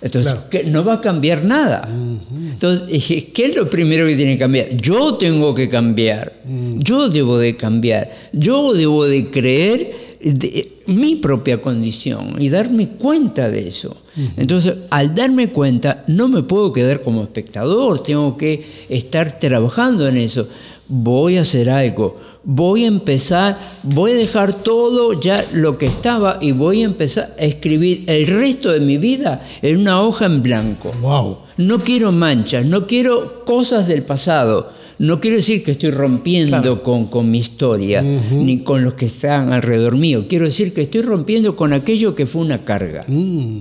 Entonces, 0.05 0.33
Claro. 0.33 0.49
que 0.51 0.63
no 0.65 0.85
va 0.85 0.93
a 0.93 1.01
cambiar 1.01 1.43
nada. 1.43 1.89
Entonces, 1.89 2.87
dije, 2.87 3.31
¿qué 3.33 3.45
es 3.47 3.55
lo 3.55 3.67
primero 3.67 4.05
que 4.05 4.15
tiene 4.15 4.33
que 4.33 4.39
cambiar? 4.39 4.69
Yo 4.77 5.15
tengo 5.15 5.55
que 5.55 5.67
cambiar. 5.67 6.31
Yo 6.77 7.09
debo 7.09 7.39
de 7.39 7.55
cambiar. 7.55 8.11
Yo 8.31 8.71
debo 8.73 9.05
de 9.07 9.31
creer 9.31 9.91
de 10.21 10.71
mi 10.87 11.15
propia 11.15 11.59
condición 11.59 12.35
y 12.37 12.49
darme 12.49 12.89
cuenta 12.89 13.49
de 13.49 13.67
eso. 13.67 13.97
Entonces, 14.37 14.75
al 14.91 15.15
darme 15.15 15.49
cuenta, 15.49 16.03
no 16.07 16.27
me 16.27 16.43
puedo 16.43 16.71
quedar 16.71 17.01
como 17.01 17.23
espectador, 17.23 18.03
tengo 18.03 18.37
que 18.37 18.63
estar 18.89 19.39
trabajando 19.39 20.07
en 20.07 20.17
eso. 20.17 20.47
Voy 20.87 21.37
a 21.37 21.41
hacer 21.41 21.67
algo, 21.71 22.19
voy 22.45 22.83
a 22.85 22.87
empezar, 22.87 23.57
voy 23.83 24.11
a 24.11 24.15
dejar 24.15 24.53
todo 24.53 25.19
ya 25.19 25.45
lo 25.53 25.77
que 25.77 25.87
estaba 25.87 26.37
y 26.41 26.51
voy 26.51 26.83
a 26.83 26.85
empezar 26.85 27.35
a 27.39 27.43
escribir 27.43 28.03
el 28.07 28.27
resto 28.27 28.71
de 28.71 28.79
mi 28.79 28.97
vida 28.97 29.45
en 29.61 29.77
una 29.79 30.01
hoja 30.01 30.25
en 30.27 30.41
blanco. 30.43 30.91
Wow. 31.01 31.37
No 31.57 31.79
quiero 31.79 32.11
manchas, 32.11 32.65
no 32.65 32.85
quiero 32.87 33.43
cosas 33.45 33.87
del 33.87 34.03
pasado. 34.03 34.73
No 34.97 35.19
quiero 35.19 35.35
decir 35.35 35.61
que 35.61 35.71
estoy 35.71 35.91
rompiendo 35.91 36.61
Claro. 36.61 36.81
con, 36.81 37.07
con 37.07 37.29
mi 37.29 37.39
historia, 37.39 38.01
ni 38.01 38.59
con 38.59 38.85
los 38.85 38.93
que 38.93 39.07
están 39.07 39.51
alrededor 39.51 39.97
mío. 39.97 40.25
Quiero 40.29 40.45
decir 40.45 40.73
que 40.73 40.83
estoy 40.83 41.01
rompiendo 41.01 41.57
con 41.57 41.73
aquello 41.73 42.15
que 42.15 42.25
fue 42.25 42.41
una 42.43 42.63
carga. 42.63 43.03
Mm, 43.05 43.59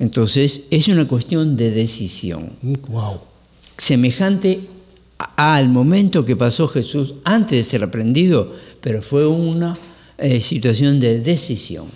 Entonces, 0.00 0.62
es 0.70 0.88
una 0.88 1.06
cuestión 1.08 1.56
de 1.56 1.70
decisión. 1.70 2.50
wow. 2.88 3.20
Semejante 3.78 4.60
a- 4.60 4.79
al 5.40 5.70
momento 5.70 6.26
que 6.26 6.36
pasó 6.36 6.68
Jesús 6.68 7.14
antes 7.24 7.56
de 7.56 7.64
ser 7.64 7.82
aprendido, 7.82 8.52
pero 8.82 9.00
fue 9.00 9.26
una 9.26 9.74
eh, 10.18 10.38
situación 10.42 11.00
de 11.00 11.20
decisión. 11.20 11.86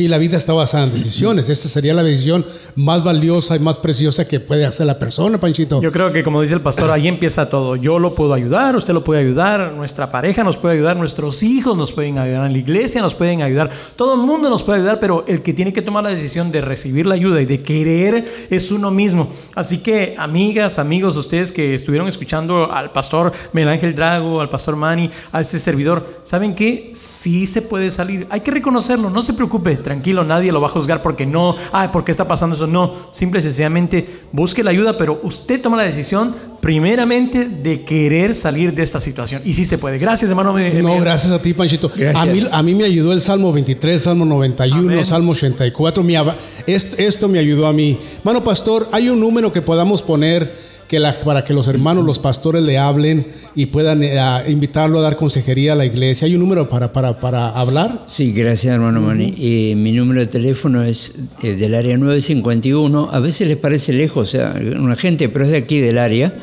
Y 0.00 0.08
la 0.08 0.16
vida 0.16 0.38
está 0.38 0.54
basada 0.54 0.84
en 0.84 0.92
decisiones. 0.92 1.50
Esta 1.50 1.68
sería 1.68 1.92
la 1.92 2.02
decisión 2.02 2.46
más 2.74 3.04
valiosa 3.04 3.54
y 3.54 3.58
más 3.58 3.78
preciosa 3.78 4.26
que 4.26 4.40
puede 4.40 4.64
hacer 4.64 4.86
la 4.86 4.98
persona, 4.98 5.38
Panchito. 5.38 5.82
Yo 5.82 5.92
creo 5.92 6.10
que 6.10 6.24
como 6.24 6.40
dice 6.40 6.54
el 6.54 6.62
pastor, 6.62 6.90
ahí 6.90 7.06
empieza 7.06 7.50
todo. 7.50 7.76
Yo 7.76 7.98
lo 7.98 8.14
puedo 8.14 8.32
ayudar, 8.32 8.74
usted 8.76 8.94
lo 8.94 9.04
puede 9.04 9.20
ayudar, 9.20 9.74
nuestra 9.74 10.10
pareja 10.10 10.42
nos 10.42 10.56
puede 10.56 10.76
ayudar, 10.76 10.96
nuestros 10.96 11.42
hijos 11.42 11.76
nos 11.76 11.92
pueden 11.92 12.16
ayudar, 12.16 12.46
en 12.46 12.54
la 12.54 12.58
iglesia 12.58 13.02
nos 13.02 13.14
pueden 13.14 13.42
ayudar, 13.42 13.68
todo 13.94 14.14
el 14.14 14.22
mundo 14.22 14.48
nos 14.48 14.62
puede 14.62 14.78
ayudar, 14.78 15.00
pero 15.00 15.22
el 15.28 15.42
que 15.42 15.52
tiene 15.52 15.70
que 15.70 15.82
tomar 15.82 16.02
la 16.02 16.08
decisión 16.08 16.50
de 16.50 16.62
recibir 16.62 17.04
la 17.04 17.16
ayuda 17.16 17.42
y 17.42 17.44
de 17.44 17.62
querer 17.62 18.46
es 18.48 18.72
uno 18.72 18.90
mismo. 18.90 19.30
Así 19.54 19.82
que 19.82 20.14
amigas, 20.16 20.78
amigos, 20.78 21.14
ustedes 21.18 21.52
que 21.52 21.74
estuvieron 21.74 22.08
escuchando 22.08 22.72
al 22.72 22.90
pastor 22.92 23.32
Miguel 23.52 23.68
Ángel 23.68 23.94
Drago, 23.94 24.40
al 24.40 24.48
pastor 24.48 24.76
Manny, 24.76 25.10
a 25.30 25.42
este 25.42 25.58
servidor, 25.58 26.22
¿saben 26.24 26.54
qué? 26.54 26.90
Sí 26.94 27.46
se 27.46 27.60
puede 27.60 27.90
salir. 27.90 28.26
Hay 28.30 28.40
que 28.40 28.50
reconocerlo, 28.50 29.10
no 29.10 29.20
se 29.20 29.34
preocupe, 29.34 29.76
tranquilo, 29.90 30.22
nadie 30.22 30.52
lo 30.52 30.60
va 30.60 30.68
a 30.68 30.70
juzgar 30.70 31.02
porque 31.02 31.26
no, 31.26 31.56
ay, 31.72 31.88
¿por 31.88 32.04
qué 32.04 32.12
está 32.12 32.28
pasando 32.28 32.54
eso? 32.54 32.68
No, 32.68 32.94
simple 33.10 33.40
y 33.40 33.42
sencillamente 33.42 34.20
busque 34.30 34.62
la 34.62 34.70
ayuda, 34.70 34.96
pero 34.96 35.18
usted 35.24 35.60
toma 35.60 35.76
la 35.76 35.82
decisión 35.82 36.32
primeramente 36.60 37.46
de 37.48 37.82
querer 37.84 38.36
salir 38.36 38.72
de 38.72 38.84
esta 38.84 39.00
situación. 39.00 39.42
Y 39.44 39.52
sí 39.52 39.64
se 39.64 39.78
puede. 39.78 39.98
Gracias, 39.98 40.30
hermano. 40.30 40.52
No, 40.56 41.00
gracias 41.00 41.32
a 41.32 41.42
ti, 41.42 41.54
Panchito. 41.54 41.90
A 42.14 42.24
mí, 42.24 42.46
a 42.52 42.62
mí 42.62 42.74
me 42.76 42.84
ayudó 42.84 43.12
el 43.12 43.20
Salmo 43.20 43.52
23, 43.52 44.00
Salmo 44.00 44.24
91, 44.24 44.78
Amén. 44.92 45.04
Salmo 45.04 45.32
84. 45.32 46.04
Mi 46.04 46.14
aba- 46.14 46.36
esto, 46.68 46.96
esto 46.98 47.28
me 47.28 47.40
ayudó 47.40 47.66
a 47.66 47.72
mí. 47.72 47.98
Mano, 48.22 48.44
pastor, 48.44 48.88
hay 48.92 49.08
un 49.08 49.18
número 49.18 49.52
que 49.52 49.60
podamos 49.60 50.02
poner 50.02 50.54
que 50.90 50.98
la- 50.98 51.16
para 51.20 51.44
que 51.44 51.54
los 51.54 51.68
hermanos, 51.68 52.04
los 52.04 52.18
pastores 52.18 52.64
le 52.64 52.76
hablen 52.76 53.24
y 53.54 53.66
puedan 53.66 54.02
eh, 54.02 54.18
a 54.18 54.42
invitarlo 54.48 54.98
a 54.98 55.02
dar 55.02 55.16
consejería 55.16 55.74
a 55.74 55.76
la 55.76 55.84
iglesia. 55.86 56.26
¿Hay 56.26 56.34
un 56.34 56.40
número 56.40 56.68
para, 56.68 56.92
para, 56.92 57.20
para 57.20 57.48
hablar? 57.50 58.02
Sí, 58.08 58.32
gracias 58.32 58.74
hermano 58.74 59.00
Mani. 59.00 59.32
Eh, 59.38 59.74
mi 59.76 59.92
número 59.92 60.18
de 60.18 60.26
teléfono 60.26 60.82
es 60.82 61.12
eh, 61.44 61.54
del 61.54 61.76
área 61.76 61.96
951. 61.96 63.08
A 63.12 63.20
veces 63.20 63.46
les 63.46 63.56
parece 63.56 63.92
lejos, 63.92 64.28
o 64.28 64.30
sea, 64.32 64.52
una 64.80 64.96
gente, 64.96 65.28
pero 65.28 65.44
es 65.44 65.52
de 65.52 65.58
aquí 65.58 65.78
del 65.78 65.96
área. 65.98 66.34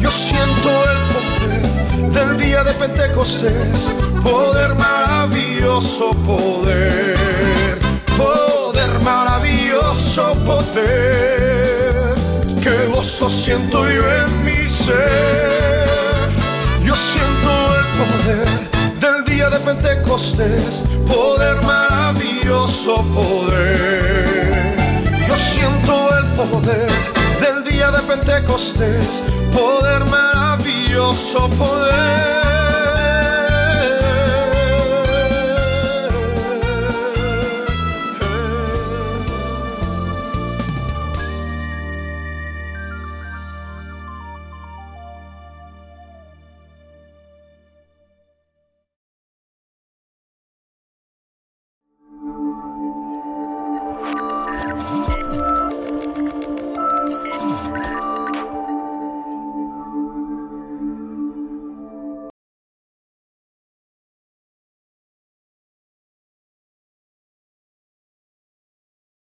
Yo 0.00 0.10
siento 0.10 0.70
el 0.90 2.10
poder 2.10 2.12
del 2.12 2.44
día 2.44 2.64
de 2.64 2.72
Pentecostés. 2.72 3.94
Poder 4.24 4.74
maravilloso. 4.74 6.10
Poder 6.26 7.23
maravilloso, 9.94 10.34
poder. 10.44 12.14
Qué 12.62 12.86
gozo 12.92 13.28
siento 13.28 13.88
yo 13.88 14.02
en 14.12 14.44
mi 14.44 14.66
ser. 14.66 15.88
Yo 16.84 16.94
siento 16.96 17.50
el 17.78 17.86
poder 17.98 18.48
del 19.00 19.24
día 19.24 19.50
de 19.50 19.58
Pentecostés, 19.60 20.82
poder 21.06 21.62
maravilloso 21.64 23.02
poder. 23.14 24.76
Yo 25.28 25.36
siento 25.36 26.18
el 26.18 26.26
poder 26.32 26.90
del 27.40 27.64
día 27.64 27.90
de 27.90 28.00
Pentecostés, 28.02 29.22
poder 29.54 30.04
maravilloso 30.10 31.48
poder. 31.50 32.53